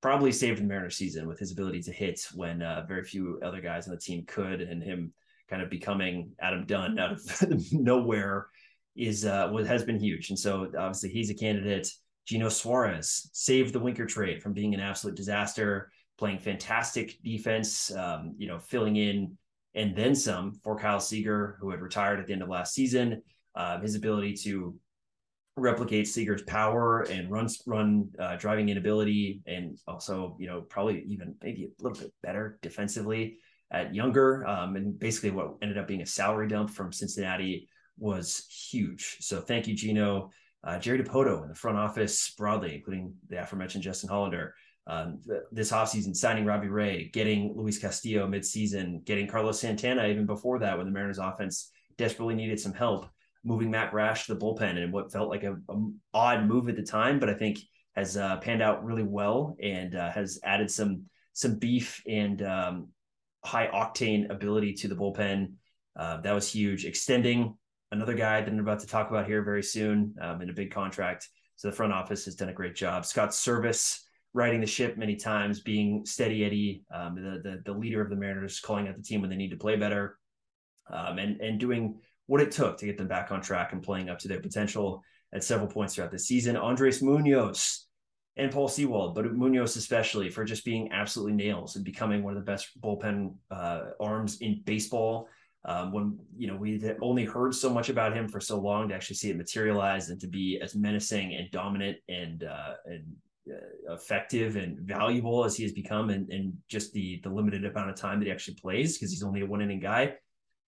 probably 0.00 0.32
saved 0.32 0.60
the 0.60 0.64
Mariners 0.64 0.96
season 0.96 1.28
with 1.28 1.38
his 1.38 1.52
ability 1.52 1.82
to 1.82 1.92
hit 1.92 2.26
when 2.34 2.62
uh, 2.62 2.84
very 2.88 3.04
few 3.04 3.38
other 3.42 3.60
guys 3.60 3.86
on 3.86 3.94
the 3.94 4.00
team 4.00 4.24
could, 4.26 4.62
and 4.62 4.82
him 4.82 5.12
kind 5.48 5.62
of 5.62 5.70
becoming 5.70 6.32
Adam 6.40 6.66
Dunn 6.66 6.98
out 6.98 7.12
of 7.12 7.22
nowhere 7.72 8.48
is 8.96 9.24
uh, 9.24 9.52
has 9.66 9.84
been 9.84 10.00
huge. 10.00 10.30
And 10.30 10.38
so 10.38 10.70
obviously 10.78 11.10
he's 11.10 11.30
a 11.30 11.34
candidate. 11.34 11.90
Geno 12.26 12.48
Suarez 12.48 13.30
saved 13.32 13.72
the 13.72 13.80
Winker 13.80 14.06
trade 14.06 14.42
from 14.42 14.52
being 14.52 14.74
an 14.74 14.80
absolute 14.80 15.16
disaster, 15.16 15.90
playing 16.18 16.40
fantastic 16.40 17.22
defense, 17.22 17.94
um, 17.94 18.34
you 18.36 18.48
know, 18.48 18.58
filling 18.58 18.96
in 18.96 19.36
and 19.76 19.94
then 19.94 20.14
some 20.14 20.54
for 20.64 20.76
Kyle 20.76 20.98
Seager, 20.98 21.58
who 21.60 21.70
had 21.70 21.82
retired 21.82 22.18
at 22.18 22.26
the 22.26 22.32
end 22.32 22.42
of 22.42 22.48
last 22.48 22.74
season. 22.74 23.22
Uh, 23.54 23.78
his 23.80 23.94
ability 23.94 24.34
to 24.34 24.74
replicate 25.56 26.08
Seager's 26.08 26.42
power 26.42 27.02
and 27.02 27.30
run 27.30 27.48
run 27.66 28.08
uh, 28.18 28.36
driving 28.36 28.70
inability, 28.70 29.42
and 29.46 29.78
also 29.86 30.36
you 30.40 30.46
know 30.46 30.62
probably 30.62 31.04
even 31.08 31.34
maybe 31.42 31.64
a 31.64 31.82
little 31.82 31.98
bit 31.98 32.12
better 32.22 32.58
defensively 32.62 33.38
at 33.70 33.94
younger, 33.94 34.46
um, 34.46 34.76
and 34.76 34.98
basically 34.98 35.30
what 35.30 35.54
ended 35.62 35.78
up 35.78 35.86
being 35.86 36.02
a 36.02 36.06
salary 36.06 36.48
dump 36.48 36.70
from 36.70 36.92
Cincinnati 36.92 37.68
was 37.98 38.46
huge. 38.70 39.18
So 39.20 39.40
thank 39.40 39.66
you, 39.66 39.74
Geno. 39.74 40.30
Uh, 40.64 40.78
Jerry 40.78 41.02
Dipoto 41.02 41.42
in 41.42 41.48
the 41.48 41.54
front 41.54 41.78
office 41.78 42.34
broadly, 42.36 42.74
including 42.74 43.14
the 43.28 43.40
aforementioned 43.42 43.84
Justin 43.84 44.08
Hollander. 44.08 44.54
Um, 44.88 45.20
this 45.50 45.72
offseason, 45.72 46.14
signing 46.14 46.44
Robbie 46.44 46.68
Ray, 46.68 47.10
getting 47.12 47.54
Luis 47.56 47.78
Castillo 47.78 48.28
midseason, 48.28 49.04
getting 49.04 49.26
Carlos 49.26 49.60
Santana 49.60 50.06
even 50.06 50.26
before 50.26 50.60
that 50.60 50.76
when 50.76 50.86
the 50.86 50.92
Mariners 50.92 51.18
offense 51.18 51.70
desperately 51.98 52.34
needed 52.34 52.60
some 52.60 52.72
help, 52.72 53.06
moving 53.44 53.70
Matt 53.70 53.90
Brash 53.90 54.26
to 54.26 54.34
the 54.34 54.40
bullpen 54.40 54.82
and 54.82 54.92
what 54.92 55.12
felt 55.12 55.28
like 55.28 55.42
a 55.42 55.56
odd 56.14 56.46
move 56.46 56.68
at 56.68 56.76
the 56.76 56.82
time, 56.82 57.18
but 57.18 57.28
I 57.28 57.34
think 57.34 57.58
has 57.96 58.16
uh, 58.16 58.36
panned 58.36 58.62
out 58.62 58.84
really 58.84 59.02
well 59.02 59.56
and 59.60 59.94
uh, 59.94 60.10
has 60.10 60.38
added 60.44 60.70
some 60.70 61.04
some 61.32 61.58
beef 61.58 62.02
and 62.08 62.42
um, 62.42 62.88
high 63.44 63.68
octane 63.68 64.30
ability 64.30 64.72
to 64.74 64.88
the 64.88 64.96
bullpen. 64.96 65.52
Uh, 65.98 66.20
that 66.20 66.32
was 66.32 66.50
huge. 66.50 66.84
Extending 66.84 67.56
another 67.92 68.14
guy 68.14 68.40
that 68.40 68.48
I'm 68.48 68.58
about 68.58 68.80
to 68.80 68.86
talk 68.86 69.10
about 69.10 69.26
here 69.26 69.42
very 69.42 69.62
soon 69.62 70.14
um, 70.20 70.42
in 70.42 70.50
a 70.50 70.52
big 70.52 70.70
contract. 70.70 71.28
So 71.56 71.68
the 71.68 71.76
front 71.76 71.92
office 71.92 72.24
has 72.26 72.34
done 72.34 72.48
a 72.48 72.54
great 72.54 72.74
job. 72.74 73.06
Scott 73.06 73.30
Servais 73.30 74.00
riding 74.34 74.60
the 74.60 74.66
ship 74.66 74.98
many 74.98 75.16
times, 75.16 75.60
being 75.60 76.04
steady 76.04 76.44
Eddie, 76.44 76.84
um, 76.92 77.14
the, 77.14 77.40
the, 77.42 77.62
the 77.64 77.78
leader 77.78 78.02
of 78.02 78.10
the 78.10 78.16
Mariners, 78.16 78.60
calling 78.60 78.86
out 78.86 78.96
the 78.96 79.02
team 79.02 79.22
when 79.22 79.30
they 79.30 79.36
need 79.36 79.50
to 79.50 79.56
play 79.56 79.76
better, 79.76 80.18
um, 80.92 81.18
and 81.18 81.40
and 81.40 81.58
doing 81.58 81.98
what 82.26 82.40
it 82.40 82.50
took 82.50 82.76
to 82.78 82.86
get 82.86 82.98
them 82.98 83.08
back 83.08 83.30
on 83.30 83.40
track 83.40 83.72
and 83.72 83.82
playing 83.82 84.10
up 84.10 84.18
to 84.18 84.28
their 84.28 84.40
potential 84.40 85.02
at 85.32 85.44
several 85.44 85.68
points 85.68 85.94
throughout 85.94 86.10
the 86.10 86.18
season. 86.18 86.56
Andres 86.56 87.02
Munoz 87.02 87.86
and 88.36 88.52
Paul 88.52 88.68
Sewald, 88.68 89.14
but 89.14 89.32
Munoz 89.32 89.76
especially 89.76 90.28
for 90.28 90.44
just 90.44 90.64
being 90.64 90.92
absolutely 90.92 91.32
nails 91.34 91.76
and 91.76 91.84
becoming 91.84 92.22
one 92.22 92.36
of 92.36 92.44
the 92.44 92.50
best 92.50 92.78
bullpen 92.80 93.34
uh, 93.50 93.90
arms 93.98 94.38
in 94.40 94.60
baseball 94.64 95.28
um, 95.66 95.92
when 95.92 96.18
you 96.36 96.46
know 96.46 96.56
we 96.56 96.80
only 97.02 97.24
heard 97.24 97.54
so 97.54 97.68
much 97.68 97.88
about 97.88 98.16
him 98.16 98.28
for 98.28 98.40
so 98.40 98.58
long 98.58 98.88
to 98.88 98.94
actually 98.94 99.16
see 99.16 99.30
it 99.30 99.36
materialize 99.36 100.08
and 100.10 100.20
to 100.20 100.28
be 100.28 100.60
as 100.62 100.76
menacing 100.76 101.34
and 101.34 101.50
dominant 101.50 101.98
and 102.08 102.44
uh, 102.44 102.74
and 102.86 103.04
uh, 103.52 103.94
effective 103.94 104.56
and 104.56 104.78
valuable 104.78 105.44
as 105.44 105.56
he 105.56 105.64
has 105.64 105.72
become 105.72 106.10
and 106.10 106.30
and 106.30 106.54
just 106.68 106.92
the 106.92 107.20
the 107.24 107.28
limited 107.28 107.64
amount 107.64 107.90
of 107.90 107.96
time 107.96 108.20
that 108.20 108.26
he 108.26 108.32
actually 108.32 108.54
plays 108.54 108.96
because 108.96 109.10
he's 109.10 109.24
only 109.24 109.40
a 109.40 109.46
one 109.46 109.60
inning 109.60 109.80
guy. 109.80 110.14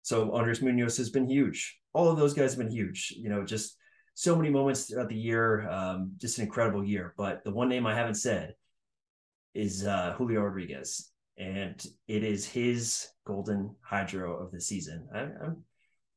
So 0.02 0.32
Andres 0.32 0.62
Munoz 0.62 0.96
has 0.96 1.11
been 1.11 1.28
huge. 1.28 1.78
All 1.92 2.08
of 2.11 2.18
those 2.18 2.34
guys 2.34 2.52
have 2.52 2.58
been 2.58 2.70
huge. 2.70 3.14
You 3.16 3.28
know, 3.28 3.44
just 3.44 3.76
so 4.14 4.34
many 4.34 4.50
moments 4.50 4.87
throughout 4.87 5.08
the 5.08 5.16
year. 5.16 5.68
Um, 5.68 6.12
just 6.16 6.38
an 6.38 6.44
incredible 6.44 6.84
year. 6.84 7.14
But 7.16 7.44
the 7.44 7.52
one 7.52 7.68
name 7.68 7.87
I 7.87 7.94
haven't 7.94 8.14
said 8.14 8.54
is 9.54 9.87
uh, 9.87 10.14
Julio 10.16 10.40
Rodriguez 10.42 11.12
and 11.38 11.85
it 12.09 12.24
is 12.24 12.46
his 12.46 13.09
golden 13.24 13.74
hydro 13.81 14.37
of 14.37 14.51
the 14.51 14.61
season. 14.61 15.07
I, 15.14 15.20
am 15.20 15.64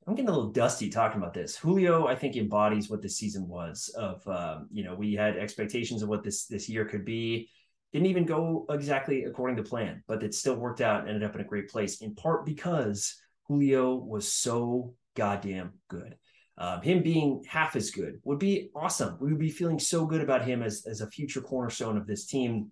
I'm 0.08 0.16
getting 0.16 0.30
a 0.30 0.34
little 0.34 0.52
dusty 0.52 0.90
talking 0.90 1.22
about 1.22 1.34
this. 1.34 1.56
Julio, 1.56 2.08
I 2.08 2.16
think, 2.16 2.36
embodies 2.36 2.90
what 2.90 3.04
this 3.04 3.18
season 3.18 3.48
was. 3.48 3.94
Of 3.96 4.28
um, 4.28 4.68
you 4.72 4.84
know, 4.84 4.96
we 4.96 5.14
had 5.14 5.38
expectations 5.38 6.02
of 6.02 6.10
what 6.10 6.24
this 6.24 6.46
this 6.48 6.68
year 6.68 6.86
could 6.86 7.06
be. 7.06 7.50
Didn't 7.94 8.08
even 8.08 8.26
go 8.26 8.66
exactly 8.70 9.26
according 9.26 9.58
to 9.58 9.64
plan, 9.64 10.04
but 10.08 10.24
it 10.24 10.34
still 10.34 10.56
worked 10.56 10.82
out 10.82 11.02
and 11.02 11.10
ended 11.10 11.24
up 11.24 11.36
in 11.36 11.42
a 11.42 11.48
great 11.48 11.70
place. 11.70 12.02
In 12.02 12.16
part 12.16 12.46
because 12.46 13.16
Julio 13.48 13.96
was 13.96 14.32
so 14.32 14.96
goddamn 15.16 15.74
good. 15.88 16.16
Um, 16.58 16.82
him 16.82 17.04
being 17.04 17.44
half 17.48 17.76
as 17.76 17.92
good 17.92 18.20
would 18.24 18.40
be 18.40 18.70
awesome. 18.76 19.18
We 19.20 19.32
would 19.32 19.40
be 19.40 19.50
feeling 19.50 19.80
so 19.80 20.06
good 20.06 20.22
about 20.22 20.46
him 20.46 20.64
as 20.64 20.84
as 20.88 21.02
a 21.02 21.12
future 21.12 21.42
cornerstone 21.42 21.98
of 21.98 22.08
this 22.08 22.26
team 22.26 22.72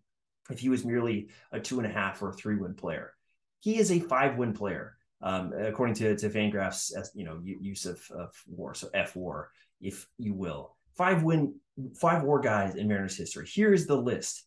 if 0.50 0.60
he 0.60 0.70
was 0.70 0.86
merely 0.86 1.30
a 1.52 1.60
two 1.60 1.80
and 1.80 1.88
a 1.88 1.94
half 1.94 2.22
or 2.22 2.34
three 2.34 2.56
win 2.56 2.74
player. 2.74 3.14
He 3.60 3.78
is 3.78 3.92
a 3.92 4.00
five 4.00 4.38
win 4.38 4.54
player 4.54 4.98
um, 5.22 5.54
according 5.54 5.96
to, 5.96 6.16
to 6.16 6.30
Fangraphs, 6.30 6.92
you 7.14 7.26
know, 7.26 7.40
use 7.44 7.86
of, 7.86 8.02
of 8.12 8.34
war, 8.48 8.74
so 8.74 8.90
F 8.94 9.16
war, 9.16 9.52
if 9.82 10.08
you 10.18 10.34
will. 10.34 10.76
Five 10.96 11.24
win, 11.24 11.56
five 12.00 12.24
war 12.24 12.40
guys 12.40 12.76
in 12.76 12.88
Mariners 12.88 13.18
history. 13.18 13.46
Here 13.46 13.74
is 13.74 13.86
the 13.86 13.96
list. 13.96 14.46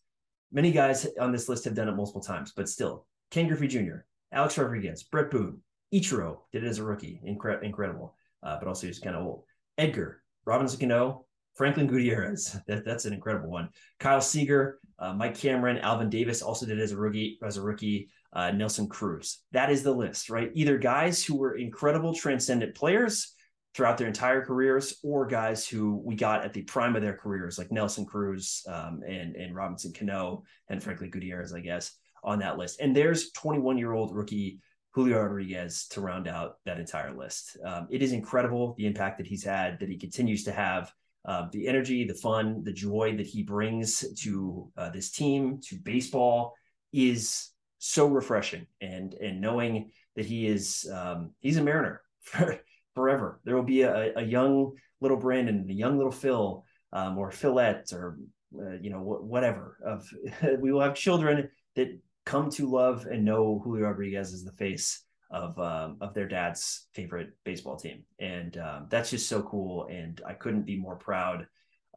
Many 0.51 0.71
guys 0.71 1.07
on 1.19 1.31
this 1.31 1.49
list 1.49 1.65
have 1.65 1.75
done 1.75 1.89
it 1.89 1.95
multiple 1.95 2.21
times, 2.21 2.53
but 2.55 2.69
still, 2.69 3.05
Ken 3.31 3.47
Griffey 3.47 3.67
Jr., 3.67 4.05
Alex 4.31 4.57
Rodriguez, 4.57 5.03
Bret 5.03 5.31
Boone, 5.31 5.59
Ichiro 5.93 6.39
did 6.51 6.63
it 6.63 6.67
as 6.67 6.79
a 6.79 6.83
rookie, 6.83 7.21
Incre- 7.27 7.63
incredible, 7.63 8.15
uh, 8.41 8.57
but 8.59 8.67
also 8.67 8.87
he's 8.87 8.99
kind 8.99 9.15
of 9.15 9.23
old. 9.23 9.43
Edgar, 9.77 10.21
Robinson 10.45 10.79
Cano, 10.79 11.25
Franklin 11.55 11.87
Gutierrez, 11.87 12.57
that, 12.67 12.85
that's 12.85 13.05
an 13.05 13.13
incredible 13.13 13.49
one. 13.49 13.69
Kyle 13.99 14.21
Seager, 14.21 14.79
uh, 14.99 15.13
Mike 15.13 15.37
Cameron, 15.37 15.77
Alvin 15.77 16.09
Davis 16.09 16.41
also 16.41 16.65
did 16.65 16.79
as 16.79 16.91
a 16.91 16.97
rookie. 16.97 17.37
As 17.43 17.57
a 17.57 17.61
rookie, 17.61 18.09
uh, 18.33 18.51
Nelson 18.51 18.87
Cruz. 18.87 19.39
That 19.51 19.71
is 19.71 19.83
the 19.83 19.91
list, 19.91 20.29
right? 20.29 20.51
Either 20.53 20.77
guys 20.77 21.23
who 21.23 21.37
were 21.37 21.55
incredible, 21.55 22.13
transcendent 22.15 22.75
players 22.75 23.35
throughout 23.75 23.97
their 23.97 24.07
entire 24.07 24.43
careers, 24.45 24.99
or 25.03 25.25
guys 25.25 25.67
who 25.67 26.01
we 26.03 26.15
got 26.15 26.43
at 26.43 26.53
the 26.53 26.61
prime 26.63 26.95
of 26.95 27.01
their 27.01 27.17
careers, 27.17 27.57
like 27.57 27.71
Nelson 27.71 28.05
Cruz 28.05 28.63
um, 28.67 29.01
and 29.07 29.35
and 29.35 29.55
Robinson 29.55 29.93
Cano 29.93 30.43
and 30.69 30.81
frankly 30.81 31.09
Gutierrez, 31.09 31.53
I 31.53 31.59
guess, 31.59 31.91
on 32.23 32.39
that 32.39 32.57
list. 32.57 32.79
And 32.79 32.95
there's 32.95 33.31
21 33.31 33.77
year 33.77 33.93
old 33.93 34.15
rookie 34.15 34.59
Julio 34.93 35.19
Rodriguez 35.21 35.87
to 35.89 36.01
round 36.01 36.27
out 36.27 36.57
that 36.65 36.79
entire 36.79 37.15
list. 37.15 37.57
Um, 37.65 37.87
it 37.89 38.03
is 38.03 38.11
incredible 38.11 38.75
the 38.77 38.85
impact 38.85 39.17
that 39.17 39.27
he's 39.27 39.43
had, 39.43 39.79
that 39.79 39.89
he 39.89 39.97
continues 39.97 40.43
to 40.43 40.51
have. 40.51 40.91
Uh, 41.25 41.47
the 41.51 41.67
energy, 41.67 42.05
the 42.05 42.13
fun, 42.13 42.63
the 42.63 42.73
joy 42.73 43.15
that 43.15 43.25
he 43.25 43.43
brings 43.43 44.03
to 44.19 44.69
uh, 44.77 44.89
this 44.89 45.11
team, 45.11 45.59
to 45.61 45.77
baseball, 45.77 46.53
is 46.91 47.49
so 47.79 48.07
refreshing 48.07 48.65
and 48.81 49.13
and 49.15 49.41
knowing 49.41 49.91
that 50.15 50.25
he 50.25 50.47
is 50.47 50.89
um, 50.93 51.31
he's 51.39 51.57
a 51.57 51.63
Mariner 51.63 52.01
for, 52.21 52.59
forever. 52.93 53.39
There 53.43 53.55
will 53.55 53.63
be 53.63 53.81
a, 53.81 54.17
a 54.17 54.23
young 54.23 54.73
little 55.01 55.17
Brandon, 55.17 55.65
a 55.69 55.73
young 55.73 55.97
little 55.97 56.11
Phil, 56.11 56.63
um, 56.91 57.17
or 57.17 57.31
Philette, 57.31 57.91
or 57.93 58.17
uh, 58.59 58.77
you 58.81 58.89
know 58.89 58.99
whatever. 58.99 59.77
Of 59.85 60.07
we 60.59 60.71
will 60.71 60.81
have 60.81 60.95
children 60.95 61.49
that 61.75 61.99
come 62.25 62.49
to 62.51 62.69
love 62.69 63.05
and 63.05 63.25
know 63.25 63.61
Julio 63.63 63.85
Rodriguez 63.85 64.33
is 64.33 64.43
the 64.43 64.53
face 64.53 65.03
of 65.33 65.57
um, 65.59 65.97
of 65.99 66.13
their 66.13 66.27
dad's 66.27 66.87
favorite 66.93 67.31
baseball 67.43 67.75
team, 67.75 68.03
and 68.19 68.55
um, 68.57 68.87
that's 68.89 69.09
just 69.09 69.27
so 69.27 69.41
cool. 69.41 69.87
And 69.87 70.21
I 70.25 70.33
couldn't 70.33 70.65
be 70.65 70.77
more 70.77 70.95
proud 70.95 71.47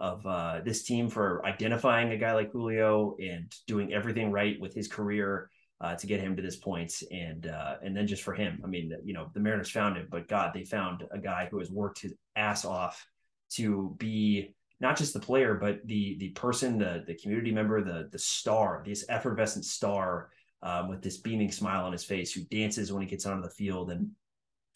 of 0.00 0.26
uh, 0.26 0.60
this 0.64 0.82
team 0.82 1.08
for 1.08 1.44
identifying 1.46 2.10
a 2.10 2.16
guy 2.16 2.32
like 2.32 2.50
Julio 2.50 3.14
and 3.20 3.52
doing 3.66 3.92
everything 3.92 4.32
right 4.32 4.60
with 4.60 4.74
his 4.74 4.88
career 4.88 5.50
uh, 5.80 5.94
to 5.94 6.06
get 6.06 6.20
him 6.20 6.34
to 6.36 6.42
this 6.42 6.56
point, 6.56 6.92
and 7.10 7.46
uh, 7.46 7.76
and 7.84 7.94
then 7.94 8.06
just 8.06 8.22
for 8.22 8.34
him, 8.34 8.60
I 8.64 8.68
mean, 8.68 8.90
you 9.04 9.12
know, 9.12 9.30
the 9.34 9.40
Mariners 9.40 9.70
found 9.70 9.98
him, 9.98 10.08
but 10.10 10.28
God, 10.28 10.52
they 10.54 10.64
found 10.64 11.04
a 11.12 11.18
guy 11.18 11.46
who 11.50 11.58
has 11.58 11.70
worked 11.70 12.00
his 12.00 12.14
ass 12.34 12.64
off 12.64 13.06
to 13.52 13.94
be 13.98 14.54
not 14.80 14.96
just 14.96 15.12
the 15.12 15.20
player, 15.20 15.54
but 15.54 15.86
the 15.86 16.16
the 16.18 16.30
person, 16.30 16.78
the 16.78 17.04
the 17.06 17.14
community 17.16 17.52
member, 17.52 17.84
the 17.84 18.08
the 18.10 18.18
star, 18.18 18.82
this 18.86 19.04
effervescent 19.10 19.66
star 19.66 20.30
um, 20.62 20.88
with 20.88 21.02
this 21.02 21.18
beaming 21.18 21.52
smile 21.52 21.84
on 21.84 21.92
his 21.92 22.04
face, 22.04 22.32
who 22.32 22.42
dances 22.44 22.92
when 22.92 23.02
he 23.02 23.08
gets 23.08 23.26
onto 23.26 23.42
the 23.42 23.54
field, 23.54 23.90
and 23.90 24.10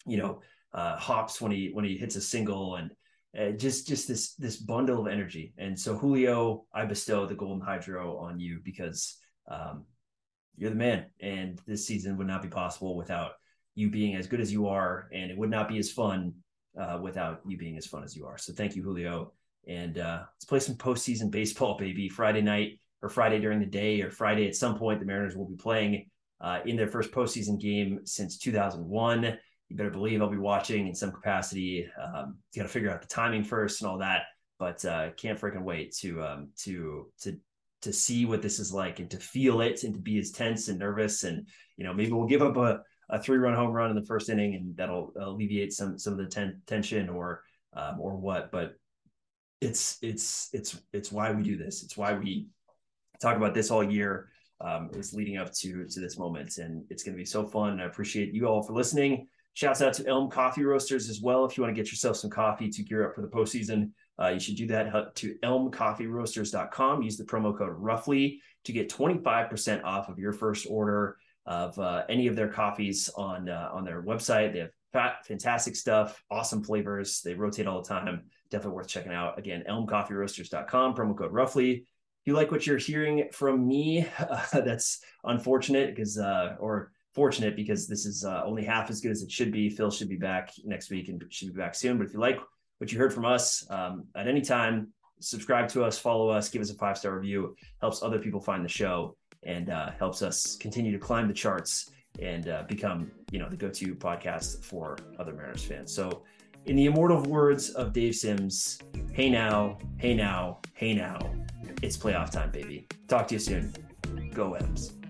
you 0.05 0.17
know, 0.17 0.41
uh, 0.73 0.97
hops 0.97 1.41
when 1.41 1.51
he 1.51 1.69
when 1.73 1.85
he 1.85 1.97
hits 1.97 2.15
a 2.15 2.21
single, 2.21 2.75
and 2.75 2.91
uh, 3.37 3.51
just 3.51 3.87
just 3.87 4.07
this 4.07 4.35
this 4.35 4.57
bundle 4.57 5.01
of 5.01 5.11
energy. 5.11 5.53
And 5.57 5.79
so 5.79 5.97
Julio, 5.97 6.65
I 6.73 6.85
bestow 6.85 7.25
the 7.25 7.35
golden 7.35 7.65
hydro 7.65 8.17
on 8.17 8.39
you 8.39 8.59
because 8.63 9.17
um, 9.49 9.85
you're 10.57 10.69
the 10.69 10.75
man. 10.75 11.05
And 11.19 11.59
this 11.65 11.85
season 11.85 12.17
would 12.17 12.27
not 12.27 12.41
be 12.41 12.49
possible 12.49 12.95
without 12.95 13.31
you 13.75 13.89
being 13.89 14.15
as 14.15 14.27
good 14.27 14.41
as 14.41 14.51
you 14.51 14.67
are. 14.67 15.09
And 15.13 15.31
it 15.31 15.37
would 15.37 15.49
not 15.49 15.69
be 15.69 15.77
as 15.79 15.91
fun 15.91 16.33
uh, 16.79 16.99
without 17.01 17.41
you 17.47 17.57
being 17.57 17.77
as 17.77 17.85
fun 17.85 18.03
as 18.03 18.15
you 18.15 18.25
are. 18.25 18.37
So 18.37 18.53
thank 18.53 18.75
you, 18.75 18.83
Julio. 18.83 19.33
And 19.67 19.97
uh, 19.97 20.23
let's 20.35 20.45
play 20.45 20.59
some 20.59 20.75
postseason 20.75 21.31
baseball, 21.31 21.77
baby. 21.77 22.09
Friday 22.09 22.41
night 22.41 22.79
or 23.01 23.09
Friday 23.09 23.39
during 23.39 23.59
the 23.59 23.65
day 23.65 24.01
or 24.01 24.09
Friday 24.09 24.47
at 24.47 24.55
some 24.55 24.77
point, 24.77 24.99
the 24.99 25.05
Mariners 25.05 25.35
will 25.35 25.47
be 25.47 25.55
playing 25.55 26.09
uh, 26.39 26.59
in 26.65 26.75
their 26.75 26.87
first 26.87 27.11
postseason 27.11 27.59
game 27.59 27.99
since 28.03 28.37
2001. 28.37 29.37
You 29.69 29.77
better 29.77 29.89
believe 29.89 30.21
I'll 30.21 30.29
be 30.29 30.37
watching 30.37 30.87
in 30.87 30.95
some 30.95 31.11
capacity. 31.11 31.87
Um, 32.01 32.37
you 32.53 32.61
got 32.61 32.67
to 32.67 32.73
figure 32.73 32.91
out 32.91 33.01
the 33.01 33.07
timing 33.07 33.43
first 33.43 33.81
and 33.81 33.89
all 33.89 33.99
that, 33.99 34.23
but 34.59 34.83
uh, 34.85 35.11
can't 35.11 35.39
freaking 35.39 35.63
wait 35.63 35.95
to 36.01 36.21
um, 36.23 36.49
to 36.63 37.07
to 37.21 37.37
to 37.81 37.93
see 37.93 38.25
what 38.25 38.41
this 38.41 38.59
is 38.59 38.73
like 38.73 38.99
and 38.99 39.09
to 39.09 39.17
feel 39.17 39.61
it 39.61 39.83
and 39.83 39.93
to 39.93 39.99
be 39.99 40.19
as 40.19 40.31
tense 40.31 40.67
and 40.67 40.77
nervous 40.77 41.23
and 41.23 41.47
you 41.77 41.83
know 41.83 41.93
maybe 41.93 42.11
we'll 42.11 42.27
give 42.27 42.41
up 42.41 42.55
a, 42.57 42.81
a 43.09 43.21
three 43.21 43.37
run 43.37 43.55
home 43.55 43.71
run 43.71 43.89
in 43.89 43.95
the 43.95 44.05
first 44.05 44.29
inning 44.29 44.55
and 44.55 44.75
that'll 44.77 45.11
alleviate 45.19 45.73
some 45.73 45.97
some 45.97 46.13
of 46.13 46.19
the 46.19 46.27
ten- 46.27 46.61
tension 46.67 47.09
or 47.09 47.41
um, 47.73 47.99
or 47.99 48.15
what 48.15 48.51
but 48.51 48.75
it's 49.61 49.97
it's 50.01 50.49
it's 50.53 50.79
it's 50.93 51.11
why 51.11 51.31
we 51.31 51.43
do 51.43 51.57
this 51.57 51.83
it's 51.83 51.97
why 51.97 52.13
we 52.13 52.47
talk 53.21 53.37
about 53.37 53.53
this 53.53 53.71
all 53.71 53.83
year 53.83 54.29
um, 54.61 54.89
is 54.93 55.13
leading 55.13 55.37
up 55.37 55.53
to 55.53 55.85
to 55.87 55.99
this 55.99 56.17
moment 56.17 56.57
and 56.57 56.83
it's 56.89 57.03
going 57.03 57.13
to 57.13 57.19
be 57.19 57.25
so 57.25 57.45
fun 57.45 57.79
i 57.79 57.85
appreciate 57.85 58.33
you 58.33 58.47
all 58.47 58.61
for 58.61 58.73
listening 58.73 59.27
shouts 59.53 59.81
out 59.81 59.93
to 59.93 60.07
elm 60.07 60.29
coffee 60.29 60.63
roasters 60.63 61.09
as 61.09 61.21
well 61.21 61.45
if 61.45 61.57
you 61.57 61.63
want 61.63 61.75
to 61.75 61.81
get 61.81 61.91
yourself 61.91 62.15
some 62.15 62.29
coffee 62.29 62.69
to 62.69 62.83
gear 62.83 63.07
up 63.07 63.15
for 63.15 63.21
the 63.21 63.27
postseason 63.27 63.91
uh, 64.21 64.29
you 64.29 64.39
should 64.39 64.55
do 64.55 64.67
that 64.67 65.15
to 65.15 65.35
elmcoffeeroasters.com. 65.43 67.01
Use 67.01 67.17
the 67.17 67.23
promo 67.23 67.57
code 67.57 67.73
roughly 67.75 68.41
to 68.65 68.71
get 68.71 68.89
25% 68.89 69.83
off 69.83 70.09
of 70.09 70.19
your 70.19 70.33
first 70.33 70.67
order 70.69 71.17
of 71.47 71.77
uh, 71.79 72.03
any 72.07 72.27
of 72.27 72.35
their 72.35 72.47
coffees 72.47 73.09
on 73.17 73.49
uh, 73.49 73.69
on 73.73 73.83
their 73.83 74.03
website. 74.03 74.53
They 74.53 74.59
have 74.59 74.69
fat, 74.93 75.25
fantastic 75.25 75.75
stuff, 75.75 76.23
awesome 76.29 76.63
flavors. 76.63 77.21
They 77.21 77.33
rotate 77.33 77.65
all 77.65 77.81
the 77.81 77.89
time. 77.89 78.23
Definitely 78.51 78.75
worth 78.75 78.87
checking 78.87 79.13
out. 79.13 79.39
Again, 79.39 79.63
elmcoffeeroasters.com, 79.67 80.93
promo 80.93 81.17
code 81.17 81.31
roughly. 81.31 81.85
If 82.21 82.27
you 82.27 82.33
like 82.33 82.51
what 82.51 82.67
you're 82.67 82.77
hearing 82.77 83.29
from 83.31 83.67
me, 83.67 84.07
that's 84.53 85.01
unfortunate 85.23 85.95
because, 85.95 86.19
uh, 86.19 86.55
or 86.59 86.91
fortunate 87.15 87.55
because 87.55 87.87
this 87.87 88.05
is 88.05 88.23
uh, 88.23 88.43
only 88.45 88.63
half 88.63 88.91
as 88.91 89.01
good 89.01 89.11
as 89.11 89.23
it 89.23 89.31
should 89.31 89.51
be. 89.51 89.71
Phil 89.71 89.89
should 89.89 90.07
be 90.07 90.17
back 90.17 90.51
next 90.63 90.91
week 90.91 91.09
and 91.09 91.23
should 91.29 91.53
be 91.53 91.59
back 91.59 91.73
soon. 91.73 91.97
But 91.97 92.05
if 92.05 92.13
you 92.13 92.19
like 92.19 92.39
what 92.77 92.91
you 92.91 92.99
heard 92.99 93.11
from 93.11 93.25
us 93.25 93.65
um, 93.71 94.05
at 94.15 94.27
any 94.27 94.41
time, 94.41 94.89
subscribe 95.19 95.67
to 95.69 95.83
us, 95.83 95.97
follow 95.97 96.29
us, 96.29 96.47
give 96.47 96.61
us 96.61 96.69
a 96.69 96.75
five 96.75 96.95
star 96.95 97.15
review. 97.15 97.55
Helps 97.79 98.03
other 98.03 98.19
people 98.19 98.39
find 98.39 98.63
the 98.63 98.69
show 98.69 99.15
and 99.41 99.71
uh, 99.71 99.89
helps 99.97 100.21
us 100.21 100.55
continue 100.57 100.91
to 100.91 100.99
climb 100.99 101.27
the 101.27 101.33
charts 101.33 101.89
and 102.19 102.49
uh, 102.49 102.63
become, 102.67 103.11
you 103.31 103.39
know, 103.39 103.49
the 103.49 103.57
go 103.57 103.69
to 103.69 103.95
podcast 103.95 104.63
for 104.63 104.95
other 105.17 105.33
Mariners 105.33 105.63
fans. 105.63 105.91
So, 105.91 106.23
in 106.67 106.75
the 106.75 106.85
immortal 106.85 107.23
words 107.23 107.71
of 107.71 107.91
Dave 107.91 108.13
Sims, 108.13 108.77
hey 109.13 109.31
now, 109.31 109.79
hey 109.97 110.13
now, 110.13 110.59
hey 110.75 110.93
now, 110.93 111.17
it's 111.81 111.97
playoff 111.97 112.31
time, 112.31 112.51
baby. 112.51 112.87
Talk 113.07 113.27
to 113.29 113.35
you 113.35 113.39
soon. 113.39 113.73
Go 114.33 114.53
M's. 114.53 115.00